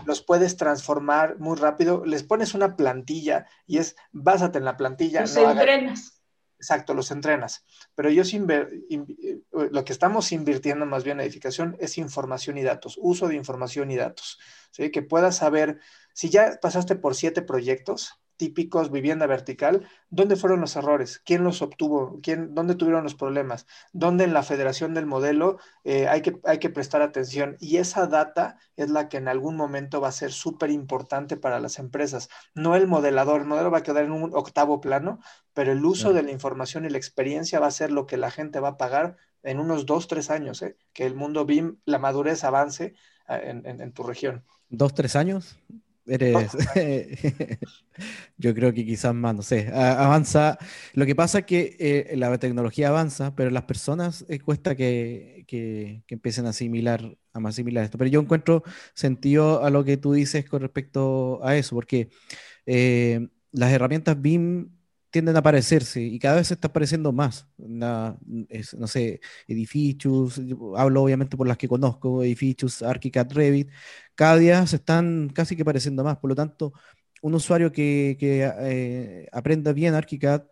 los 0.05 0.23
puedes 0.23 0.57
transformar 0.57 1.39
muy 1.39 1.57
rápido, 1.57 2.05
les 2.05 2.23
pones 2.23 2.55
una 2.55 2.77
plantilla 2.77 3.47
y 3.67 3.79
es, 3.79 3.97
básate 4.13 4.59
en 4.59 4.65
la 4.65 4.77
plantilla. 4.77 5.23
Los 5.23 5.37
entrenas. 5.37 6.14
Exacto, 6.65 6.95
los 6.95 7.11
entrenas. 7.11 7.63
Pero 7.95 8.09
ellos 8.09 8.33
eh, 8.33 9.41
lo 9.71 9.85
que 9.85 9.93
estamos 9.93 10.33
invirtiendo 10.33 10.87
más 10.87 11.05
bien 11.05 11.21
en 11.21 11.27
edificación 11.27 11.77
es 11.79 11.99
información 11.99 12.57
y 12.57 12.63
datos, 12.63 12.99
uso 13.01 13.29
de 13.29 13.35
información 13.37 13.91
y 13.91 13.97
datos. 13.97 14.39
Que 14.73 15.03
puedas 15.03 15.37
saber, 15.37 15.79
si 16.15 16.31
ya 16.31 16.59
pasaste 16.63 16.97
por 16.97 17.15
siete 17.15 17.43
proyectos, 17.43 18.19
típicos 18.37 18.91
vivienda 18.91 19.27
vertical, 19.27 19.89
¿dónde 20.11 20.37
fueron 20.37 20.61
los 20.61 20.77
errores? 20.77 21.21
¿Quién 21.25 21.45
los 21.45 21.63
obtuvo? 21.63 22.21
¿Quién, 22.23 22.55
¿Dónde 22.55 22.75
tuvieron 22.75 23.05
los 23.05 23.15
problemas? 23.15 23.67
¿Dónde 23.93 24.25
en 24.25 24.33
la 24.33 24.43
federación 24.43 24.95
del 24.95 25.07
modelo 25.07 25.59
eh, 25.85 26.09
hay, 26.09 26.23
que, 26.23 26.41
hay 26.45 26.59
que 26.59 26.71
prestar 26.71 27.03
atención? 27.03 27.57
Y 27.61 27.77
esa 27.77 28.07
data 28.07 28.59
es 28.77 28.91
la 28.91 29.09
que 29.09 29.17
en 29.17 29.29
algún 29.29 29.57
momento 29.57 30.01
va 30.01 30.09
a 30.09 30.13
ser 30.13 30.33
súper 30.33 30.71
importante 30.71 31.37
para 31.37 31.61
las 31.61 31.79
empresas. 31.79 32.29
No 32.55 32.77
el 32.77 32.87
modelador, 32.87 33.43
el 33.43 33.47
modelo 33.47 33.71
va 33.71 33.79
a 33.79 33.83
quedar 33.83 34.05
en 34.05 34.13
un 34.13 34.31
octavo 34.35 34.81
plano, 34.81 35.21
pero 35.53 35.73
el 35.73 35.85
uso 35.85 36.13
de 36.13 36.23
la 36.23 36.33
información 36.33 36.85
y 36.85 36.91
la 36.91 36.99
experiencia 36.99 37.61
va 37.61 37.69
a 37.69 37.71
ser 37.71 37.93
lo 37.93 38.07
que 38.07 38.17
la 38.17 38.31
gente 38.31 38.61
va 38.61 38.71
a 38.71 38.77
pagar 38.77 39.17
en 39.43 39.61
unos 39.61 39.87
dos, 39.87 40.09
tres 40.09 40.31
años, 40.31 40.63
¿eh? 40.63 40.77
que 40.93 41.05
el 41.07 41.15
mundo 41.15 41.45
BIM, 41.45 41.77
la 41.85 41.99
madurez 41.99 42.45
avance 42.45 42.95
ah, 43.27 43.39
en, 43.39 43.67
en 43.67 43.93
tu 43.93 44.03
región. 44.03 44.45
¿Dos, 44.71 44.95
tres 44.95 45.15
años? 45.15 45.57
Eres. 46.07 46.53
Yo 48.37 48.55
creo 48.55 48.73
que 48.73 48.85
quizás 48.85 49.15
más, 49.15 49.35
no 49.35 49.43
sé. 49.43 49.69
Avanza. 49.73 50.59
Lo 50.93 51.07
que 51.07 51.15
pasa 51.15 51.41
es 51.41 51.47
que 51.47 51.77
eh, 51.79 52.17
la 52.17 52.37
tecnología 52.39 52.89
avanza, 52.89 53.35
pero 53.35 53.51
las 53.51 53.65
personas 53.65 54.25
eh, 54.29 54.39
cuesta 54.41 54.75
que, 54.75 55.45
que, 55.47 56.03
empiecen 56.09 56.47
a 56.47 56.51
asimilar, 56.51 57.17
a 57.33 57.49
asimilar 57.49 57.85
esto. 57.85 57.99
Pero 57.99 58.11
yo 58.11 58.21
encuentro 58.21 58.63
sentido 58.95 59.65
a 59.65 59.71
lo 59.71 59.85
que 59.85 59.97
tú 59.97 60.13
dices 60.13 60.49
con 60.49 60.63
respecto 60.63 61.45
a 61.45 61.57
eso, 61.57 61.75
porque 61.75 62.09
eh, 62.67 63.29
las 63.53 63.73
herramientas 63.73 64.21
BIM 64.21 64.71
tienden 65.15 65.37
a 65.37 65.39
aparecerse 65.41 66.01
y 66.03 66.19
cada 66.19 66.35
vez 66.37 66.49
se 66.49 66.55
está 66.55 66.67
apareciendo 66.69 67.13
más. 67.13 67.47
no 67.57 68.87
sé, 68.89 69.21
edificios, 69.47 70.41
hablo 70.77 71.03
obviamente 71.05 71.37
por 71.37 71.47
las 71.47 71.57
que 71.57 71.69
conozco, 71.69 72.23
edificios, 72.25 72.83
ArchiCAD, 72.83 73.33
Revit, 73.33 73.71
cada 74.17 74.37
día 74.39 74.67
se 74.67 74.77
están 74.77 75.29
casi 75.31 75.55
que 75.57 75.65
pareciendo 75.65 76.03
más. 76.05 76.19
Por 76.19 76.31
lo 76.31 76.35
tanto, 76.37 76.73
un 77.23 77.35
usuario 77.35 77.71
que, 77.73 78.17
eh, 78.21 79.29
aprenda 79.33 79.73
bien 79.73 79.95
ArchiCAD, 79.95 80.43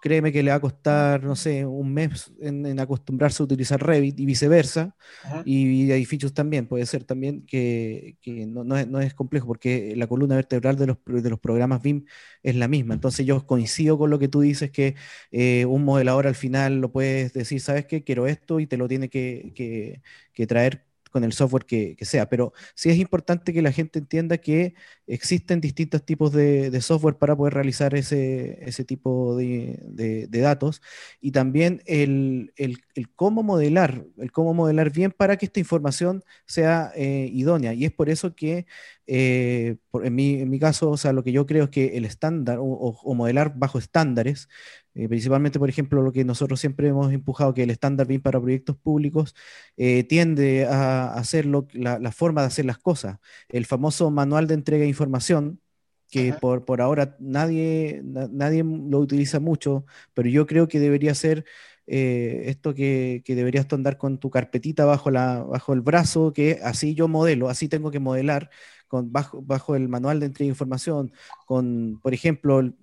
créeme 0.00 0.32
que 0.32 0.42
le 0.42 0.50
va 0.50 0.56
a 0.56 0.60
costar, 0.60 1.22
no 1.22 1.36
sé, 1.36 1.66
un 1.66 1.92
mes 1.92 2.32
en, 2.40 2.78
acostumbrarse 2.80 3.42
a 3.42 3.44
utilizar 3.44 3.82
Revit 3.82 4.18
y 4.18 4.26
viceversa, 4.26 4.96
y, 5.44 5.90
edificios 5.90 6.32
también, 6.32 6.66
puede 6.66 6.86
ser 6.86 7.04
también 7.04 7.44
que, 7.46 8.16
no, 8.48 9.00
es, 9.00 9.14
complejo, 9.14 9.46
porque 9.46 9.94
la 9.96 10.06
columna 10.06 10.36
vertebral 10.36 10.76
de 10.76 10.86
los, 10.86 10.98
de 11.06 11.30
los 11.30 11.38
programas 11.38 11.82
BIM 11.82 12.04
es 12.42 12.56
la 12.56 12.68
misma. 12.68 12.94
Entonces 12.94 13.26
yo 13.26 13.46
coincido 13.46 13.98
con 13.98 14.10
lo 14.10 14.18
que 14.18 14.28
tú 14.28 14.40
dices, 14.40 14.70
que 14.70 14.96
eh, 15.30 15.66
un 15.66 15.84
modelador 15.84 16.26
al 16.26 16.34
final 16.34 16.80
lo 16.80 16.92
puedes 16.92 17.32
decir, 17.32 17.60
¿sabes 17.60 17.86
qué? 17.86 18.02
Quiero 18.04 18.26
esto 18.26 18.60
y 18.60 18.66
te 18.66 18.76
lo 18.76 18.88
tiene 18.88 19.08
que, 19.10 20.00
que 20.32 20.46
traer 20.46 20.90
con 21.10 21.24
el 21.24 21.32
software 21.32 21.66
que, 21.66 21.96
sea. 22.02 22.28
Pero 22.28 22.52
sí 22.74 22.90
es 22.90 22.98
importante 22.98 23.52
que 23.52 23.62
la 23.62 23.72
gente 23.72 23.98
entienda 23.98 24.38
que 24.38 24.74
existen 25.10 25.60
distintos 25.60 26.04
tipos 26.04 26.32
de, 26.32 26.80
software 26.80 27.16
para 27.16 27.36
poder 27.36 27.54
realizar 27.54 27.94
ese, 27.94 28.58
ese 28.64 28.84
tipo 28.84 29.36
de, 29.36 30.28
datos 30.30 30.80
y 31.20 31.32
también 31.32 31.82
el, 31.86 32.52
cómo 33.16 33.42
modelar, 33.42 34.04
el 34.18 34.32
cómo 34.32 34.54
modelar 34.54 34.90
bien 34.90 35.10
para 35.10 35.36
que 35.36 35.46
esta 35.46 35.60
información 35.60 36.22
sea 36.46 36.92
eh, 36.94 37.28
idónea. 37.32 37.74
Y 37.74 37.84
es 37.84 37.92
por 37.92 38.08
eso 38.08 38.34
que 38.34 38.66
eh, 39.06 39.76
en, 39.92 40.14
mi, 40.14 40.40
en, 40.40 40.48
mi, 40.48 40.58
caso, 40.58 40.90
o 40.90 40.96
sea, 40.96 41.12
lo 41.12 41.24
que 41.24 41.32
yo 41.32 41.44
creo 41.44 41.64
es 41.64 41.70
que 41.70 41.96
el 41.96 42.04
estándar 42.04 42.58
o 42.60 43.14
modelar 43.14 43.54
bajo 43.56 43.78
estándares 43.78 44.48
eh, 44.94 45.08
principalmente, 45.08 45.58
por 45.60 45.68
ejemplo, 45.68 46.02
lo 46.02 46.12
que 46.12 46.24
nosotros 46.24 46.58
siempre 46.60 46.88
hemos 46.88 47.12
empujado, 47.12 47.54
que 47.54 47.62
el 47.62 47.70
estándar 47.70 48.06
BIM 48.08 48.20
para 48.20 48.40
proyectos 48.40 48.76
públicos 48.76 49.36
eh, 49.76 50.02
tiende 50.04 50.66
a 50.66 51.14
hacer 51.14 51.46
la, 51.46 52.12
forma 52.12 52.40
de 52.40 52.48
hacer 52.48 52.64
las 52.64 52.78
cosas. 52.78 53.18
El 53.48 53.66
famoso 53.66 54.10
manual 54.10 54.48
de 54.48 54.54
entrega 54.54 54.82
de 54.82 54.88
información, 55.00 55.60
que 56.10 56.32
por, 56.32 56.64
por, 56.64 56.80
ahora 56.80 57.16
nadie, 57.20 58.02
nadie 58.04 58.64
lo 58.64 58.98
utiliza 58.98 59.40
mucho, 59.40 59.84
pero 60.14 60.28
yo 60.28 60.46
creo 60.46 60.66
que 60.68 60.80
debería 60.80 61.14
ser 61.14 61.44
eh, 61.86 62.44
esto 62.46 62.74
que, 62.74 63.22
que, 63.24 63.34
deberías 63.34 63.72
andar 63.72 63.96
con 63.96 64.18
tu 64.18 64.30
carpetita 64.30 64.84
bajo, 64.84 65.10
la, 65.10 65.42
bajo 65.42 65.72
el 65.72 65.80
brazo, 65.80 66.32
que 66.32 66.60
así 66.62 66.94
yo 66.94 67.08
modelo, 67.08 67.48
así 67.48 67.68
tengo 67.68 67.90
que 67.90 68.00
modelar 68.00 68.50
con, 68.88 69.12
bajo, 69.12 69.40
bajo 69.42 69.76
el 69.76 69.88
manual 69.88 70.20
de 70.20 70.26
entrega 70.26 70.46
de 70.46 70.50
información, 70.50 71.12
con, 71.46 72.00
por 72.02 72.12
ejemplo, 72.12 72.60
el, 72.60 72.74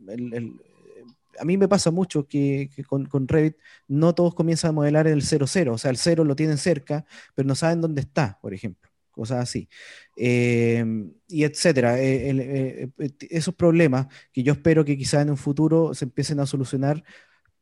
a 1.40 1.46
mí 1.46 1.58
me 1.58 1.68
pasa 1.68 1.92
mucho 1.92 2.28
que, 2.28 2.70
con, 2.88 3.28
Revit 3.28 3.58
no 3.88 4.14
todos 4.16 4.34
comienzan 4.36 4.70
a 4.70 4.74
modelar 4.74 5.08
el 5.08 5.22
0,0, 5.22 5.74
o 5.74 5.78
sea, 5.78 5.92
el 5.92 5.98
0 5.98 6.24
lo 6.24 6.36
tienen 6.36 6.58
cerca, 6.58 7.06
pero 7.36 7.48
no 7.48 7.56
saben 7.56 7.82
dónde 7.82 8.02
está, 8.02 8.40
por 8.42 8.54
ejemplo, 8.54 8.87
cosas 9.18 9.40
así. 9.40 9.68
Em, 10.16 11.12
y 11.28 11.44
etcétera. 11.44 12.00
Eh, 12.02 12.30
eh, 12.30 12.90
eh, 12.98 13.12
esos 13.30 13.54
problemas 13.56 14.08
que 14.32 14.44
yo 14.44 14.54
espero 14.54 14.86
que 14.86 14.98
quizá 14.98 15.22
en 15.22 15.32
un 15.32 15.38
futuro 15.38 15.94
se 15.94 16.06
empiecen 16.06 16.40
a 16.40 16.46
solucionar 16.46 17.04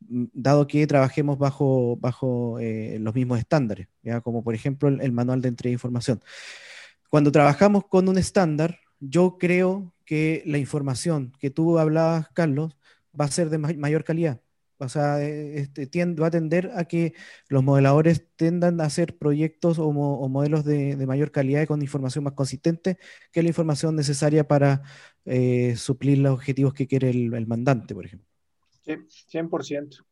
mm, 0.08 0.26
dado 0.32 0.66
que 0.66 0.86
trabajemos 0.86 1.38
bajo, 1.38 1.96
bajo 1.96 2.58
los 2.60 3.14
mismos 3.14 3.38
estándares, 3.38 3.88
¿ya? 4.02 4.20
como 4.20 4.44
por 4.44 4.54
ejemplo 4.54 4.88
el, 4.88 5.00
el 5.00 5.12
manual 5.12 5.42
de 5.42 5.48
entrega 5.48 5.70
de 5.70 5.74
información. 5.74 6.20
Cuando 7.10 7.32
trabajamos 7.32 7.84
con 7.88 8.08
un 8.08 8.18
estándar, 8.18 8.78
yo 9.00 9.38
creo 9.38 9.94
que 10.04 10.42
la 10.46 10.58
información 10.58 11.32
que 11.40 11.50
tú 11.50 11.78
hablabas, 11.78 12.28
Carlos, 12.34 12.76
va 13.18 13.26
a 13.26 13.30
ser 13.30 13.50
de 13.50 13.58
mayor 13.58 14.04
calidad. 14.04 14.40
O 14.78 14.88
sea, 14.88 15.22
eh, 15.22 15.58
este, 15.58 15.88
va 16.14 16.26
a 16.26 16.30
tender 16.30 16.70
a 16.74 16.84
que 16.84 17.14
los 17.48 17.62
modeladores 17.62 18.26
tendan 18.36 18.80
a 18.80 18.84
hacer 18.84 19.16
proyectos 19.16 19.78
o, 19.78 19.92
modelos 19.92 20.64
de, 20.64 20.96
mayor 21.06 21.30
calidad 21.30 21.62
y 21.62 21.66
con 21.66 21.80
información 21.80 22.24
más 22.24 22.34
consistente 22.34 22.98
que 23.32 23.42
la 23.42 23.48
información 23.48 23.96
necesaria 23.96 24.46
para 24.46 24.82
eh, 25.24 25.76
suplir 25.76 26.18
los 26.18 26.34
objetivos 26.34 26.74
que 26.74 26.86
quiere 26.86 27.10
el, 27.10 27.46
mandante, 27.46 27.94
por 27.94 28.04
ejemplo. 28.04 28.28
Sí, 28.84 28.96
100%. 29.32 30.04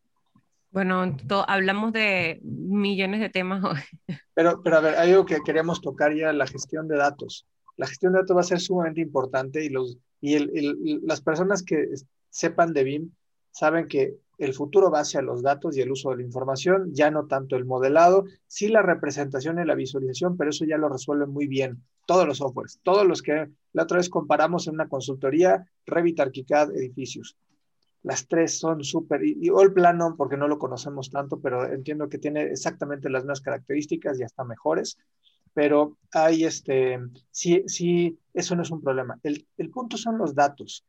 Bueno, 0.71 1.17
hablamos 1.47 1.93
de 1.93 2.41
millones 2.43 3.21
de 3.21 3.29
temas 3.29 3.63
hoy. 3.63 3.79
Pero, 4.35 4.61
pero 4.65 4.79
a 4.79 4.81
ver, 4.81 4.97
hay 4.97 5.13
algo 5.13 5.25
que 5.25 5.39
queremos 5.45 5.81
tocar 5.81 6.13
ya, 6.13 6.33
la 6.33 6.49
gestión 6.49 6.89
de 6.89 6.97
datos. 6.97 7.47
La 7.77 7.87
gestión 7.87 8.13
de 8.13 8.19
datos 8.19 8.37
va 8.37 8.41
a 8.41 8.43
ser 8.43 8.59
sumamente 8.59 9.01
importante 9.01 9.65
y, 9.65 9.69
los, 9.69 9.97
y 10.21 11.07
las 11.07 11.21
personas 11.21 11.63
que 11.63 11.87
sepan 12.31 12.73
de 12.73 12.83
BIM, 12.83 13.11
saben 13.53 13.87
que 13.87 14.17
el 14.39 14.55
futuro 14.55 14.91
va 14.91 15.01
hacia 15.01 15.23
los 15.23 15.43
datos 15.43 15.77
y 15.77 15.81
el 15.81 15.91
uso 15.91 16.11
de 16.11 16.17
la 16.17 16.23
información, 16.23 16.91
ya 16.93 17.11
no 17.11 17.27
tanto 17.27 17.57
el 17.57 17.65
modelado, 17.65 18.25
sí 18.47 18.69
la 18.69 18.83
representación 18.83 19.59
y 19.59 19.65
la 19.65 19.75
visualización, 19.75 20.37
pero 20.37 20.51
eso 20.51 20.65
ya 20.65 20.79
lo 20.79 20.89
resuelven 20.89 21.31
muy 21.31 21.47
bien 21.47 21.83
todos 22.07 22.27
los 22.27 22.39
softwares, 22.39 22.81
todos 22.83 23.07
los 23.07 23.23
que 23.23 23.49
la 23.73 23.83
otra 23.85 23.99
vez 23.99 24.09
comparamos 24.09 24.67
en 24.67 24.75
una 24.75 24.89
consultoría, 24.89 25.67
Revit, 25.87 26.21
ArchiCAD, 26.21 26.77
edificios. 26.77 27.37
Las 28.03 28.29
tres 28.29 28.59
son 28.59 28.85
súper, 28.85 29.25
y, 29.25 29.49
o 29.49 29.63
el 29.63 29.73
plano, 29.73 30.15
porque 30.17 30.37
no 30.37 30.47
lo 30.47 30.59
conocemos 30.59 31.11
tanto, 31.11 31.41
pero 31.41 31.73
entiendo 31.73 32.09
que 32.09 32.19
tiene 32.19 32.43
exactamente 32.43 33.09
las 33.09 33.23
mismas 33.23 33.41
características 33.41 34.21
y 34.21 34.23
hasta 34.23 34.45
mejores, 34.45 34.99
pero 35.55 35.97
hay 36.13 36.45
este, 36.45 37.01
sí, 37.31 37.63
sí, 37.67 38.19
eso 38.35 38.57
no 38.57 38.63
es 38.63 38.71
un 38.71 38.83
problema. 38.83 39.19
El, 39.23 39.47
el 39.57 39.71
punto 39.71 39.97
son 39.97 40.19
los 40.19 40.35
datos 40.35 40.85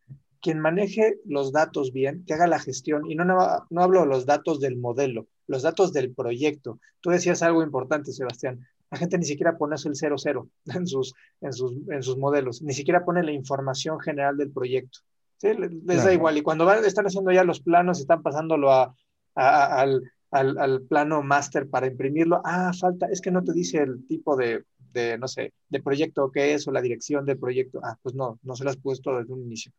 quien 0.45 0.59
maneje 0.59 1.17
los 1.25 1.51
datos 1.51 1.91
bien, 1.91 2.23
que 2.23 2.35
haga 2.35 2.45
la 2.45 2.59
gestión, 2.59 3.09
y 3.09 3.15
no, 3.15 3.25
no, 3.25 3.81
hablo 3.81 4.01
de 4.01 4.05
los 4.05 4.27
datos 4.27 4.59
del 4.59 4.77
modelo, 4.77 5.25
los 5.47 5.63
datos 5.63 5.91
del 5.91 6.13
proyecto. 6.13 6.79
Tú 7.01 7.09
decías 7.09 7.41
algo 7.41 7.63
importante, 7.63 8.11
Sebastián. 8.11 8.59
La 8.91 8.99
gente 8.99 9.17
ni 9.17 9.25
siquiera 9.25 9.57
pone 9.57 9.73
eso 9.73 9.89
el 9.89 9.95
00 9.95 10.47
en 10.75 10.85
sus, 10.85 11.15
en, 11.41 11.51
sus, 11.51 11.73
en 11.89 12.03
sus 12.03 12.19
modelos, 12.19 12.61
ni 12.61 12.73
siquiera 12.73 13.03
pone 13.03 13.23
la 13.23 13.31
información 13.31 13.99
general 13.99 14.37
del 14.37 14.51
proyecto. 14.51 14.99
¿sí? 15.37 15.47
Les, 15.57 16.03
da 16.03 16.13
igual. 16.13 16.37
Y 16.37 16.43
cuando 16.43 16.71
están 16.73 17.07
haciendo 17.07 17.31
ya 17.31 17.43
los 17.43 17.61
planos, 17.61 17.99
están 17.99 18.21
pasándolo 18.21 18.71
a, 18.71 18.95
al, 19.33 20.03
al, 20.29 20.59
al, 20.59 20.81
plano 20.83 21.23
máster 21.23 21.67
para 21.67 21.87
imprimirlo. 21.87 22.43
Ah, 22.45 22.71
falta, 22.79 23.07
es 23.07 23.19
que 23.19 23.31
no 23.31 23.43
te 23.43 23.51
dice 23.51 23.79
el 23.79 24.05
tipo 24.05 24.35
de, 24.35 24.63
de, 24.93 25.17
no 25.17 25.27
sé, 25.27 25.53
de 25.69 25.81
proyecto 25.81 26.31
que 26.31 26.53
es 26.53 26.67
o 26.67 26.71
la 26.71 26.83
dirección 26.83 27.25
del 27.25 27.39
proyecto. 27.39 27.79
Ah, 27.81 27.97
pues 28.03 28.13
no, 28.13 28.37
no 28.43 28.55
se 28.55 28.63
lo 28.63 28.69
has 28.69 28.77
puesto 28.77 29.17
desde 29.17 29.33
un 29.33 29.41
inicio 29.41 29.71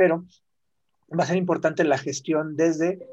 pero 0.00 0.24
va 1.12 1.24
a 1.24 1.26
ser 1.26 1.36
importante 1.36 1.84
la 1.84 1.98
gestión 1.98 2.56
desde 2.56 3.06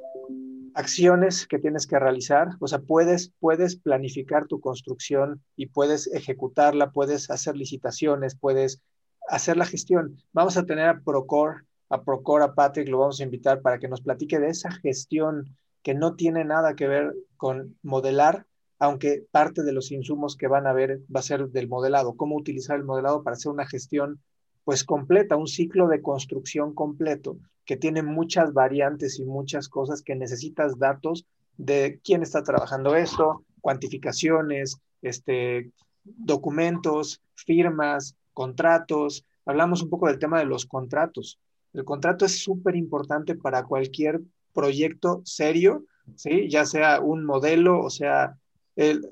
acciones 0.73 1.45
que 1.45 1.59
tienes 1.59 1.85
que 1.85 1.99
realizar, 1.99 2.51
o 2.61 2.67
sea, 2.67 2.79
puedes, 2.79 3.33
puedes 3.41 3.75
planificar 3.75 4.47
tu 4.47 4.61
construcción 4.61 5.43
y 5.57 5.65
puedes 5.65 6.07
ejecutarla, 6.07 6.91
puedes 6.91 7.29
hacer 7.29 7.57
licitaciones, 7.57 8.37
puedes 8.37 8.81
hacer 9.27 9.57
la 9.57 9.65
gestión. 9.65 10.15
Vamos 10.31 10.55
a 10.55 10.65
tener 10.65 10.87
a 10.87 11.01
Procor, 11.01 11.65
a 11.89 12.03
Procor, 12.03 12.41
a 12.41 12.55
Patrick, 12.55 12.87
lo 12.87 12.99
vamos 12.99 13.19
a 13.19 13.25
invitar 13.25 13.61
para 13.61 13.79
que 13.79 13.89
nos 13.89 13.99
platique 13.99 14.39
de 14.39 14.47
esa 14.47 14.71
gestión 14.71 15.57
que 15.83 15.93
no 15.93 16.15
tiene 16.15 16.45
nada 16.45 16.73
que 16.77 16.87
ver 16.87 17.13
con 17.35 17.75
modelar, 17.83 18.45
aunque 18.79 19.25
parte 19.29 19.63
de 19.63 19.73
los 19.73 19.91
insumos 19.91 20.37
que 20.37 20.47
van 20.47 20.67
a 20.67 20.71
ver 20.71 21.01
va 21.13 21.19
a 21.19 21.23
ser 21.23 21.49
del 21.49 21.67
modelado, 21.67 22.15
cómo 22.15 22.37
utilizar 22.37 22.77
el 22.77 22.85
modelado 22.85 23.23
para 23.23 23.33
hacer 23.33 23.51
una 23.51 23.67
gestión 23.67 24.21
pues 24.67 24.83
completa, 24.83 25.37
un 25.37 25.47
ciclo 25.47 25.87
de 25.87 26.01
construcción 26.01 26.75
completo 26.75 27.37
que 27.63 27.77
tiene 27.77 28.03
muchas 28.03 28.51
variantes 28.51 29.17
y 29.17 29.23
muchas 29.23 29.69
cosas 29.69 30.01
que 30.01 30.13
necesitas 30.13 30.77
datos 30.77 31.25
de 31.55 32.01
quién 32.03 32.21
está 32.21 32.43
trabajando 32.43 32.93
esto, 32.93 33.45
cuantificaciones, 33.61 34.81
este, 35.01 35.71
documentos, 36.03 37.21
firmas, 37.33 38.17
contratos. 38.33 39.23
Hablamos 39.45 39.83
un 39.83 39.89
poco 39.89 40.07
del 40.07 40.19
tema 40.19 40.39
de 40.39 40.45
los 40.45 40.65
contratos. 40.65 41.39
El 41.71 41.85
contrato 41.85 42.25
es 42.25 42.37
súper 42.37 42.75
importante 42.75 43.35
para 43.35 43.63
cualquier 43.63 44.19
proyecto 44.53 45.21
serio, 45.23 45.85
¿sí? 46.17 46.49
Ya 46.49 46.65
sea 46.65 46.99
un 46.99 47.23
modelo, 47.23 47.79
o 47.79 47.89
sea, 47.89 48.37
el, 48.77 49.09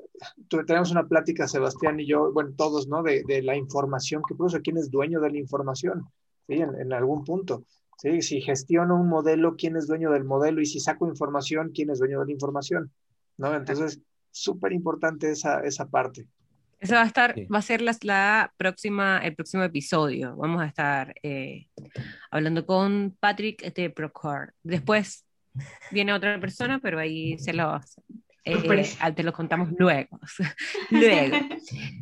tenemos 0.68 0.91
una 0.91 1.07
plática, 1.07 1.47
Sebastián 1.47 1.99
y 1.99 2.05
yo, 2.05 2.32
bueno, 2.32 2.53
todos, 2.55 2.88
¿no? 2.88 3.01
De, 3.01 3.24
de 3.28 3.41
la 3.41 3.57
información 3.57 4.22
que 4.28 4.36
produce, 4.36 4.61
quién 4.61 4.78
es 4.78 4.91
dueño 4.91 5.20
de 5.20 5.32
la 5.32 5.38
información, 5.39 6.07
¿sí? 6.47 6.53
En, 6.53 6.80
en, 6.80 6.93
algún 6.93 7.24
punto, 7.24 7.66
¿sí? 7.97 8.22
Si 8.22 8.41
gestiono 8.41 8.95
un 8.95 9.09
modelo, 9.09 9.55
quién 9.57 9.76
es 9.76 9.88
dueño 9.88 10.11
del 10.11 10.24
modelo, 10.24 10.61
y 10.61 10.68
si 10.68 10.80
saco 10.80 11.07
información, 11.07 11.72
quién 11.74 11.89
es 11.89 11.97
dueño 11.97 12.20
de 12.20 12.28
la 12.28 12.32
información, 12.32 12.91
¿no? 13.38 13.55
Entonces, 13.55 13.99
súper 14.30 14.72
importante 14.72 15.32
esa, 15.32 15.61
esa 15.61 15.89
parte. 15.89 16.28
Eso 16.80 16.93
va 16.93 17.01
a 17.01 17.07
estar, 17.07 17.34
sí. 17.34 17.45
va 17.45 17.57
a 17.57 17.63
ser 17.63 17.82
la, 17.82 17.97
la, 18.03 18.53
próxima, 18.57 19.18
el 19.20 19.34
próximo 19.34 19.63
episodio. 19.63 20.36
Vamos 20.36 20.61
a 20.61 20.68
estar 20.68 21.16
eh, 21.24 21.68
hablando 22.30 22.68
con 22.68 23.18
Patrick 23.20 23.74
de 23.74 23.89
Procor. 23.89 24.53
Después 24.61 25.26
viene 25.89 26.13
otra 26.13 26.39
persona, 26.39 26.80
pero 26.80 26.99
ahí 26.99 27.39
se 27.39 27.53
lo, 27.53 27.82
eh, 28.45 28.85
te 29.15 29.23
lo 29.23 29.33
contamos 29.33 29.69
luego. 29.77 30.19
luego. 30.89 31.37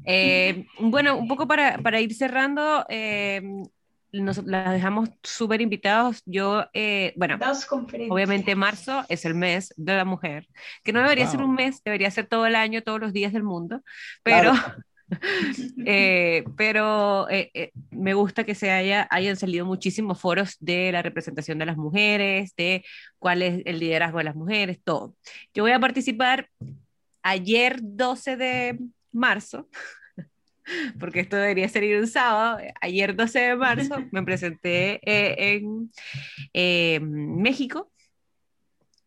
Eh, 0.06 0.66
bueno, 0.80 1.18
un 1.18 1.30
poco 1.30 1.48
para, 1.48 1.78
para 1.78 2.02
ir 2.02 2.14
cerrando, 2.14 2.86
eh, 2.90 3.42
nos 4.12 4.46
las 4.46 4.74
dejamos 4.74 5.10
súper 5.24 5.62
invitados. 5.62 6.22
Yo, 6.26 6.66
eh, 6.74 7.14
bueno, 7.16 7.40
obviamente 8.10 8.56
marzo 8.56 9.04
es 9.08 9.26
el 9.26 9.34
mes 9.34 9.74
de 9.78 9.96
la 9.96 10.06
mujer, 10.06 10.48
que 10.84 10.94
no 10.94 11.02
debería 11.02 11.26
wow. 11.26 11.32
ser 11.32 11.42
un 11.42 11.56
mes, 11.56 11.82
debería 11.84 12.12
ser 12.12 12.28
todo 12.28 12.46
el 12.46 12.56
año, 12.56 12.84
todos 12.84 13.00
los 13.00 13.14
días 13.14 13.34
del 13.34 13.44
mundo, 13.44 13.82
pero, 14.22 14.52
claro. 14.52 14.84
eh, 15.86 16.44
pero 16.58 17.30
eh, 17.30 17.52
eh, 17.54 17.72
me 17.92 18.14
gusta 18.14 18.44
que 18.44 18.56
se 18.56 18.72
haya, 18.72 19.08
hayan 19.12 19.36
salido 19.36 19.66
muchísimos 19.66 20.20
foros 20.20 20.58
de 20.60 20.92
la 20.92 21.02
representación 21.02 21.58
de 21.60 21.66
las 21.66 21.78
mujeres, 21.78 22.54
de 22.56 22.84
cuál 23.20 23.42
es 23.42 23.62
el 23.66 23.80
liderazgo 23.80 24.20
de 24.20 24.24
las 24.24 24.36
mujeres, 24.36 24.80
todo. 24.84 25.16
Yo 25.54 25.64
voy 25.64 25.72
a 25.72 25.80
participar 25.80 26.50
ayer 27.22 27.80
12 27.82 28.38
de 28.38 28.80
marzo 29.12 29.68
porque 31.00 31.22
esto 31.22 31.36
debería 31.36 31.68
ser 31.70 31.84
un 32.00 32.08
sábado, 32.08 32.60
ayer 32.82 33.16
12 33.16 33.40
de 33.40 33.56
marzo 33.56 33.96
me 34.12 34.24
presenté 34.24 35.00
eh, 35.04 35.56
en 35.56 35.92
eh, 36.54 37.00
México 37.02 37.92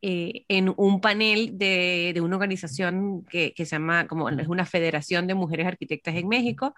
eh, 0.03 0.45
en 0.49 0.73
un 0.77 1.01
panel 1.01 1.59
de, 1.59 2.13
de 2.15 2.21
una 2.21 2.37
organización 2.37 3.25
que, 3.25 3.53
que, 3.55 3.65
se 3.65 3.77
llama, 3.77 4.07
como 4.07 4.29
es 4.29 4.49
una 4.49 4.67
federación 4.67 5.27
de 5.27 5.35
mujeres 5.35 5.67
arquitectas 5.67 6.15
en 6.17 6.29
México, 6.29 6.75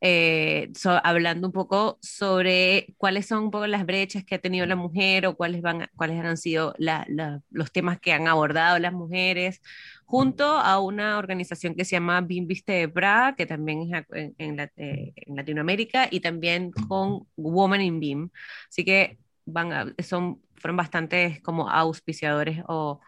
eh, 0.00 0.70
so, 0.76 1.00
hablando 1.02 1.48
un 1.48 1.52
poco 1.52 1.98
sobre 2.00 2.94
cuáles 2.98 3.26
son 3.26 3.44
un 3.44 3.50
poco 3.50 3.66
las 3.66 3.84
brechas 3.84 4.24
que 4.24 4.36
ha 4.36 4.38
tenido 4.38 4.64
la 4.66 4.76
mujer 4.76 5.26
o 5.26 5.36
cuáles, 5.36 5.60
van, 5.60 5.88
cuáles 5.96 6.24
han 6.24 6.36
sido 6.36 6.74
la, 6.78 7.04
la, 7.08 7.42
los 7.50 7.72
temas 7.72 7.98
que 7.98 8.12
han 8.12 8.28
abordado 8.28 8.78
las 8.78 8.92
mujeres, 8.92 9.60
junto 10.04 10.44
a 10.44 10.80
una 10.80 11.18
organización 11.18 11.74
que 11.74 11.84
se 11.84 11.92
llama 11.96 12.20
BIM 12.20 12.46
Viste 12.46 12.72
de 12.72 12.86
Bra, 12.86 13.34
que 13.36 13.46
también 13.46 13.92
es 13.92 14.04
en, 14.12 14.34
en, 14.38 14.60
eh, 14.60 15.12
en, 15.16 15.36
Latinoamérica, 15.36 16.08
y 16.10 16.20
también 16.20 16.70
con 16.70 17.26
Woman 17.36 17.80
in 17.80 18.00
BIM. 18.00 18.30
Así 18.68 18.84
que 18.84 19.18
van 19.52 19.72
a, 19.72 19.94
son, 20.02 20.40
fueron 20.54 20.76
bastantes 20.76 21.40
como 21.42 21.68
auspiciadores 21.68 22.62
o, 22.68 23.00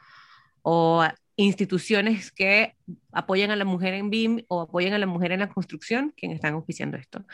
o 0.63 1.05
instituciones 1.41 2.31
que 2.33 2.75
apoyan 3.13 3.51
a 3.51 3.57
la 3.57 3.65
mujer 3.65 3.95
en 3.95 4.11
BIM 4.11 4.45
o 4.49 4.61
apoyan 4.61 4.93
a 4.93 4.99
la 4.99 5.07
mujer 5.07 5.33
en 5.33 5.41
la 5.41 5.49
construcción, 5.49 6.13
quienes 6.15 6.37
están 6.37 6.55
auspiciando 6.55 6.99
esto. 6.99 7.25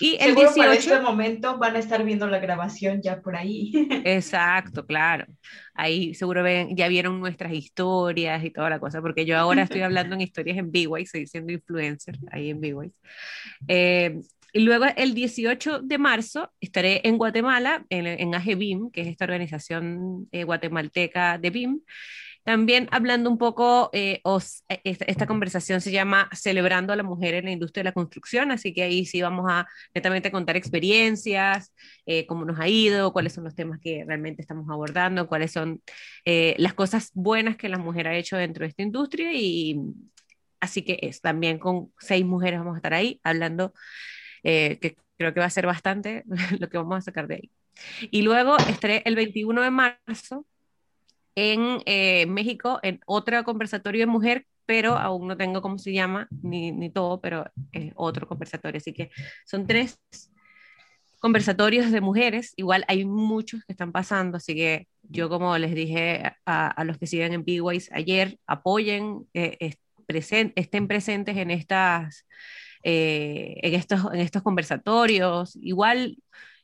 Y 0.00 0.14
el 0.14 0.34
Seguro 0.34 0.52
18, 0.52 0.56
para 0.56 0.74
este 0.74 1.00
momento 1.00 1.58
van 1.58 1.76
a 1.76 1.78
estar 1.78 2.02
viendo 2.02 2.26
la 2.26 2.38
grabación 2.38 3.02
ya 3.02 3.20
por 3.20 3.36
ahí. 3.36 3.72
Exacto, 4.04 4.86
claro. 4.86 5.26
Ahí 5.74 6.14
seguro 6.14 6.42
ven, 6.42 6.74
ya 6.76 6.88
vieron 6.88 7.20
nuestras 7.20 7.52
historias 7.52 8.42
y 8.44 8.50
toda 8.50 8.70
la 8.70 8.80
cosa, 8.80 9.02
porque 9.02 9.26
yo 9.26 9.38
ahora 9.38 9.62
estoy 9.62 9.82
hablando 9.82 10.14
en 10.14 10.22
historias 10.22 10.56
en 10.56 10.70
B-Wise, 10.70 11.04
estoy 11.04 11.26
siendo 11.26 11.52
influencer 11.52 12.16
ahí 12.30 12.50
en 12.50 12.60
B-Wise. 12.60 12.94
Eh, 13.68 14.20
y 14.52 14.60
luego 14.60 14.86
el 14.96 15.14
18 15.14 15.80
de 15.80 15.98
marzo 15.98 16.52
estaré 16.60 17.00
en 17.04 17.18
Guatemala, 17.18 17.84
en, 17.88 18.06
en 18.06 18.34
AGBIM, 18.34 18.90
que 18.90 19.02
es 19.02 19.08
esta 19.08 19.24
organización 19.24 20.28
eh, 20.32 20.44
guatemalteca 20.44 21.38
de 21.38 21.50
BIM, 21.50 21.80
también 22.42 22.88
hablando 22.90 23.28
un 23.30 23.36
poco, 23.36 23.90
eh, 23.92 24.20
os, 24.24 24.64
esta, 24.68 25.04
esta, 25.04 25.26
conversación 25.26 25.80
se 25.82 25.92
llama 25.92 26.28
Celebrando 26.32 26.92
a 26.92 26.96
la 26.96 27.02
mujer 27.02 27.34
en 27.34 27.44
la 27.44 27.50
industria 27.50 27.82
de 27.82 27.90
la 27.90 27.92
construcción, 27.92 28.50
así 28.50 28.72
que 28.72 28.82
ahí 28.82 29.04
sí 29.04 29.20
vamos 29.20 29.46
a 29.48 29.68
netamente 29.94 30.32
contar 30.32 30.56
experiencias, 30.56 31.74
eh, 32.06 32.26
cómo 32.26 32.46
nos 32.46 32.58
ha 32.58 32.66
ido, 32.66 33.12
cuáles 33.12 33.34
son 33.34 33.44
los 33.44 33.54
temas 33.54 33.78
que 33.80 34.04
realmente 34.06 34.40
estamos 34.40 34.68
abordando, 34.70 35.28
cuáles 35.28 35.52
son 35.52 35.82
eh, 36.24 36.54
las 36.58 36.72
cosas 36.72 37.10
buenas 37.14 37.56
que 37.56 37.68
la 37.68 37.78
mujer 37.78 38.08
ha 38.08 38.16
hecho 38.16 38.36
dentro 38.36 38.64
de 38.64 38.70
esta 38.70 38.82
industria. 38.82 39.32
Y 39.34 39.78
así 40.60 40.82
que 40.82 40.98
es, 41.02 41.20
también 41.20 41.58
con 41.58 41.92
seis 41.98 42.24
mujeres 42.24 42.58
vamos 42.58 42.74
a 42.74 42.78
estar 42.78 42.94
ahí 42.94 43.20
hablando, 43.22 43.74
eh, 44.42 44.78
que 44.80 44.96
creo 45.16 45.34
que 45.34 45.40
va 45.40 45.46
a 45.46 45.50
ser 45.50 45.66
bastante 45.66 46.24
lo 46.58 46.68
que 46.68 46.78
vamos 46.78 46.98
a 46.98 47.00
sacar 47.02 47.26
de 47.26 47.36
ahí. 47.36 47.50
Y 48.10 48.22
luego 48.22 48.56
estaré 48.56 49.02
el 49.04 49.16
21 49.16 49.62
de 49.62 49.70
marzo 49.70 50.46
en 51.34 51.82
eh, 51.86 52.26
México 52.26 52.80
en 52.82 53.00
otro 53.06 53.42
conversatorio 53.44 54.00
de 54.00 54.06
mujer, 54.06 54.46
pero 54.66 54.96
aún 54.96 55.26
no 55.26 55.36
tengo 55.36 55.62
cómo 55.62 55.78
se 55.78 55.92
llama, 55.92 56.28
ni, 56.42 56.72
ni 56.72 56.90
todo, 56.90 57.20
pero 57.20 57.44
es 57.72 57.92
otro 57.96 58.26
conversatorio. 58.26 58.78
Así 58.78 58.92
que 58.92 59.10
son 59.44 59.66
tres 59.66 59.98
conversatorios 61.20 61.90
de 61.90 62.00
mujeres, 62.00 62.54
igual 62.56 62.84
hay 62.88 63.04
muchos 63.04 63.62
que 63.64 63.72
están 63.72 63.92
pasando, 63.92 64.38
así 64.38 64.54
que 64.54 64.88
yo 65.02 65.28
como 65.28 65.56
les 65.58 65.74
dije 65.74 66.22
a, 66.46 66.68
a 66.68 66.84
los 66.84 66.96
que 66.96 67.06
siguen 67.06 67.34
en 67.34 67.44
B-Ways 67.44 67.90
ayer, 67.92 68.38
apoyen, 68.46 69.26
eh, 69.34 69.74
present, 70.06 70.52
estén 70.56 70.88
presentes 70.88 71.36
en 71.36 71.50
estas... 71.50 72.26
Eh, 72.82 73.58
en, 73.62 73.74
estos, 73.74 74.00
en 74.12 74.20
estos 74.20 74.42
conversatorios, 74.42 75.56
igual 75.60 76.16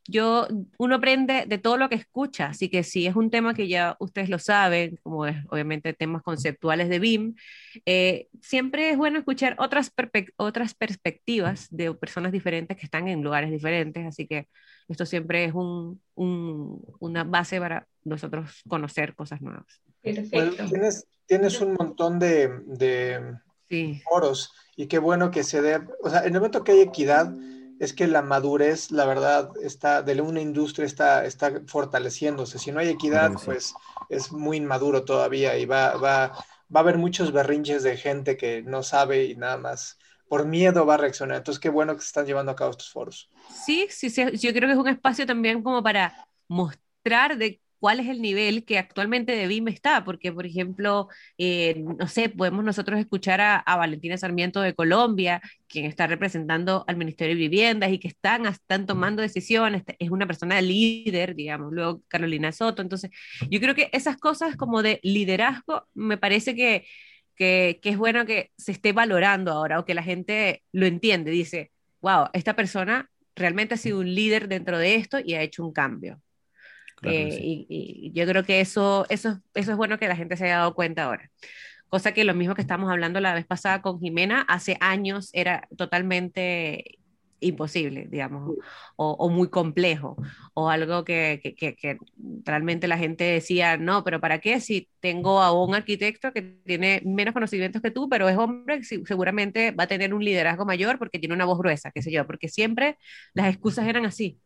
yo, 0.08 0.46
uno 0.78 0.94
aprende 0.94 1.44
de 1.46 1.58
todo 1.58 1.76
lo 1.76 1.88
que 1.88 1.96
escucha, 1.96 2.46
así 2.46 2.68
que 2.68 2.82
si 2.84 3.06
es 3.06 3.16
un 3.16 3.30
tema 3.30 3.54
que 3.54 3.68
ya 3.68 3.96
ustedes 3.98 4.28
lo 4.28 4.38
saben, 4.38 4.98
como 5.02 5.26
es 5.26 5.36
obviamente 5.50 5.92
temas 5.92 6.22
conceptuales 6.22 6.88
de 6.88 6.98
BIM, 6.98 7.34
eh, 7.86 8.28
siempre 8.40 8.90
es 8.90 8.96
bueno 8.96 9.18
escuchar 9.18 9.56
otras, 9.58 9.92
otras 10.36 10.74
perspectivas 10.74 11.66
de 11.70 11.92
personas 11.94 12.32
diferentes 12.32 12.76
que 12.76 12.86
están 12.86 13.08
en 13.08 13.22
lugares 13.22 13.50
diferentes, 13.50 14.06
así 14.06 14.26
que 14.26 14.48
esto 14.88 15.04
siempre 15.04 15.44
es 15.44 15.54
un, 15.54 16.00
un, 16.14 16.82
una 17.00 17.24
base 17.24 17.58
para 17.58 17.86
nosotros 18.04 18.62
conocer 18.68 19.14
cosas 19.14 19.42
nuevas. 19.42 19.82
Perfecto. 20.02 20.66
Tienes, 20.68 21.06
tienes 21.26 21.60
un 21.60 21.74
montón 21.74 22.20
de, 22.20 22.60
de 22.66 23.36
sí. 23.68 24.02
foros 24.04 24.52
y 24.76 24.86
qué 24.86 24.98
bueno 24.98 25.30
que 25.30 25.42
se 25.44 25.62
dé, 25.62 25.80
o 26.02 26.10
sea, 26.10 26.20
en 26.20 26.26
el 26.26 26.34
momento 26.34 26.64
que 26.64 26.72
hay 26.72 26.80
equidad, 26.80 27.32
es 27.78 27.92
que 27.92 28.06
la 28.06 28.22
madurez, 28.22 28.90
la 28.90 29.04
verdad, 29.04 29.50
está 29.62 30.02
de 30.02 30.20
una 30.20 30.40
industria 30.40 30.86
está, 30.86 31.24
está 31.26 31.60
fortaleciéndose. 31.66 32.58
Si 32.58 32.72
no 32.72 32.80
hay 32.80 32.88
equidad, 32.88 33.32
sí. 33.36 33.44
pues 33.44 33.74
es 34.08 34.32
muy 34.32 34.56
inmaduro 34.58 35.04
todavía 35.04 35.58
y 35.58 35.66
va, 35.66 35.96
va, 35.96 36.28
va 36.28 36.36
a 36.74 36.78
haber 36.78 36.98
muchos 36.98 37.32
berrinches 37.32 37.82
de 37.82 37.96
gente 37.96 38.36
que 38.36 38.62
no 38.62 38.82
sabe 38.82 39.24
y 39.24 39.36
nada 39.36 39.58
más 39.58 39.98
por 40.28 40.46
miedo 40.46 40.86
va 40.86 40.94
a 40.94 40.98
reaccionar. 40.98 41.38
Entonces, 41.38 41.60
qué 41.60 41.68
bueno 41.68 41.94
que 41.94 42.00
se 42.00 42.08
están 42.08 42.26
llevando 42.26 42.52
a 42.52 42.56
cabo 42.56 42.70
estos 42.70 42.90
foros. 42.90 43.30
Sí, 43.48 43.86
sí, 43.90 44.10
sí, 44.10 44.24
yo 44.38 44.52
creo 44.52 44.68
que 44.68 44.72
es 44.72 44.78
un 44.78 44.88
espacio 44.88 45.26
también 45.26 45.62
como 45.62 45.82
para 45.82 46.28
mostrar 46.48 47.36
de 47.36 47.60
cuál 47.78 48.00
es 48.00 48.08
el 48.08 48.22
nivel 48.22 48.64
que 48.64 48.78
actualmente 48.78 49.34
de 49.36 49.46
BIM 49.46 49.68
está, 49.68 50.04
porque, 50.04 50.32
por 50.32 50.46
ejemplo, 50.46 51.08
eh, 51.38 51.82
no 51.98 52.08
sé, 52.08 52.28
podemos 52.28 52.64
nosotros 52.64 52.98
escuchar 52.98 53.40
a, 53.40 53.56
a, 53.56 53.76
Valentina 53.76 54.16
Sarmiento 54.16 54.60
de 54.60 54.74
Colombia, 54.74 55.42
quien 55.68 55.84
está 55.86 56.06
representando 56.06 56.84
al 56.86 56.96
Ministerio 56.96 57.34
de 57.34 57.40
Viviendas 57.40 57.92
y 57.92 57.98
que 57.98 58.08
están, 58.08 58.46
están 58.46 58.86
tomando 58.86 59.22
decisiones, 59.22 59.82
es 59.98 60.10
una 60.10 60.26
persona 60.26 60.60
líder, 60.60 61.34
digamos, 61.34 61.72
luego 61.72 62.02
Carolina 62.08 62.52
Soto, 62.52 62.82
entonces 62.82 63.10
yo 63.50 63.60
creo 63.60 63.74
que 63.74 63.90
esas 63.92 64.16
cosas 64.16 64.56
como 64.56 64.82
de 64.82 65.00
liderazgo 65.02 65.86
me 65.94 66.16
parece 66.18 66.54
que, 66.54 66.86
que, 67.36 67.78
que 67.82 67.90
es 67.90 67.98
bueno 67.98 68.26
que 68.26 68.50
se 68.56 68.72
esté 68.72 68.92
valorando 68.92 69.52
ahora 69.52 69.78
o 69.80 69.84
que 69.84 69.94
la 69.94 70.02
gente 70.02 70.62
lo 70.72 70.86
entiende, 70.86 71.30
dice, 71.30 71.70
wow, 72.00 72.28
esta 72.32 72.56
persona 72.56 73.10
realmente 73.34 73.74
ha 73.74 73.78
sido 73.78 74.00
un 74.00 74.14
líder 74.14 74.48
dentro 74.48 74.78
de 74.78 74.96
esto 74.96 75.18
y 75.22 75.34
ha 75.34 75.42
hecho 75.42 75.64
un 75.64 75.72
cambio. 75.72 76.20
Claro, 76.96 77.16
eh, 77.16 77.32
sí. 77.32 77.66
y, 77.68 78.08
y, 78.08 78.12
yo 78.12 78.26
creo 78.26 78.44
que 78.44 78.60
eso, 78.60 79.06
eso, 79.08 79.40
eso 79.54 79.70
es 79.70 79.76
bueno 79.76 79.98
que 79.98 80.08
la 80.08 80.16
gente 80.16 80.36
se 80.36 80.44
haya 80.44 80.58
dado 80.58 80.74
cuenta 80.74 81.04
ahora. 81.04 81.30
Cosa 81.88 82.12
que 82.12 82.24
lo 82.24 82.34
mismo 82.34 82.54
que 82.54 82.62
estábamos 82.62 82.90
hablando 82.90 83.20
la 83.20 83.34
vez 83.34 83.46
pasada 83.46 83.82
con 83.82 84.00
Jimena, 84.00 84.42
hace 84.42 84.76
años 84.80 85.30
era 85.32 85.68
totalmente 85.76 86.98
imposible, 87.40 88.06
digamos, 88.10 88.56
o, 88.96 89.10
o 89.12 89.28
muy 89.28 89.48
complejo, 89.50 90.16
o 90.54 90.70
algo 90.70 91.04
que, 91.04 91.40
que, 91.56 91.74
que, 91.76 91.98
realmente 92.44 92.88
la 92.88 92.98
gente 92.98 93.24
decía, 93.24 93.76
no, 93.76 94.04
pero 94.04 94.20
¿para 94.20 94.40
qué? 94.40 94.60
Si 94.60 94.88
tengo 95.00 95.42
a 95.42 95.52
un 95.52 95.74
arquitecto 95.74 96.32
que 96.32 96.42
tiene 96.42 97.02
menos 97.04 97.34
conocimientos 97.34 97.82
que 97.82 97.90
tú, 97.90 98.08
pero 98.08 98.28
es 98.28 98.36
hombre, 98.36 98.82
seguramente 98.82 99.70
va 99.72 99.84
a 99.84 99.86
tener 99.88 100.14
un 100.14 100.24
liderazgo 100.24 100.64
mayor 100.64 100.98
porque 100.98 101.18
tiene 101.18 101.34
una 101.34 101.44
voz 101.44 101.58
gruesa, 101.58 101.90
qué 101.90 102.02
sé 102.02 102.10
yo, 102.10 102.26
porque 102.26 102.48
siempre 102.48 102.96
las 103.34 103.48
excusas 103.48 103.86
eran 103.86 104.06
así. 104.06 104.38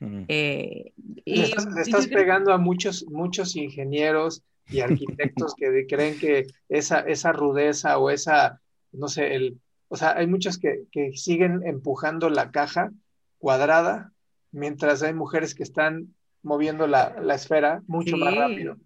Eh, 0.00 0.92
y, 1.24 1.36
le 1.36 1.42
estás, 1.44 2.06
pegando 2.08 2.52
a 2.52 2.58
muchos, 2.58 3.06
muchos 3.08 3.56
ingenieros 3.56 4.42
y 4.68 4.80
arquitectos 4.80 5.54
que 5.54 5.86
creen 5.86 6.18
que 6.18 6.46
esa, 6.68 7.00
esa 7.00 7.32
rudeza 7.32 7.98
o 7.98 8.10
esa, 8.10 8.60
no 8.92 9.08
sé, 9.08 9.34
el, 9.34 9.58
o 9.88 9.96
sea, 9.96 10.16
hay 10.16 10.26
muchos 10.26 10.58
que, 10.58 10.84
que 10.90 11.12
siguen 11.16 11.62
empujando 11.64 12.28
la 12.28 12.50
caja 12.50 12.90
cuadrada, 13.38 14.12
mientras 14.52 15.02
hay 15.02 15.14
mujeres 15.14 15.54
que 15.54 15.62
están 15.62 16.14
moviendo 16.42 16.86
la, 16.86 17.16
la 17.20 17.34
esfera 17.34 17.82
mucho 17.86 18.16
más 18.16 18.34
rápido. 18.34 18.76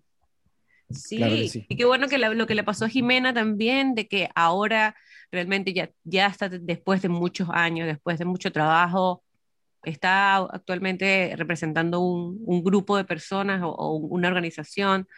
Sí, 0.90 1.20
y 1.68 1.76
qué 1.76 1.84
bueno 1.84 2.08
que 2.08 2.18
lo 2.18 2.46
que 2.46 2.54
le 2.54 2.64
pasó 2.64 2.84
a 2.84 2.88
Jimena 2.88 3.32
también, 3.32 3.94
de 3.94 4.08
que 4.08 4.28
ahora 4.34 4.96
realmente 5.30 5.72
ya, 5.72 5.90
ya 6.02 6.26
está 6.26 6.48
después 6.48 7.00
de 7.02 7.08
muchos 7.08 7.48
años, 7.50 7.86
después 7.86 8.18
de 8.18 8.24
mucho 8.24 8.50
trabajo, 8.50 9.22
está 9.84 10.36
actualmente 10.36 11.34
representando 11.36 12.00
un, 12.00 12.40
un 12.44 12.62
grupo 12.62 12.96
de 12.96 13.04
personas 13.04 13.60
o, 13.64 13.94
una 13.96 14.28
organización. 14.28 15.08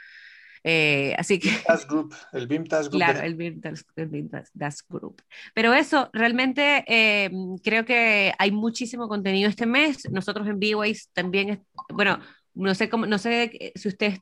Eh, 0.65 1.15
así 1.19 1.39
que... 1.39 1.51
Group, 1.89 2.15
el 2.33 2.47
BIM 2.47 2.65
Task 2.67 2.91
Group. 2.91 3.03
Claro, 3.03 3.21
el 3.21 3.35
BIM 3.35 3.61
Task, 3.61 4.89
Group. 4.89 5.23
Pero 5.55 5.75
eso, 5.75 6.09
realmente 6.13 6.85
eh, 6.87 7.31
creo 7.65 7.85
que 7.85 8.33
hay 8.39 8.53
muchísimo 8.53 9.09
contenido 9.09 9.49
este 9.49 9.67
mes. 9.67 10.09
Nosotros 10.11 10.47
en 10.47 10.61
B-Ways 10.61 11.11
también, 11.13 11.65
bueno, 11.93 12.21
no 12.55 12.75
sé, 12.75 12.89
cómo, 12.89 13.07
no 13.07 13.19
sé 13.19 13.73
si 13.75 13.89
ustedes, 13.89 14.21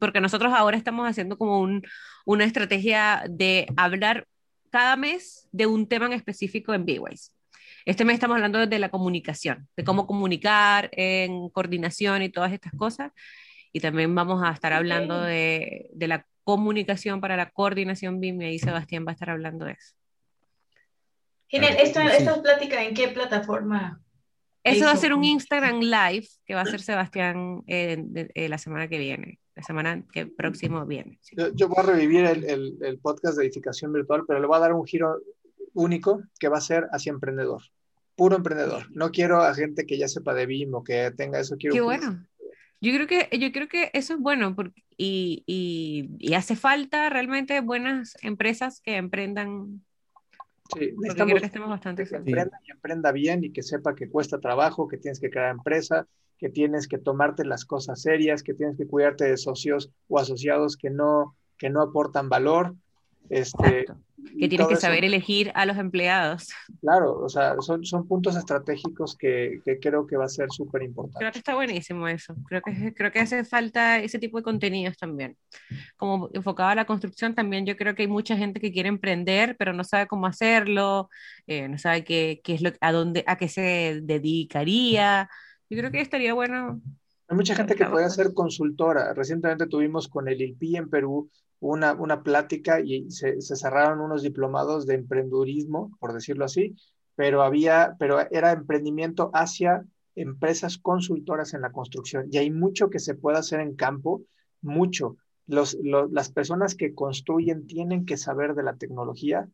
porque 0.00 0.20
nosotros 0.20 0.52
ahora 0.54 0.76
estamos 0.76 1.08
haciendo 1.08 1.38
como 1.38 1.60
un, 1.60 1.82
una 2.24 2.44
estrategia 2.44 3.24
de 3.28 3.66
hablar 3.76 4.26
cada 4.70 4.96
mes 4.96 5.48
de 5.52 5.66
un 5.66 5.86
tema 5.88 6.06
en 6.06 6.12
específico 6.12 6.74
en 6.74 6.84
B-Ways. 6.84 7.32
Este 7.88 8.04
mes 8.04 8.14
estamos 8.14 8.34
hablando 8.34 8.66
de 8.66 8.78
la 8.78 8.90
comunicación, 8.90 9.66
de 9.74 9.82
cómo 9.82 10.06
comunicar 10.06 10.90
en 10.92 11.48
coordinación 11.48 12.20
y 12.20 12.28
todas 12.28 12.52
estas 12.52 12.74
cosas. 12.74 13.12
Y 13.72 13.80
también 13.80 14.14
vamos 14.14 14.42
a 14.44 14.50
estar 14.50 14.74
hablando 14.74 15.22
de, 15.22 15.88
de 15.94 16.06
la 16.06 16.26
comunicación 16.44 17.22
para 17.22 17.34
la 17.34 17.48
coordinación. 17.48 18.20
BIM 18.20 18.42
y 18.42 18.44
ahí 18.44 18.58
Sebastián 18.58 19.06
va 19.06 19.12
a 19.12 19.14
estar 19.14 19.30
hablando 19.30 19.64
de 19.64 19.72
eso. 19.72 19.94
Genial, 21.46 21.76
¿Esta, 21.80 22.14
¿esta 22.14 22.42
plática 22.42 22.84
en 22.84 22.92
qué 22.92 23.08
plataforma 23.08 24.02
eso 24.64 24.84
va 24.84 24.90
a 24.90 24.96
ser 24.96 25.14
un 25.14 25.24
Instagram 25.24 25.80
Live 25.80 26.26
que 26.44 26.52
va 26.52 26.60
a 26.60 26.64
hacer 26.64 26.82
Sebastián 26.82 27.62
eh, 27.66 28.04
eh, 28.34 28.50
la 28.50 28.58
semana 28.58 28.86
que 28.86 28.98
viene, 28.98 29.38
la 29.54 29.62
semana 29.62 30.04
que 30.12 30.26
próximo 30.26 30.84
viene. 30.84 31.18
Yo, 31.54 31.68
voy 31.68 31.78
a 31.78 31.86
revivir 31.86 32.26
el, 32.26 32.76
el, 32.82 32.98
podcast 32.98 33.38
de 33.38 33.44
edificación 33.44 33.94
virtual, 33.94 34.24
pero 34.28 34.40
le 34.40 34.46
voy 34.46 34.58
a 34.58 34.60
dar 34.60 34.74
un 34.74 34.84
giro 34.84 35.22
único 35.72 36.22
que 36.38 36.48
va 36.48 36.58
a 36.58 36.60
ser 36.60 36.86
hacia 36.92 37.12
emprendedor, 37.12 37.62
puro 38.18 38.36
emprendedor. 38.36 38.90
No 38.94 39.10
quiero 39.12 39.40
a 39.40 39.54
gente 39.54 39.86
que 39.86 39.96
ya 39.96 40.08
sepa 40.08 40.34
de 40.34 40.44
BIM 40.44 40.74
o 40.74 40.84
que 40.84 41.12
tenga 41.16 41.38
eso. 41.38 41.56
Quiero 41.56 41.72
Qué 41.72 41.80
bueno. 41.80 42.26
Yo 42.80 42.92
creo 42.92 43.06
que, 43.06 43.38
yo 43.38 43.50
creo 43.52 43.68
que 43.68 43.90
eso 43.94 44.14
es 44.14 44.20
bueno 44.20 44.54
porque, 44.54 44.84
y, 44.96 45.42
y, 45.46 46.10
y 46.18 46.34
hace 46.34 46.54
falta 46.54 47.08
realmente 47.10 47.60
buenas 47.60 48.16
empresas 48.22 48.80
que 48.80 48.96
emprendan 48.96 49.82
Sí, 50.74 50.92
necesitamos 50.98 51.40
que 51.40 51.46
estemos 51.46 51.68
bastante 51.70 52.04
que 52.04 52.16
emprenda 52.16 52.60
y 52.66 52.70
emprenda 52.70 53.10
bien 53.10 53.42
y 53.42 53.52
que 53.52 53.62
sepa 53.62 53.94
que 53.94 54.10
cuesta 54.10 54.38
trabajo, 54.38 54.86
que 54.86 54.98
tienes 54.98 55.18
que 55.18 55.30
crear 55.30 55.50
empresa, 55.50 56.06
que 56.36 56.50
tienes 56.50 56.88
que 56.88 56.98
tomarte 56.98 57.46
las 57.46 57.64
cosas 57.64 58.02
serias, 58.02 58.42
que 58.42 58.52
tienes 58.52 58.76
que 58.76 58.86
cuidarte 58.86 59.24
de 59.24 59.38
socios 59.38 59.90
o 60.08 60.18
asociados 60.18 60.76
que 60.76 60.90
no, 60.90 61.34
que 61.56 61.70
no 61.70 61.80
aportan 61.80 62.28
valor. 62.28 62.74
Este, 63.30 63.86
que 64.38 64.48
tienes 64.48 64.68
que 64.68 64.76
saber 64.76 65.04
elegir 65.04 65.50
a 65.54 65.66
los 65.66 65.76
empleados. 65.76 66.48
Claro, 66.80 67.18
o 67.20 67.28
sea, 67.28 67.56
son, 67.60 67.84
son 67.84 68.06
puntos 68.06 68.36
estratégicos 68.36 69.16
que, 69.16 69.60
que 69.64 69.78
creo 69.78 70.06
que 70.06 70.16
va 70.16 70.26
a 70.26 70.28
ser 70.28 70.48
súper 70.50 70.82
importante. 70.82 71.18
Creo 71.18 71.32
que 71.32 71.38
está 71.38 71.54
buenísimo 71.54 72.06
eso. 72.08 72.34
Creo 72.46 72.62
que, 72.62 72.94
creo 72.94 73.12
que 73.12 73.20
hace 73.20 73.44
falta 73.44 73.98
ese 73.98 74.18
tipo 74.18 74.38
de 74.38 74.44
contenidos 74.44 74.96
también. 74.96 75.36
Como 75.96 76.30
enfocado 76.32 76.70
a 76.70 76.74
la 76.74 76.84
construcción, 76.84 77.34
también 77.34 77.66
yo 77.66 77.76
creo 77.76 77.94
que 77.94 78.02
hay 78.02 78.08
mucha 78.08 78.36
gente 78.36 78.60
que 78.60 78.72
quiere 78.72 78.88
emprender, 78.88 79.56
pero 79.58 79.72
no 79.72 79.84
sabe 79.84 80.06
cómo 80.06 80.26
hacerlo, 80.26 81.08
eh, 81.46 81.68
no 81.68 81.78
sabe 81.78 82.04
qué, 82.04 82.40
qué, 82.44 82.54
es 82.54 82.62
lo, 82.62 82.70
a, 82.80 82.92
dónde, 82.92 83.24
a 83.26 83.36
qué 83.36 83.48
se 83.48 84.00
dedicaría. 84.02 85.28
Yo 85.70 85.78
creo 85.78 85.90
que 85.90 86.00
estaría 86.00 86.34
bueno 86.34 86.80
hay 87.28 87.36
mucha 87.36 87.54
gente 87.54 87.74
que 87.74 87.84
puede 87.84 88.08
ser 88.08 88.32
consultora. 88.32 89.12
Recientemente 89.12 89.66
tuvimos 89.66 90.08
con 90.08 90.28
el 90.28 90.40
ILPI 90.40 90.76
en 90.76 90.88
Perú 90.88 91.30
una, 91.60 91.92
una 91.92 92.22
plática 92.22 92.80
y 92.80 93.10
se, 93.10 93.40
se, 93.42 93.56
cerraron 93.56 94.00
unos 94.00 94.22
diplomados 94.22 94.86
de 94.86 94.94
emprendurismo, 94.94 95.90
por 96.00 96.14
decirlo 96.14 96.46
así, 96.46 96.74
pero 97.16 97.42
había, 97.42 97.96
pero 97.98 98.18
era 98.30 98.52
emprendimiento 98.52 99.30
hacia 99.34 99.84
empresas 100.14 100.78
consultoras 100.78 101.52
en 101.52 101.60
la 101.60 101.70
construcción 101.70 102.26
y 102.30 102.38
hay 102.38 102.50
mucho 102.50 102.90
que 102.90 102.98
se 102.98 103.14
puede 103.14 103.38
hacer 103.38 103.60
en 103.60 103.76
campo, 103.76 104.22
mucho. 104.62 105.16
Los, 105.46 105.76
las 105.82 106.30
personas 106.30 106.74
que 106.74 106.94
construyen 106.94 107.66
tienen 107.66 108.04
que 108.04 108.16
saber 108.16 108.54
de 108.54 108.62
la 108.62 108.76
tecnología 108.76 109.48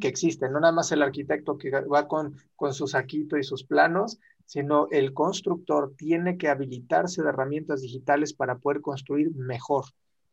que 0.00 0.08
existe, 0.08 0.48
no 0.48 0.60
nada 0.60 0.72
más 0.72 0.90
el 0.92 1.02
arquitecto 1.02 1.58
que 1.58 1.70
va 1.70 2.08
con, 2.08 2.36
con 2.54 2.72
su 2.72 2.86
saquito 2.86 3.36
y 3.36 3.44
sus 3.44 3.64
planos, 3.64 4.18
sino 4.46 4.88
el 4.90 5.12
constructor 5.12 5.94
tiene 5.96 6.38
que 6.38 6.48
habilitarse 6.48 7.22
de 7.22 7.28
herramientas 7.28 7.82
digitales 7.82 8.32
para 8.32 8.58
poder 8.58 8.80
construir 8.80 9.34
mejor. 9.34 9.84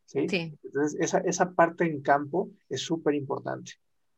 ¿sí? 0.06 0.26
Entonces, 0.30 0.96
esa, 1.00 1.18
esa 1.18 1.52
parte 1.52 1.84
en 1.84 2.00
campo 2.00 2.50
es 2.68 2.80
súper 2.80 3.14
importante. 3.14 3.72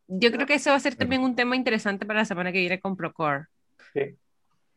Yo 0.08 0.30
creo 0.30 0.46
que 0.46 0.54
eso 0.54 0.70
va 0.70 0.76
a 0.76 0.80
ser 0.80 0.94
también 0.94 1.22
un 1.22 1.34
tema 1.34 1.56
interesante 1.56 2.06
para 2.06 2.20
la 2.20 2.24
semana 2.24 2.52
que 2.52 2.60
viene 2.60 2.78
con 2.78 2.96
Procore. 2.96 3.46
Sí. 3.92 4.16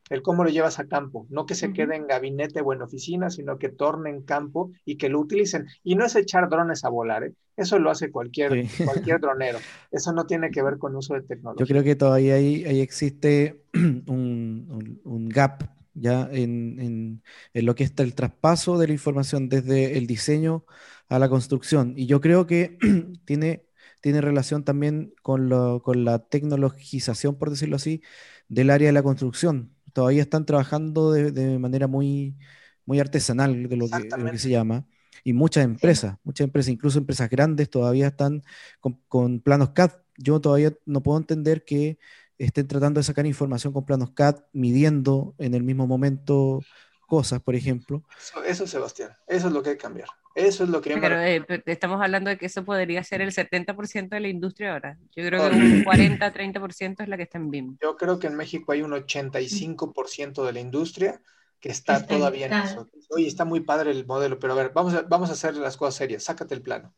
El 0.10 0.22
cómo 0.22 0.44
lo 0.44 0.50
llevas 0.50 0.80
a 0.80 0.88
campo, 0.88 1.28
no 1.30 1.46
que 1.46 1.56
se 1.56 1.72
quede 1.72 1.96
en 1.96 2.08
gabinete 2.08 2.62
o 2.62 2.74
en 2.74 2.82
oficina, 2.82 3.30
sino 3.30 3.58
que 3.58 3.70
torne 3.70 4.10
en 4.10 4.24
campo 4.24 4.72
y 4.86 4.98
que 4.98 5.10
lo 5.10 5.20
utilicen. 5.20 5.68
Y 5.84 5.96
no 5.96 6.06
es 6.06 6.16
echar 6.16 6.50
drones 6.50 6.84
a 6.84 6.90
volar, 6.90 7.24
¿eh? 7.24 7.34
eso 7.56 7.78
lo 7.78 7.92
hace 7.92 8.12
cualquier, 8.12 8.66
cualquier 8.86 9.20
dronero. 9.20 9.60
Eso 9.92 10.14
no 10.14 10.26
tiene 10.26 10.50
que 10.50 10.62
ver 10.64 10.78
con 10.78 10.96
uso 10.96 11.14
de 11.14 11.22
tecnología. 11.22 11.66
Yo 11.66 11.68
creo 11.68 11.84
que 11.84 11.96
todavía 11.96 12.36
ahí, 12.36 12.64
ahí 12.66 12.82
existe 12.82 13.64
un, 13.74 15.00
un 15.04 15.30
gap 15.30 15.64
ya 15.94 16.30
en, 16.32 16.80
en, 16.80 17.24
en, 17.54 17.66
lo 17.66 17.76
que 17.76 17.84
está 17.84 18.04
el 18.04 18.16
traspaso 18.16 18.78
de 18.78 18.88
la 18.88 18.94
información 18.94 19.50
desde 19.50 19.98
el 19.98 20.08
diseño 20.08 20.66
a 21.10 21.20
la 21.20 21.30
construcción. 21.30 21.94
Y 21.98 22.06
yo 22.06 22.22
creo 22.22 22.48
que 22.48 22.78
tiene, 23.26 23.66
tiene 24.02 24.22
relación 24.22 24.64
también 24.64 25.14
con, 25.22 25.50
lo, 25.50 25.82
con 25.82 26.06
la 26.06 26.20
tecnologización, 26.20 27.38
por 27.38 27.50
decirlo 27.50 27.76
así, 27.76 28.02
del 28.48 28.70
área 28.70 28.88
de 28.88 28.94
la 28.94 29.04
construcción. 29.04 29.76
Todavía 29.94 30.22
están 30.22 30.46
trabajando 30.46 31.12
de, 31.12 31.32
de 31.32 31.60
manera 31.60 31.88
muy, 31.88 32.38
muy 32.86 33.00
artesanal, 33.00 33.52
de 33.70 33.76
lo, 33.76 33.88
que, 33.88 33.98
de 33.98 34.18
lo, 34.18 34.32
que, 34.32 34.38
se 34.40 34.50
llama. 34.50 34.86
Y 35.24 35.34
muchas 35.34 35.64
empresas, 35.66 36.18
muchas 36.24 36.46
empresas, 36.46 36.72
incluso 36.72 36.98
empresas 36.98 37.30
grandes, 37.30 37.70
todavía 37.70 38.08
están 38.08 38.42
con, 38.80 39.00
con 39.08 39.42
planos 39.42 39.70
CAD. 39.72 39.92
Yo 40.18 40.42
todavía 40.42 40.74
no 40.86 41.04
puedo 41.04 41.18
entender 41.18 41.66
que 41.66 42.00
estén 42.38 42.68
tratando 42.68 43.00
de 43.00 43.04
sacar 43.04 43.26
información 43.26 43.74
con 43.74 43.86
planos 43.86 44.12
CAD, 44.12 44.38
midiendo 44.54 45.36
en 45.38 45.54
el 45.54 45.64
mismo 45.64 45.86
momento 45.86 46.62
cosas, 47.08 47.42
por 47.42 47.56
ejemplo. 47.56 48.04
Eso, 48.18 48.44
eso, 48.44 48.68
Sebastián, 48.68 49.12
eso 49.28 49.48
es 49.48 49.54
lo 49.54 49.62
que 49.62 49.72
hay 49.72 49.76
que 49.76 49.84
cambiar. 49.84 50.10
Eso 50.40 50.64
es 50.64 50.70
lo 50.70 50.82
que... 50.82 50.98
Pero 50.98 51.20
eh, 51.20 51.46
estamos 51.66 52.02
hablando 52.02 52.30
de 52.30 52.38
que 52.38 52.46
eso 52.46 52.64
podría 52.64 53.04
ser 53.04 53.22
el 53.22 53.32
70% 53.32 54.10
de 54.10 54.20
la 54.20 54.28
industria 54.28 54.74
ahora. 54.74 54.98
Yo 55.16 55.26
creo 55.26 55.50
que 55.50 55.56
un 55.56 55.84
40-30% 55.84 57.02
es 57.02 57.08
la 57.08 57.18
que 57.18 57.24
está 57.24 57.38
en 57.38 57.52
BIM. 57.52 57.78
Yo 57.82 57.98
creo 57.98 58.20
que 58.20 58.28
en 58.28 58.36
México 58.36 58.72
hay 58.72 58.82
un 58.82 58.92
85% 58.92 60.46
de 60.46 60.54
la 60.54 60.60
industria 60.60 61.22
que 61.60 61.70
está, 61.70 61.98
está 61.98 62.16
todavía 62.16 62.46
en 62.46 62.54
eso. 62.54 62.90
Oye, 63.10 63.28
está 63.28 63.44
muy 63.44 63.60
padre 63.60 63.92
el 63.92 64.06
modelo, 64.06 64.40
pero 64.40 64.54
a 64.54 64.56
ver, 64.56 64.72
vamos 64.74 64.94
a, 64.94 65.02
vamos 65.02 65.30
a 65.30 65.34
hacer 65.34 65.56
las 65.56 65.76
cosas 65.76 65.96
serias. 65.96 66.24
Sácate 66.24 66.56
el 66.56 66.62
plano. 66.62 66.94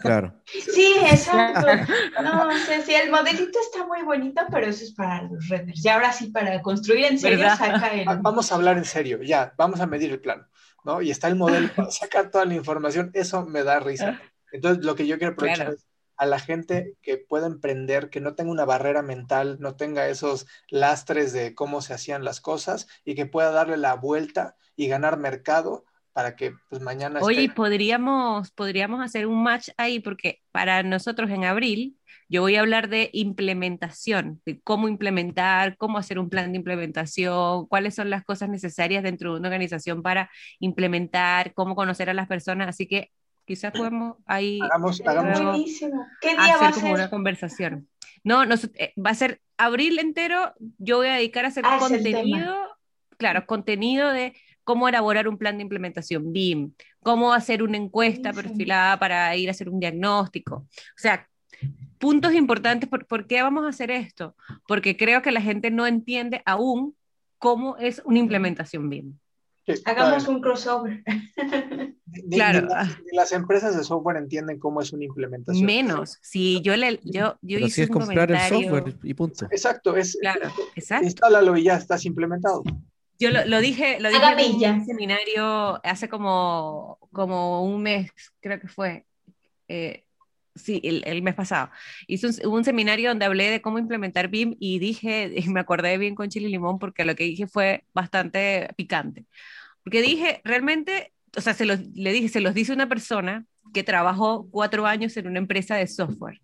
Claro. 0.00 0.34
Sí, 0.46 0.94
exacto. 1.00 1.66
No, 2.22 2.50
sé 2.66 2.82
si 2.82 2.94
el 2.94 3.10
modelito 3.10 3.58
está 3.60 3.86
muy 3.86 4.02
bonito, 4.02 4.42
pero 4.50 4.66
eso 4.66 4.84
es 4.84 4.92
para 4.92 5.22
los 5.22 5.48
renders. 5.48 5.84
Y 5.84 5.88
ahora 5.88 6.12
sí, 6.12 6.28
para 6.28 6.60
construir 6.62 7.06
en 7.06 7.18
serio, 7.18 7.48
saca 7.56 7.88
el... 7.88 8.04
Vamos 8.20 8.50
a 8.50 8.56
hablar 8.56 8.78
en 8.78 8.84
serio, 8.84 9.22
ya, 9.22 9.52
vamos 9.56 9.80
a 9.80 9.86
medir 9.86 10.10
el 10.10 10.20
plano, 10.20 10.46
¿no? 10.84 11.02
Y 11.02 11.10
está 11.10 11.28
el 11.28 11.36
modelo 11.36 11.68
para 11.74 11.90
sacar 11.90 12.30
toda 12.30 12.44
la 12.44 12.54
información, 12.54 13.10
eso 13.14 13.44
me 13.44 13.62
da 13.62 13.80
risa. 13.80 14.20
Entonces, 14.52 14.84
lo 14.84 14.94
que 14.94 15.06
yo 15.06 15.18
quiero 15.18 15.34
aprovechar 15.34 15.66
claro. 15.66 15.76
es 15.76 15.86
a 16.20 16.26
la 16.26 16.38
gente 16.38 16.98
que 17.00 17.16
pueda 17.16 17.46
emprender, 17.46 18.10
que 18.10 18.20
no 18.20 18.34
tenga 18.34 18.50
una 18.50 18.66
barrera 18.66 19.00
mental, 19.00 19.56
no 19.58 19.76
tenga 19.76 20.08
esos 20.08 20.46
lastres 20.68 21.32
de 21.32 21.54
cómo 21.54 21.80
se 21.80 21.94
hacían 21.94 22.24
las 22.24 22.42
cosas 22.42 22.88
y 23.06 23.14
que 23.14 23.24
pueda 23.24 23.50
darle 23.52 23.78
la 23.78 23.94
vuelta 23.94 24.54
y 24.76 24.86
ganar 24.86 25.16
mercado 25.16 25.86
para 26.12 26.36
que 26.36 26.52
pues 26.68 26.82
mañana... 26.82 27.20
Oye, 27.22 27.44
esté... 27.44 27.54
podríamos, 27.54 28.50
podríamos 28.50 29.00
hacer 29.00 29.26
un 29.26 29.42
match 29.42 29.70
ahí 29.78 30.00
porque 30.00 30.42
para 30.52 30.82
nosotros 30.82 31.30
en 31.30 31.44
abril 31.44 31.96
yo 32.30 32.42
voy 32.42 32.54
a 32.54 32.60
hablar 32.60 32.88
de 32.88 33.10
implementación, 33.12 34.40
de 34.46 34.60
cómo 34.60 34.88
implementar, 34.88 35.76
cómo 35.76 35.98
hacer 35.98 36.18
un 36.18 36.30
plan 36.30 36.52
de 36.52 36.58
implementación, 36.58 37.66
cuáles 37.66 37.96
son 37.96 38.08
las 38.08 38.24
cosas 38.24 38.48
necesarias 38.48 39.02
dentro 39.02 39.32
de 39.32 39.40
una 39.40 39.48
organización 39.48 40.02
para 40.02 40.30
implementar, 40.60 41.52
cómo 41.54 41.74
conocer 41.74 42.08
a 42.08 42.14
las 42.14 42.28
personas, 42.28 42.68
así 42.68 42.86
que 42.86 43.10
quizás 43.44 43.72
podemos 43.72 44.16
ahí 44.26 44.60
hagamos, 44.62 45.02
hagamos 45.04 45.80
¿Qué 46.20 46.30
día 46.30 46.54
hacer 46.54 46.62
va 46.62 46.68
a 46.68 46.72
como 46.72 46.86
ser? 46.86 46.94
una 46.94 47.10
conversación. 47.10 47.88
No, 48.22 48.46
no, 48.46 48.54
va 49.04 49.10
a 49.10 49.14
ser 49.14 49.40
abril 49.58 49.98
entero, 49.98 50.54
yo 50.78 50.98
voy 50.98 51.08
a 51.08 51.14
dedicar 51.14 51.44
a 51.44 51.48
hacer 51.48 51.64
ah, 51.66 51.78
contenido 51.80 52.70
claro, 53.20 53.44
contenido 53.46 54.10
de 54.10 54.34
cómo 54.64 54.88
elaborar 54.88 55.28
un 55.28 55.36
plan 55.36 55.58
de 55.58 55.62
implementación 55.62 56.32
BIM, 56.32 56.72
cómo 57.02 57.32
hacer 57.32 57.62
una 57.62 57.76
encuesta 57.76 58.32
perfilada 58.32 58.98
para 58.98 59.36
ir 59.36 59.48
a 59.48 59.50
hacer 59.50 59.68
un 59.68 59.78
diagnóstico. 59.78 60.54
O 60.56 60.96
sea, 60.96 61.28
puntos 62.00 62.32
importantes, 62.32 62.88
por, 62.88 63.06
¿por 63.06 63.26
qué 63.26 63.42
vamos 63.42 63.64
a 63.64 63.68
hacer 63.68 63.90
esto? 63.90 64.34
Porque 64.66 64.96
creo 64.96 65.22
que 65.22 65.30
la 65.30 65.42
gente 65.42 65.70
no 65.70 65.86
entiende 65.86 66.42
aún 66.46 66.96
cómo 67.38 67.76
es 67.76 68.02
una 68.04 68.18
implementación 68.18 68.88
BIM. 68.88 69.18
Hagamos 69.84 70.26
un 70.26 70.40
crossover. 70.40 71.04
claro. 72.30 72.66
las 73.12 73.32
empresas 73.32 73.76
de 73.76 73.84
software 73.84 74.16
entienden 74.16 74.58
cómo 74.58 74.80
es 74.80 74.92
una 74.92 75.04
implementación. 75.04 75.64
Menos. 75.64 76.18
Si 76.22 76.60
yo 76.62 76.74
le, 76.76 76.98
yo, 77.04 77.36
yo 77.42 77.58
hice 77.58 77.70
si 77.70 77.82
es 77.82 77.90
comprar 77.90 78.32
el 78.32 78.40
software 78.40 78.96
y 79.02 79.14
punto. 79.14 79.46
Exacto, 79.50 79.94
es. 79.96 80.16
Claro, 80.20 80.50
exacto. 80.74 81.04
Instálalo 81.04 81.56
y 81.56 81.64
ya 81.64 81.76
estás 81.76 82.04
implementado. 82.06 82.64
Yo 83.18 83.30
lo, 83.30 83.44
lo 83.44 83.60
dije, 83.60 84.00
lo 84.00 84.08
dije 84.08 84.66
en 84.66 84.76
un 84.76 84.86
seminario 84.86 85.84
hace 85.84 86.08
como, 86.08 86.98
como 87.12 87.62
un 87.64 87.82
mes, 87.82 88.10
creo 88.40 88.58
que 88.58 88.68
fue. 88.68 89.04
Eh, 89.68 90.04
sí, 90.62 90.80
el, 90.84 91.02
el, 91.06 91.22
mes 91.22 91.34
pasado. 91.34 91.70
Hice 92.06 92.28
un, 92.28 92.52
un, 92.52 92.64
seminario 92.64 93.08
donde 93.08 93.24
hablé 93.24 93.50
de 93.50 93.60
cómo 93.60 93.78
implementar 93.78 94.28
BIM 94.28 94.56
y 94.58 94.78
dije, 94.78 95.32
y 95.36 95.48
me 95.48 95.60
acordé 95.60 95.98
bien 95.98 96.14
con 96.14 96.28
chile 96.28 96.48
y 96.48 96.52
limón 96.52 96.78
porque 96.78 97.04
lo 97.04 97.14
que 97.14 97.24
dije 97.24 97.46
fue 97.46 97.84
bastante 97.94 98.68
picante. 98.76 99.26
Porque 99.82 100.02
dije, 100.02 100.40
realmente, 100.44 101.12
o 101.36 101.40
sea, 101.40 101.54
se 101.54 101.64
los, 101.64 101.80
le 101.94 102.12
dije, 102.12 102.28
se 102.28 102.40
los 102.40 102.54
dice 102.54 102.72
una 102.72 102.88
persona 102.88 103.46
que 103.72 103.82
trabajó 103.82 104.48
cuatro 104.50 104.86
años 104.86 105.16
en 105.16 105.26
una 105.26 105.38
empresa 105.38 105.76
de 105.76 105.86
software. 105.86 106.40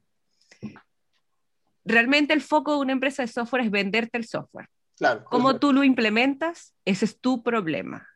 Realmente 1.84 2.34
el 2.34 2.40
foco 2.40 2.72
de 2.72 2.80
una 2.80 2.92
empresa 2.92 3.22
de 3.22 3.28
software 3.28 3.64
es 3.64 3.70
venderte 3.70 4.18
el 4.18 4.26
software. 4.26 4.68
Claro. 4.96 5.24
Cómo 5.24 5.58
tú 5.58 5.72
lo 5.72 5.84
implementas, 5.84 6.74
ese 6.84 7.04
es 7.04 7.20
tu 7.20 7.42
problema. 7.42 8.08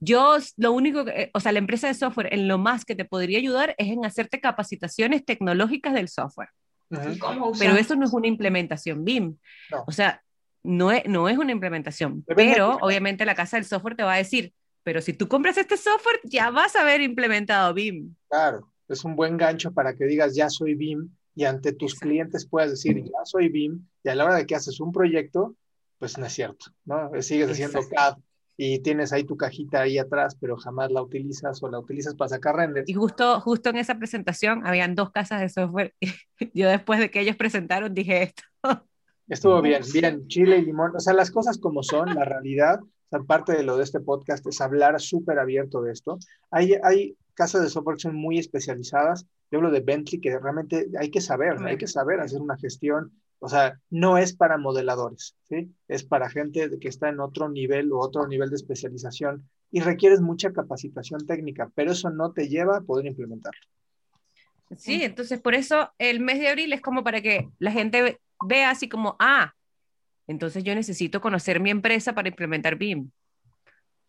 Yo 0.00 0.36
lo 0.56 0.72
único, 0.72 1.04
que, 1.04 1.30
o 1.34 1.40
sea, 1.40 1.52
la 1.52 1.58
empresa 1.58 1.88
de 1.88 1.94
software 1.94 2.32
en 2.32 2.46
lo 2.46 2.58
más 2.58 2.84
que 2.84 2.94
te 2.94 3.04
podría 3.04 3.38
ayudar 3.38 3.74
es 3.78 3.88
en 3.88 4.04
hacerte 4.04 4.40
capacitaciones 4.40 5.24
tecnológicas 5.24 5.94
del 5.94 6.08
software. 6.08 6.50
Pero 6.88 7.76
eso 7.76 7.96
no 7.96 8.06
es 8.06 8.12
una 8.12 8.28
implementación 8.28 9.04
BIM. 9.04 9.36
No. 9.70 9.84
O 9.86 9.92
sea, 9.92 10.22
no 10.62 10.90
es, 10.92 11.06
no 11.06 11.28
es 11.28 11.38
una 11.38 11.52
implementación, 11.52 12.24
pero 12.26 12.78
obviamente 12.80 13.24
la 13.24 13.34
casa 13.34 13.56
del 13.56 13.64
software 13.64 13.96
te 13.96 14.02
va 14.02 14.14
a 14.14 14.18
decir, 14.18 14.52
pero 14.82 15.00
si 15.00 15.12
tú 15.12 15.28
compras 15.28 15.56
este 15.58 15.76
software, 15.76 16.20
ya 16.24 16.50
vas 16.50 16.76
a 16.76 16.82
haber 16.82 17.00
implementado 17.00 17.72
BIM. 17.74 18.14
Claro, 18.28 18.72
es 18.88 19.04
un 19.04 19.16
buen 19.16 19.36
gancho 19.36 19.72
para 19.72 19.94
que 19.94 20.04
digas, 20.04 20.34
ya 20.34 20.48
soy 20.50 20.74
BIM, 20.74 21.10
y 21.34 21.44
ante 21.44 21.72
tus 21.72 21.92
Exacto. 21.92 22.08
clientes 22.08 22.46
puedas 22.46 22.70
decir, 22.70 23.02
ya 23.04 23.24
soy 23.24 23.48
BIM, 23.48 23.86
y 24.02 24.08
a 24.08 24.14
la 24.14 24.24
hora 24.24 24.36
de 24.36 24.46
que 24.46 24.56
haces 24.56 24.80
un 24.80 24.92
proyecto, 24.92 25.54
pues 25.98 26.18
no 26.18 26.26
es 26.26 26.32
cierto, 26.32 26.66
¿no? 26.84 27.10
Sigues 27.22 27.50
haciendo 27.50 27.80
CAD 27.88 28.16
y 28.60 28.80
tienes 28.80 29.12
ahí 29.12 29.22
tu 29.22 29.36
cajita 29.36 29.82
ahí 29.82 29.98
atrás, 29.98 30.36
pero 30.38 30.56
jamás 30.56 30.90
la 30.90 31.00
utilizas 31.00 31.62
o 31.62 31.70
la 31.70 31.78
utilizas 31.78 32.16
para 32.16 32.30
sacar 32.30 32.56
renders. 32.56 32.88
Y 32.88 32.92
justo, 32.92 33.40
justo 33.40 33.70
en 33.70 33.76
esa 33.76 33.94
presentación 33.94 34.66
habían 34.66 34.96
dos 34.96 35.12
casas 35.12 35.40
de 35.40 35.48
software. 35.48 35.94
Yo 36.54 36.68
después 36.68 36.98
de 36.98 37.08
que 37.08 37.20
ellos 37.20 37.36
presentaron 37.36 37.94
dije 37.94 38.24
esto. 38.24 38.42
Estuvo 39.28 39.62
bien, 39.62 39.82
bien, 39.92 40.26
chile 40.26 40.58
y 40.58 40.64
limón. 40.64 40.96
O 40.96 40.98
sea, 40.98 41.12
las 41.12 41.30
cosas 41.30 41.58
como 41.58 41.84
son, 41.84 42.12
la 42.16 42.24
realidad, 42.24 42.80
o 42.82 43.08
sea, 43.10 43.20
parte 43.20 43.52
de 43.52 43.62
lo 43.62 43.76
de 43.76 43.84
este 43.84 44.00
podcast 44.00 44.44
es 44.44 44.60
hablar 44.60 45.00
súper 45.00 45.38
abierto 45.38 45.80
de 45.80 45.92
esto. 45.92 46.18
Hay, 46.50 46.74
hay 46.82 47.16
casas 47.34 47.62
de 47.62 47.68
software 47.68 47.96
que 47.98 48.02
son 48.02 48.16
muy 48.16 48.40
especializadas. 48.40 49.24
Yo 49.52 49.58
hablo 49.58 49.70
de 49.70 49.80
Bentley, 49.80 50.20
que 50.20 50.36
realmente 50.36 50.88
hay 50.98 51.12
que 51.12 51.20
saber, 51.20 51.58
hay 51.64 51.76
que 51.76 51.86
saber 51.86 52.18
hacer 52.18 52.40
una 52.40 52.56
gestión. 52.56 53.12
O 53.40 53.48
sea, 53.48 53.78
no 53.90 54.18
es 54.18 54.34
para 54.34 54.58
modeladores, 54.58 55.36
¿sí? 55.48 55.70
Es 55.86 56.04
para 56.04 56.28
gente 56.28 56.68
que 56.80 56.88
está 56.88 57.08
en 57.08 57.20
otro 57.20 57.48
nivel 57.48 57.92
o 57.92 57.98
otro 57.98 58.26
nivel 58.26 58.50
de 58.50 58.56
especialización 58.56 59.48
y 59.70 59.80
requieres 59.80 60.20
mucha 60.20 60.52
capacitación 60.52 61.26
técnica, 61.26 61.70
pero 61.74 61.92
eso 61.92 62.10
no 62.10 62.32
te 62.32 62.48
lleva 62.48 62.78
a 62.78 62.80
poder 62.80 63.06
implementarlo. 63.06 63.60
Sí, 64.76 65.02
entonces 65.02 65.40
por 65.40 65.54
eso 65.54 65.92
el 65.98 66.20
mes 66.20 66.40
de 66.40 66.48
abril 66.48 66.72
es 66.72 66.80
como 66.80 67.04
para 67.04 67.22
que 67.22 67.48
la 67.58 67.70
gente 67.70 68.20
ve 68.44 68.64
así 68.64 68.88
como, 68.88 69.16
ah, 69.18 69.54
entonces 70.26 70.62
yo 70.62 70.74
necesito 70.74 71.20
conocer 71.20 71.60
mi 71.60 71.70
empresa 71.70 72.14
para 72.14 72.28
implementar 72.28 72.76
BIM. 72.76 73.10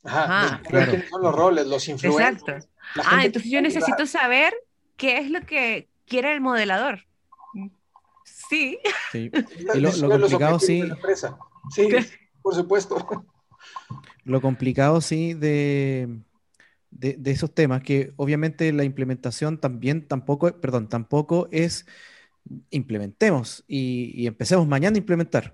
Ajá, 0.03 0.43
Ajá. 0.45 0.61
Claro. 0.63 0.93
son 1.09 1.21
los 1.21 1.35
roles, 1.35 1.67
los 1.67 1.87
influencers. 1.87 2.41
Exacto. 2.41 2.69
Ah, 3.05 3.25
entonces 3.25 3.51
yo 3.51 3.61
necesito 3.61 4.05
saber 4.05 4.53
qué 4.97 5.19
es 5.19 5.29
lo 5.29 5.41
que 5.41 5.87
quiere 6.05 6.33
el 6.33 6.41
modelador. 6.41 7.05
Sí. 8.49 8.79
sí. 9.11 9.31
Y 9.75 9.79
lo, 9.79 9.91
lo 9.91 10.09
complicado 10.09 10.59
sí. 10.59 10.83
Sí, 11.71 11.87
por 12.41 12.55
supuesto. 12.55 13.25
Lo 14.23 14.41
complicado 14.41 15.01
sí 15.01 15.33
de, 15.33 16.19
de, 16.89 17.13
de, 17.13 17.31
esos 17.31 17.53
temas, 17.53 17.81
que 17.83 18.13
obviamente 18.15 18.71
la 18.73 18.83
implementación 18.83 19.59
también 19.59 20.07
tampoco, 20.07 20.51
perdón, 20.59 20.89
tampoco 20.89 21.47
es 21.51 21.85
implementemos 22.71 23.63
y, 23.67 24.11
y, 24.15 24.27
empecemos 24.27 24.67
mañana 24.67 24.95
a 24.95 24.99
implementar. 24.99 25.53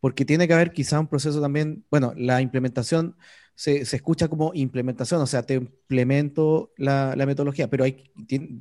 Porque 0.00 0.24
tiene 0.24 0.46
que 0.46 0.54
haber 0.54 0.72
quizá 0.72 1.00
un 1.00 1.08
proceso 1.08 1.40
también, 1.40 1.84
bueno, 1.90 2.12
la 2.16 2.40
implementación 2.40 3.16
se, 3.58 3.84
se 3.84 3.96
escucha 3.96 4.28
como 4.28 4.52
implementación, 4.54 5.20
o 5.20 5.26
sea, 5.26 5.42
te 5.42 5.54
implemento 5.54 6.72
la, 6.76 7.16
la 7.16 7.26
metodología, 7.26 7.68
pero 7.68 7.82
hay, 7.82 8.04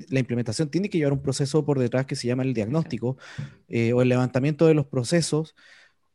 la 0.09 0.19
implementación 0.19 0.71
tiene 0.71 0.89
que 0.89 0.97
llevar 0.97 1.13
un 1.13 1.21
proceso 1.21 1.63
por 1.63 1.77
detrás 1.77 2.07
que 2.07 2.15
se 2.15 2.25
llama 2.25 2.41
el 2.41 2.55
diagnóstico 2.55 3.15
eh, 3.67 3.93
o 3.93 4.01
el 4.01 4.09
levantamiento 4.09 4.65
de 4.65 4.73
los 4.73 4.87
procesos, 4.87 5.53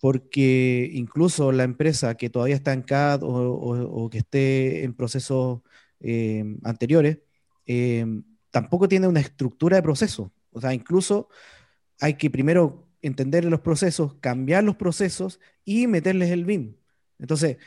porque 0.00 0.90
incluso 0.94 1.52
la 1.52 1.62
empresa 1.62 2.16
que 2.16 2.28
todavía 2.28 2.56
está 2.56 2.72
en 2.72 2.82
CAD 2.82 3.22
o, 3.22 3.28
o, 3.28 4.04
o 4.04 4.10
que 4.10 4.18
esté 4.18 4.82
en 4.82 4.94
procesos 4.94 5.60
eh, 6.00 6.44
anteriores, 6.64 7.18
eh, 7.66 8.04
tampoco 8.50 8.88
tiene 8.88 9.06
una 9.06 9.20
estructura 9.20 9.76
de 9.76 9.82
proceso. 9.84 10.32
O 10.50 10.60
sea, 10.60 10.74
incluso 10.74 11.28
hay 12.00 12.14
que 12.14 12.30
primero 12.30 12.88
entender 13.00 13.44
los 13.44 13.60
procesos, 13.60 14.14
cambiar 14.14 14.64
los 14.64 14.74
procesos 14.74 15.38
y 15.64 15.86
meterles 15.86 16.30
el 16.32 16.44
BIM. 16.44 16.74
Entonces, 17.20 17.58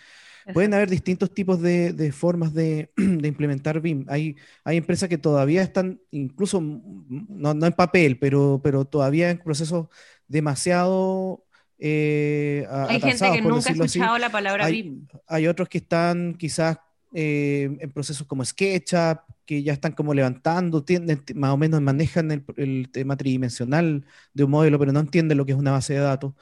pueden 0.54 0.74
haber 0.74 0.90
distintos 0.90 1.34
tipos 1.34 1.62
de, 1.62 1.94
de 1.94 2.12
formas 2.12 2.54
de, 2.54 2.92
de, 2.98 3.28
implementar 3.28 3.80
BIM. 3.82 4.06
Hay, 4.08 4.36
hay 4.64 4.78
empresas 4.78 5.10
que 5.10 5.18
todavía 5.18 5.62
están, 5.62 6.00
incluso, 6.12 6.62
no, 6.62 7.54
no 7.54 7.66
en 7.66 7.74
papel, 7.74 8.18
pero, 8.20 8.60
pero 8.64 8.86
todavía 8.86 9.30
en 9.30 9.40
procesos 9.40 9.88
demasiado 10.28 11.46
eh, 11.78 12.66
hay 12.70 13.02
gente 13.02 13.32
que 13.32 13.42
nunca 13.42 13.70
ha 13.70 13.74
escuchado 13.74 14.14
así. 14.14 14.22
la 14.22 14.32
palabra 14.32 14.66
hay, 14.66 14.84
BIM. 14.84 15.08
Hay 15.28 15.48
otros 15.48 15.68
que 15.68 15.80
están 15.80 16.36
quizás 16.36 16.78
eh, 17.14 17.78
en 17.80 17.92
procesos 17.92 18.26
como 18.28 18.44
SketchUp, 18.44 19.20
que 19.46 19.62
ya 19.62 19.74
están 19.74 19.92
como 19.92 20.14
levantando, 20.14 20.84
tienden, 20.84 21.24
más 21.36 21.52
o 21.52 21.58
menos 21.58 21.82
manejan 21.82 22.32
el, 22.32 22.44
el, 22.58 22.90
tema 22.92 23.16
tridimensional 23.16 24.06
de 24.34 24.44
un 24.44 24.52
modelo, 24.52 24.80
pero 24.80 24.92
no 24.92 25.00
entienden 25.00 25.38
lo 25.38 25.46
que 25.46 25.52
es 25.52 25.58
una 25.58 25.72
base 25.72 25.94
de 25.94 26.00
datos. 26.00 26.34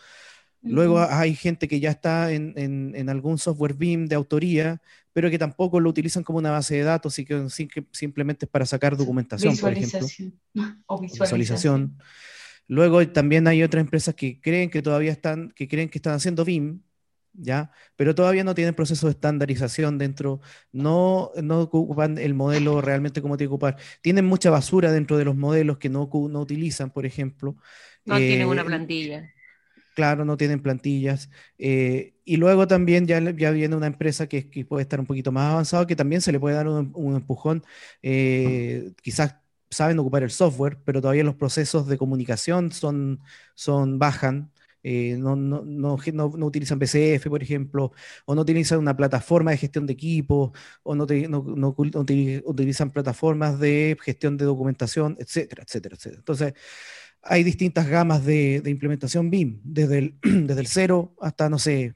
Luego 0.63 0.99
hay 1.01 1.35
gente 1.35 1.67
que 1.67 1.79
ya 1.79 1.91
está 1.91 2.31
en, 2.31 2.53
en, 2.55 2.93
en, 2.95 3.09
algún 3.09 3.37
software 3.37 3.73
BIM 3.73 4.07
de 4.07 4.15
autoría, 4.15 4.81
pero 5.11 5.29
que 5.29 5.37
tampoco 5.37 5.79
lo 5.79 5.89
utilizan 5.89 6.23
como 6.23 6.39
una 6.39 6.51
base 6.51 6.75
de 6.75 6.83
datos, 6.83 7.19
y 7.19 7.25
que, 7.25 7.47
simplemente 7.91 8.45
es 8.45 8.49
para 8.49 8.65
sacar 8.65 8.95
documentación, 8.95 9.57
por 9.57 9.73
ejemplo. 9.73 9.99
O 10.85 10.99
visualización. 10.99 11.01
visualización. 11.01 11.97
Luego 12.67 13.05
también 13.09 13.47
hay 13.47 13.61
otras 13.61 13.81
empresas 13.81 14.15
que 14.15 14.39
creen 14.39 14.69
que 14.69 14.81
todavía 14.81 15.11
están, 15.11 15.51
que 15.51 15.67
creen 15.67 15.89
que 15.89 15.97
están 15.97 16.13
haciendo 16.13 16.45
BIM, 16.45 16.79
¿ya? 17.33 17.71
Pero 17.95 18.15
todavía 18.15 18.43
no 18.43 18.55
tienen 18.55 18.73
proceso 18.73 19.07
de 19.07 19.11
estandarización 19.11 19.97
dentro, 19.97 20.39
no, 20.71 21.31
no 21.41 21.61
ocupan 21.61 22.17
el 22.17 22.33
modelo 22.33 22.79
realmente 22.79 23.21
como 23.21 23.35
tiene 23.35 23.49
que 23.49 23.53
ocupar. 23.53 23.77
Tienen 24.01 24.25
mucha 24.25 24.49
basura 24.49 24.91
dentro 24.91 25.17
de 25.17 25.25
los 25.25 25.35
modelos 25.35 25.77
que 25.77 25.89
no, 25.89 26.09
no 26.29 26.39
utilizan, 26.39 26.89
por 26.89 27.05
ejemplo. 27.05 27.57
No 28.05 28.17
eh, 28.17 28.27
tienen 28.27 28.47
una 28.47 28.63
plantilla. 28.63 29.29
Claro, 29.95 30.25
no 30.25 30.37
tienen 30.37 30.61
plantillas. 30.61 31.29
Eh, 31.57 32.15
y 32.25 32.37
luego 32.37 32.67
también 32.67 33.05
ya, 33.05 33.19
ya 33.19 33.51
viene 33.51 33.75
una 33.75 33.87
empresa 33.87 34.27
que, 34.27 34.49
que, 34.49 34.65
puede 34.65 34.83
estar 34.83 34.99
un 34.99 35.05
poquito 35.05 35.31
más 35.31 35.51
avanzado, 35.51 35.85
que 35.87 35.95
también 35.95 36.21
se 36.21 36.31
le 36.31 36.39
puede 36.39 36.55
dar 36.55 36.67
un, 36.67 36.91
un 36.95 37.15
empujón. 37.15 37.63
Eh, 38.01 38.91
quizás 39.01 39.35
saben 39.69 39.99
ocupar 39.99 40.23
el 40.23 40.31
software, 40.31 40.79
pero 40.83 41.01
todavía 41.01 41.23
los 41.23 41.35
procesos 41.35 41.87
de 41.87 41.97
comunicación 41.97 42.71
son, 42.71 43.21
son 43.55 43.99
bajan, 43.99 44.51
eh, 44.83 45.15
no, 45.17 45.35
no, 45.35 45.63
no, 45.63 45.97
no, 46.13 46.45
utilizan 46.45 46.77
BCF, 46.79 47.29
por 47.29 47.41
ejemplo, 47.41 47.93
o 48.25 48.35
no 48.35 48.41
utilizan 48.41 48.79
una 48.79 48.95
plataforma 48.97 49.51
de 49.51 49.57
gestión 49.57 49.85
de 49.87 49.93
equipos, 49.93 50.51
o 50.83 50.93
no, 50.95 51.05
te, 51.07 51.27
no, 51.29 51.39
utilizan 51.77 52.91
plataformas 52.91 53.59
de 53.59 53.97
gestión 54.01 54.37
de 54.37 54.45
documentación, 54.45 55.15
etcétera, 55.19 55.63
etcétera, 55.63 55.95
etcétera. 55.95 56.19
Entonces, 56.19 56.53
hay 57.23 57.43
distintas 57.43 57.87
gamas 57.87 58.25
de, 58.25 58.61
implementación 58.65 59.29
BIM, 59.29 59.59
desde 59.63 59.97
el, 60.21 60.67
cero 60.67 61.13
hasta, 61.19 61.49
no 61.49 61.57
sé. 61.57 61.95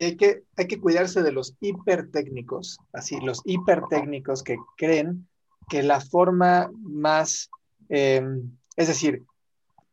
Hay 0.00 0.16
que, 0.16 0.80
cuidarse 0.80 1.22
de 1.22 1.32
los 1.32 1.56
hipertécnicos, 1.60 2.78
así, 2.92 3.18
los 3.20 3.42
hipertécnicos 3.44 4.42
que 4.42 4.56
creen 4.76 5.26
que 5.68 5.82
la 5.82 6.00
forma 6.00 6.70
más, 6.72 7.50
eh, 7.88 8.22
es 8.76 8.88
decir, 8.88 9.24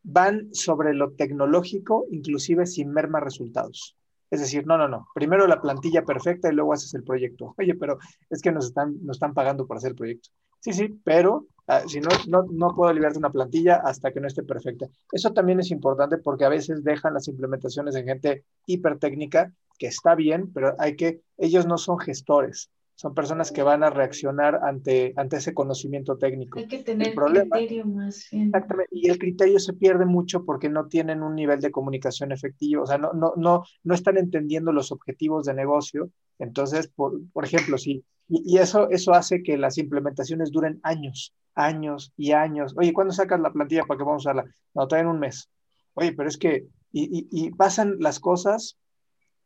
van 0.02 0.54
sobre 0.54 0.94
lo 0.94 1.12
tecnológico, 1.12 2.06
inclusive 2.10 2.66
sin 2.66 2.90
merma 2.90 3.20
resultados. 3.20 3.96
Es 4.30 4.40
decir, 4.40 4.66
no, 4.66 4.78
no, 4.78 4.88
no, 4.88 5.08
primero 5.14 5.46
la 5.46 5.60
plantilla 5.60 6.04
perfecta 6.04 6.48
y 6.50 6.54
luego 6.54 6.72
haces 6.72 6.94
el 6.94 7.04
proyecto. 7.04 7.54
Oye, 7.58 7.74
pero 7.74 7.98
es 8.30 8.40
que 8.40 8.52
nos 8.52 8.74
nos 8.74 9.16
están 9.16 9.34
pagando 9.34 9.66
por 9.66 9.76
hacer 9.76 9.90
el 9.90 9.96
proyecto. 9.96 10.30
Sí, 10.60 10.72
sí, 10.72 11.00
pero 11.04 11.46
ah, 11.66 11.82
si 11.86 12.00
no, 12.00 12.08
no, 12.28 12.44
no 12.50 12.74
puedo 12.74 12.92
liberarte 12.92 13.18
una 13.18 13.32
plantilla 13.32 13.76
hasta 13.76 14.12
que 14.12 14.20
no 14.20 14.26
esté 14.26 14.42
perfecta. 14.42 14.86
Eso 15.12 15.32
también 15.32 15.60
es 15.60 15.70
importante 15.70 16.18
porque 16.18 16.44
a 16.44 16.48
veces 16.48 16.84
dejan 16.84 17.14
las 17.14 17.28
implementaciones 17.28 17.94
en 17.94 18.06
gente 18.06 18.44
hipertécnica, 18.66 19.52
que 19.78 19.86
está 19.86 20.14
bien, 20.14 20.52
pero 20.52 20.74
hay 20.78 20.96
que, 20.96 21.20
ellos 21.36 21.66
no 21.66 21.78
son 21.78 21.98
gestores, 21.98 22.70
son 22.96 23.14
personas 23.14 23.52
que 23.52 23.62
van 23.62 23.84
a 23.84 23.90
reaccionar 23.90 24.60
ante, 24.64 25.12
ante 25.16 25.36
ese 25.36 25.52
conocimiento 25.52 26.16
técnico. 26.16 26.58
Hay 26.58 26.66
que 26.66 26.78
tener 26.78 27.14
criterio 27.14 27.84
más 27.84 28.26
bien. 28.32 28.46
Exactamente, 28.46 28.88
y 28.90 29.10
el 29.10 29.18
criterio 29.18 29.58
se 29.58 29.74
pierde 29.74 30.06
mucho 30.06 30.46
porque 30.46 30.70
no 30.70 30.88
tienen 30.88 31.22
un 31.22 31.34
nivel 31.34 31.60
de 31.60 31.70
comunicación 31.70 32.32
efectivo, 32.32 32.84
o 32.84 32.86
sea, 32.86 32.96
no, 32.96 33.12
no, 33.12 33.34
no, 33.36 33.64
no 33.84 33.94
están 33.94 34.16
entendiendo 34.16 34.72
los 34.72 34.90
objetivos 34.92 35.44
de 35.44 35.52
negocio. 35.52 36.10
Entonces, 36.38 36.88
por, 36.88 37.20
por 37.32 37.44
ejemplo, 37.44 37.76
sí, 37.76 38.02
y, 38.28 38.54
y, 38.54 38.58
eso, 38.58 38.88
eso 38.90 39.12
hace 39.12 39.42
que 39.42 39.58
las 39.58 39.76
implementaciones 39.76 40.50
duren 40.50 40.80
años, 40.82 41.34
años 41.54 42.14
y 42.16 42.32
años. 42.32 42.74
Oye, 42.78 42.94
¿cuándo 42.94 43.12
sacas 43.12 43.40
la 43.40 43.52
plantilla 43.52 43.84
para 43.84 43.98
que 43.98 44.04
vamos 44.04 44.26
a 44.26 44.30
usarla? 44.30 44.44
No, 44.74 44.88
todavía 44.88 45.10
en 45.10 45.14
un 45.14 45.20
mes. 45.20 45.50
Oye, 45.92 46.12
pero 46.12 46.30
es 46.30 46.38
que, 46.38 46.66
y, 46.92 47.04
y, 47.04 47.28
y 47.30 47.50
pasan 47.50 47.96
las 48.00 48.20
cosas 48.20 48.78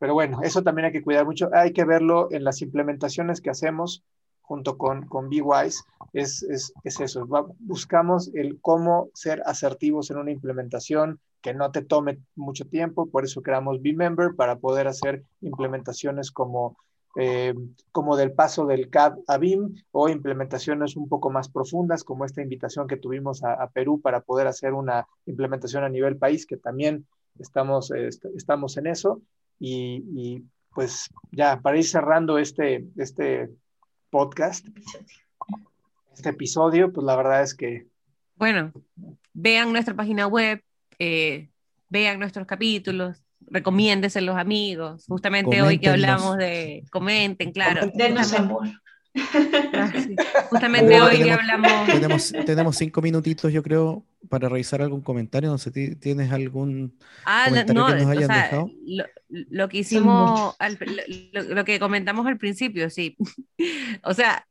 pero 0.00 0.14
bueno, 0.14 0.40
eso 0.42 0.62
también 0.62 0.86
hay 0.86 0.92
que 0.92 1.02
cuidar 1.02 1.26
mucho. 1.26 1.50
Hay 1.52 1.74
que 1.74 1.84
verlo 1.84 2.32
en 2.32 2.42
las 2.42 2.62
implementaciones 2.62 3.42
que 3.42 3.50
hacemos 3.50 4.02
junto 4.40 4.78
con, 4.78 5.06
con 5.06 5.28
BeWise. 5.28 5.84
Es, 6.14 6.42
es, 6.42 6.72
es 6.84 7.00
eso. 7.00 7.28
buscamos 7.58 8.30
el 8.34 8.58
cómo 8.62 9.10
ser 9.12 9.42
asertivos 9.44 10.10
en 10.10 10.16
una 10.16 10.30
implementación 10.30 11.20
que 11.42 11.52
no 11.52 11.70
te 11.70 11.82
tome 11.82 12.18
mucho 12.34 12.64
tiempo. 12.64 13.10
Por 13.10 13.24
eso 13.24 13.42
creamos 13.42 13.82
BeMember 13.82 14.34
para 14.34 14.56
poder 14.56 14.88
hacer 14.88 15.22
implementaciones 15.42 16.30
como, 16.30 16.78
eh, 17.16 17.52
como 17.92 18.16
del 18.16 18.32
paso 18.32 18.64
del 18.64 18.88
CAD 18.88 19.18
a 19.26 19.36
BIM 19.36 19.74
o 19.92 20.08
implementaciones 20.08 20.96
un 20.96 21.10
poco 21.10 21.28
más 21.28 21.50
profundas 21.50 22.04
como 22.04 22.24
esta 22.24 22.40
invitación 22.40 22.86
que 22.86 22.96
tuvimos 22.96 23.44
a, 23.44 23.68
Perú 23.68 24.00
para 24.00 24.22
poder 24.22 24.46
hacer 24.46 24.72
una 24.72 25.06
implementación 25.26 25.84
a 25.84 25.90
nivel 25.90 26.16
país 26.16 26.46
que 26.46 26.56
también 26.56 27.06
estamos, 27.38 27.90
eh, 27.90 28.08
estamos 28.34 28.78
en 28.78 28.86
eso 28.86 29.20
y, 29.60 30.42
pues 30.74 31.08
ya, 31.30 31.60
para 31.60 31.76
ir 31.76 31.84
cerrando 31.84 32.38
este, 32.38 32.86
este 32.96 33.50
podcast, 34.08 34.66
este 36.14 36.30
episodio, 36.30 36.92
pues 36.92 37.04
la 37.04 37.16
verdad 37.16 37.42
es 37.42 37.54
que... 37.54 37.86
Bueno, 38.36 38.72
vean 39.34 39.72
nuestra 39.72 39.94
página 39.94 40.26
web, 40.26 40.62
eh, 40.98 41.50
vean 41.88 42.18
nuestros 42.18 42.46
capítulos, 42.46 43.22
recomiéndese 43.46 44.20
a 44.20 44.22
los 44.22 44.36
amigos. 44.36 45.04
Justamente 45.06 45.60
hoy 45.60 45.78
que 45.78 45.90
hablamos 45.90 46.38
de... 46.38 46.84
Comenten, 46.90 47.52
claro. 47.52 47.90
Denos 47.94 48.32
amor. 48.32 48.68
Ah, 49.14 49.92
sí. 49.94 50.14
Justamente 50.50 51.00
hoy 51.00 51.22
que 51.22 51.32
hablamos... 51.32 51.86
Tenemos, 51.86 52.32
tenemos 52.46 52.76
cinco 52.76 53.02
minutitos, 53.02 53.52
yo 53.52 53.62
creo, 53.62 54.04
para 54.28 54.48
revisar 54.48 54.82
algún 54.82 55.00
comentario. 55.00 55.50
No 55.50 55.58
sé 55.58 55.70
si 55.72 55.96
tienes 55.96 56.30
algún 56.32 56.96
ah, 57.24 57.46
comentario 57.48 57.80
no, 57.82 57.86
que 57.88 57.94
nos 57.94 58.06
o 58.06 58.10
hayan 58.10 58.26
sea, 58.28 58.42
dejado. 58.42 58.70
Lo, 58.86 59.04
lo 59.28 59.68
que 59.68 59.78
hicimos, 59.78 60.54
al- 60.58 60.78
lo, 61.32 61.42
lo- 61.42 61.64
que 61.64 61.78
comentamos 61.80 62.26
al 62.26 62.38
principio, 62.38 62.90
sí. 62.90 63.16
O 64.02 64.14
sea, 64.14 64.46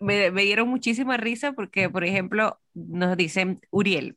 me, 0.00 0.30
me 0.30 0.42
dieron 0.42 0.68
muchísima 0.68 1.16
risa 1.16 1.52
porque, 1.52 1.88
por 1.90 2.04
ejemplo, 2.04 2.58
nos 2.74 3.16
dicen 3.16 3.60
Uriel. 3.70 4.16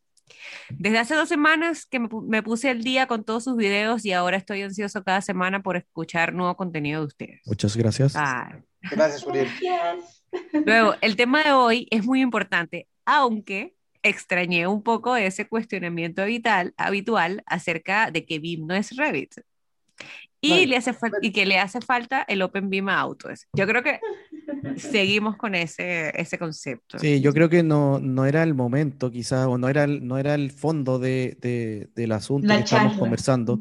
Desde 0.70 0.98
hace 0.98 1.16
dos 1.16 1.28
semanas 1.28 1.86
que 1.86 2.00
me 2.00 2.42
puse 2.42 2.70
al 2.70 2.84
día 2.84 3.06
con 3.06 3.26
todos 3.26 3.44
sus 3.44 3.58
videos 3.58 4.06
y 4.06 4.14
ahora 4.14 4.38
estoy 4.38 4.62
ansioso 4.62 5.04
cada 5.04 5.22
semana 5.22 5.62
por 5.62 5.76
escuchar 5.76 6.34
nuevo 6.34 6.56
contenido 6.56 7.02
de 7.02 7.08
ustedes. 7.08 7.42
Muchas 7.46 7.76
gracias. 7.76 8.14
Ah, 8.16 8.62
Gracias, 8.90 9.26
Uriel. 9.26 9.48
Gracias. 9.62 10.24
Luego, 10.66 10.96
el 11.02 11.16
tema 11.16 11.44
de 11.44 11.52
hoy 11.52 11.88
es 11.92 12.06
muy 12.06 12.22
importante, 12.22 12.88
aunque 13.06 13.76
extrañé 14.04 14.66
un 14.68 14.82
poco 14.82 15.16
ese 15.16 15.48
cuestionamiento 15.48 16.22
habitual, 16.22 16.74
habitual 16.78 17.44
acerca 17.46 18.10
de 18.12 18.26
que 18.26 18.40
BIM 18.40 18.66
no 18.66 18.74
es 18.76 18.96
Revit. 18.96 19.36
Y, 20.44 20.50
Vale. 20.50 20.68
le 20.68 20.78
hace 20.78 20.94
fal- 20.94 21.12
y 21.22 21.32
que 21.32 21.46
le 21.46 21.60
hace 21.60 21.82
falta 21.82 22.24
el 22.28 22.42
Open 22.42 22.68
BIM 22.72 22.90
a 22.90 23.00
Autodesk. 23.00 23.48
Yo 23.54 23.68
creo 23.68 23.84
que 23.84 24.00
seguimos 24.76 25.38
con 25.38 25.54
ese, 25.54 26.12
ese 26.20 26.40
concepto. 26.40 26.98
Sí, 26.98 27.22
yo 27.22 27.32
creo 27.32 27.48
que 27.50 27.62
no, 27.62 28.00
no 28.00 28.26
era 28.26 28.42
el 28.42 28.56
momento, 28.56 29.12
quizás, 29.12 29.46
o 29.46 29.60
no 29.60 29.70
era 29.70 29.84
el, 29.84 30.08
no 30.08 30.18
era 30.18 30.34
el 30.34 30.50
fondo 30.50 30.98
de, 30.98 31.38
de- 31.40 31.90
del 31.94 32.12
asunto 32.14 32.48
La 32.48 32.58
que 32.58 32.64
estamos 32.64 32.98
conversando, 32.98 33.60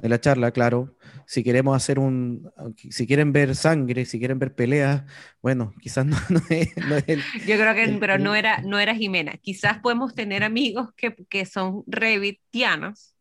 de 0.00 0.08
la 0.08 0.20
charla, 0.20 0.52
claro. 0.52 0.94
Si 1.32 1.42
queremos 1.42 1.74
hacer 1.74 1.98
un, 1.98 2.52
si 2.90 3.06
quieren 3.06 3.32
ver 3.32 3.56
sangre, 3.56 4.04
si 4.04 4.18
quieren 4.18 4.38
ver 4.38 4.54
peleas, 4.54 5.04
bueno, 5.40 5.72
quizás 5.80 6.04
no, 6.12 6.16
no 6.28 6.40
es, 6.50 6.68
no 6.76 6.96
es 6.96 7.04
el, 7.06 7.20
Yo 7.46 7.56
creo 7.56 7.74
que, 7.74 7.84
El- 7.84 7.98
pero 7.98 8.18
no 8.18 8.34
era, 8.34 8.60
no 8.60 8.78
era 8.78 8.94
Jimena. 8.94 9.32
Quizás 9.38 9.78
podemos 9.78 10.14
tener 10.14 10.44
amigos 10.44 10.90
que, 10.94 11.14
que 11.30 11.46
son 11.46 11.84
Revitianos 11.86 13.14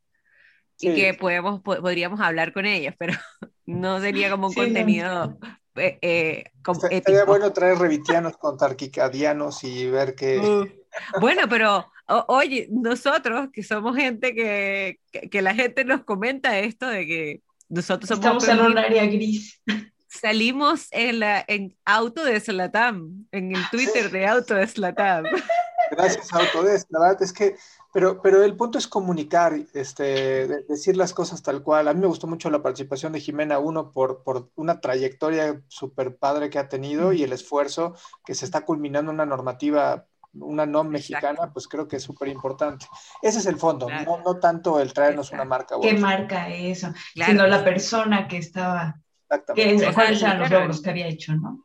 y 0.82 0.88
Sí. 0.88 0.95
que 0.95 1.14
podemos, 1.14 1.62
po- 1.62 1.82
podríamos 1.82 2.20
hablar 2.20 2.53
con 2.53 2.66
ellos, 2.66 2.93
pero 2.99 3.14
no 3.66 3.99
sería 4.01 4.30
como 4.30 4.47
un 4.47 4.53
Sí, 4.53 4.59
no. 4.59 4.66
contenido 4.66 5.38
eh, 5.76 5.97
eh, 6.01 6.43
como 6.64 6.80
Estaría 6.89 6.97
ético. 7.22 7.26
bueno 7.28 7.53
traer 7.53 7.78
revitianos 7.78 8.36
con 8.38 8.57
tarquicadianos 8.57 9.64
y 9.64 9.89
ver 9.89 10.16
qué... 10.16 10.39
Uh, 10.39 10.68
Bueno, 11.22 11.43
pero 11.49 11.86
o- 12.07 12.26
oye, 12.28 12.68
nosotros 12.72 13.49
que 13.53 13.64
somos 13.64 13.95
gente 13.95 14.36
que, 14.36 14.99
que, 15.12 15.30
que 15.30 15.41
la 15.41 15.55
gente 15.55 15.86
nos 15.86 16.03
comenta 16.03 16.59
esto 16.59 16.88
de 16.89 17.05
que 17.07 17.41
nosotros 17.72 18.07
somos 18.09 18.24
Estamos 18.43 18.47
en 18.47 18.59
un 18.59 18.78
área 18.78 19.05
gris. 19.07 19.59
salimos 20.07 20.88
en 20.91 21.19
la 21.19 21.43
en 21.47 21.76
Auto 21.86 22.24
de 22.24 22.39
Slatam, 22.39 23.26
en 23.32 23.55
el 23.55 23.61
Twitter 23.72 24.11
de 24.11 24.28
Auto 24.28 24.53
de 24.55 24.67
Slatam. 24.67 25.26
Gracias 25.89 26.32
a 26.34 26.38
Autodesk, 26.39 26.88
la 26.89 26.99
verdad 27.01 27.22
es 27.22 27.34
que, 27.34 27.55
pero, 27.93 28.22
pero 28.22 28.43
el 28.43 28.55
punto 28.55 28.78
es 28.78 28.88
comunicar, 28.88 29.59
este, 29.74 30.03
de- 30.47 30.63
decir 30.69 30.95
las 30.95 31.13
cosas 31.13 31.43
tal 31.43 31.63
cual. 31.63 31.89
A 31.89 31.93
mí 31.93 31.99
me 31.99 32.07
gustó 32.07 32.28
mucho 32.28 32.49
la 32.49 32.61
participación 32.63 33.11
de 33.11 33.19
Jimena, 33.19 33.59
uno, 33.59 33.91
por, 33.91 34.24
por 34.24 34.49
una 34.55 34.80
trayectoria 34.80 35.61
súper 35.67 36.15
padre 36.15 36.49
que 36.49 36.59
ha 36.59 36.69
tenido 36.69 37.11
y 37.11 37.24
el 37.24 37.34
esfuerzo 37.34 37.93
que 38.26 38.36
se 38.36 38.45
está 38.45 38.61
culminando 38.61 39.11
en 39.11 39.15
una 39.15 39.26
normativa, 39.26 40.05
una 40.34 40.65
NOM 40.65 40.88
mexicana, 40.89 41.51
pues 41.51 41.67
creo 41.67 41.88
que 41.88 41.97
es 41.97 42.03
súper 42.03 42.27
importante. 42.29 42.86
Ese 43.21 43.39
es 43.39 43.45
el 43.45 43.57
fondo, 43.57 43.88
Claro. 43.88 44.17
no, 44.17 44.23
no 44.34 44.39
tanto 44.39 44.79
el 44.79 44.93
traernos 44.93 45.27
Exacto. 45.27 45.41
una 45.43 45.49
marca. 45.49 45.75
¿Qué 45.82 45.88
otra. 45.89 45.99
marca 45.99 46.49
eso? 46.49 46.93
Claro. 47.13 47.32
Sino 47.32 47.47
la 47.47 47.63
persona 47.63 48.27
que 48.27 48.38
estaba, 48.38 48.95
Exactamente. 49.29 49.86
que, 49.86 49.93
cuáles 49.93 50.21
eran 50.21 50.39
los 50.39 50.49
logros 50.49 50.82
que 50.82 50.89
había 50.89 51.07
hecho, 51.07 51.34
¿no? 51.36 51.63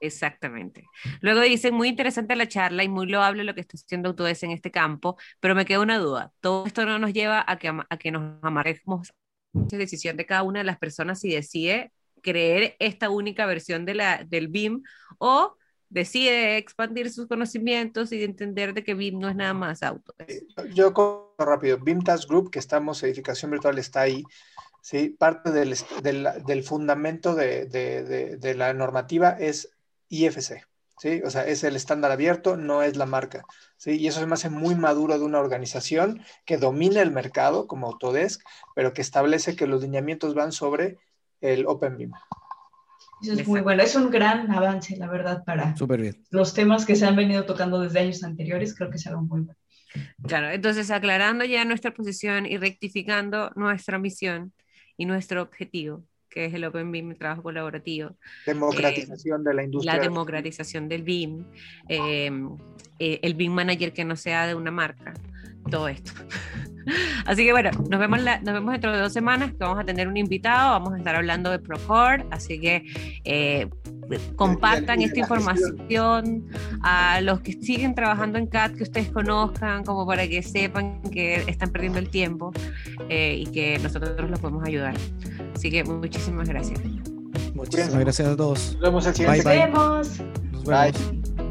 Exactamente. 0.00 0.84
Luego 1.20 1.40
dicen, 1.40 1.74
muy 1.74 1.88
interesante 1.88 2.36
la 2.36 2.46
charla 2.48 2.84
y 2.84 2.88
muy 2.88 3.06
loable 3.06 3.44
lo 3.44 3.54
que 3.54 3.62
está 3.62 3.76
haciendo 3.76 4.10
Autodesk 4.10 4.44
en 4.44 4.50
este 4.50 4.70
campo, 4.70 5.16
pero 5.40 5.54
me 5.54 5.64
queda 5.64 5.80
una 5.80 5.98
duda. 5.98 6.32
Todo 6.40 6.66
esto 6.66 6.84
no 6.84 6.98
nos 6.98 7.12
lleva 7.12 7.44
a 7.46 7.56
que, 7.58 7.68
a 7.68 7.96
que 7.96 8.10
nos 8.10 8.42
amarguemos 8.42 9.12
la 9.52 9.78
decisión 9.78 10.16
de 10.16 10.26
cada 10.26 10.42
una 10.42 10.60
de 10.60 10.64
las 10.64 10.78
personas 10.78 11.20
si 11.20 11.30
decide 11.30 11.92
creer 12.22 12.76
esta 12.78 13.08
única 13.08 13.46
versión 13.46 13.84
de 13.86 13.94
la, 13.94 14.24
del 14.24 14.48
BIM 14.48 14.82
o 15.18 15.56
decide 15.88 16.56
expandir 16.56 17.10
sus 17.10 17.26
conocimientos 17.26 18.12
y 18.12 18.22
entender 18.24 18.74
de 18.74 18.84
que 18.84 18.94
BIM 18.94 19.18
no 19.18 19.28
es 19.28 19.36
nada 19.36 19.54
más 19.54 19.82
Autodesk. 19.82 20.44
Yo 20.74 21.34
rápido. 21.38 21.78
BIM 21.78 22.02
Task 22.02 22.28
Group, 22.28 22.50
que 22.50 22.58
estamos, 22.58 23.02
edificación 23.02 23.50
virtual 23.50 23.78
está 23.78 24.00
ahí. 24.02 24.24
¿sí? 24.82 25.10
Parte 25.10 25.50
del, 25.50 25.76
del, 26.02 26.28
del 26.46 26.62
fundamento 26.62 27.34
de, 27.34 27.66
de- 27.66 28.02
de- 28.04 28.36
de 28.36 28.54
la 28.54 28.72
normativa 28.72 29.30
es 29.30 29.70
IFC. 30.08 30.64
¿sí? 30.98 31.20
O 31.24 31.30
sea, 31.30 31.46
es 31.46 31.62
el 31.64 31.76
estándar 31.76 32.10
abierto, 32.10 32.56
no 32.56 32.82
es 32.82 32.96
la 32.96 33.06
marca. 33.06 33.44
¿sí? 33.76 33.92
Y 33.98 34.06
eso 34.06 34.20
se 34.20 34.26
me 34.26 34.34
hace 34.34 34.48
muy 34.50 34.74
maduro 34.74 35.18
de 35.18 35.24
una 35.24 35.40
organización 35.40 36.22
que 36.44 36.56
domina 36.56 37.02
el 37.02 37.10
mercado, 37.10 37.66
como 37.66 37.86
Autodesk, 37.88 38.42
pero 38.74 38.92
que 38.92 39.02
establece 39.02 39.56
que 39.56 39.66
los 39.66 39.82
lineamientos 39.82 40.34
van 40.34 40.52
sobre 40.52 40.98
el 41.40 41.66
Open 41.66 41.96
BIM. 41.98 42.12
Eso 43.22 43.32
es 43.32 43.38
Exacto. 43.38 43.50
muy 43.50 43.60
bueno. 43.62 43.82
Es 43.82 43.94
un 43.96 44.10
gran 44.10 44.50
avance, 44.50 44.96
la 44.96 45.08
verdad, 45.08 45.42
para 45.44 45.74
súper 45.76 46.00
bien. 46.02 46.22
los 46.30 46.52
temas 46.54 46.84
que 46.84 46.96
se 46.96 47.06
han 47.06 47.16
venido 47.16 47.44
tocando 47.44 47.80
desde 47.80 48.00
años 48.00 48.22
anteriores. 48.22 48.74
Creo 48.74 48.90
que 48.90 48.96
es 48.96 49.06
algo 49.06 49.22
muy 49.22 49.40
bueno. 49.42 49.58
Claro, 50.26 50.50
entonces 50.50 50.90
aclarando 50.90 51.44
ya 51.44 51.64
nuestra 51.64 51.94
posición 51.94 52.44
y 52.44 52.58
rectificando 52.58 53.50
nuestra 53.56 53.98
misión 53.98 54.52
y 54.98 55.06
nuestro 55.06 55.40
objetivo, 55.40 56.04
que 56.28 56.44
es 56.46 56.54
el 56.54 56.64
Open 56.64 56.92
BIM, 56.92 57.12
el 57.12 57.16
trabajo 57.18 57.42
colaborativo, 57.42 58.10
Democratización 58.44 59.42
de 59.42 59.54
la 59.54 59.62
industria. 59.64 59.94
la 59.96 60.02
democratización 60.02 60.88
del 60.88 61.02
BIM, 61.02 61.44
eh, 61.88 62.30
eh, 62.98 63.20
el 63.22 63.34
BIM 63.34 63.52
manager 63.52 63.92
que 63.94 64.04
no 64.04 64.16
sea 64.16 64.46
de 64.46 64.54
una 64.54 64.70
marca, 64.70 65.14
todo 65.70 65.88
esto. 65.88 66.12
Así 67.26 67.44
que 67.44 67.50
bueno, 67.52 67.70
nos 67.90 67.98
vemos, 67.98 68.20
la- 68.22 68.38
nos 68.40 68.54
vemos 68.54 68.72
dentro 68.72 68.92
de 68.92 68.98
dos 69.00 69.12
semanas 69.12 69.50
que 69.50 69.58
vamos 69.58 69.80
a 69.80 69.84
tener 69.84 70.06
un 70.06 70.16
invitado, 70.16 70.70
vamos 70.70 70.94
a 70.94 70.98
estar 70.98 71.16
hablando 71.16 71.50
de 71.50 71.58
Procore, 71.58 72.24
así 72.30 72.60
que 72.60 72.84
eh, 73.24 73.68
compartan 74.36 75.02
esta 75.02 75.18
información 75.18 76.46
a 76.82 77.20
los 77.22 77.40
que 77.40 77.54
siguen 77.54 77.96
trabajando 77.96 78.38
en 78.38 78.46
CAT, 78.46 78.76
que 78.76 78.84
ustedes 78.84 79.10
conozcan, 79.10 79.82
como 79.82 80.06
para 80.06 80.28
que 80.28 80.44
sepan 80.44 81.02
que 81.10 81.42
están 81.48 81.70
perdiendo 81.70 81.98
el 81.98 82.08
tiempo 82.08 82.52
eh, 83.08 83.34
y 83.40 83.46
que 83.46 83.80
nosotros 83.80 84.30
los 84.30 84.38
podemos 84.38 84.64
ayudar. 84.64 84.94
Así 85.56 85.70
que 85.72 85.82
muchísimas 85.82 86.48
gracias. 86.48 86.78
Muchísimas 87.54 87.98
gracias 87.98 88.28
a 88.28 88.36
todos. 88.36 88.74
Nos 88.74 88.80
vemos 88.82 89.06
el 89.08 89.14
siguiente. 89.14 89.38
Nos 89.38 89.44
vemos. 89.44 90.20
Nos 90.52 90.64
vemos. 90.64 90.92
Bye. 91.34 91.45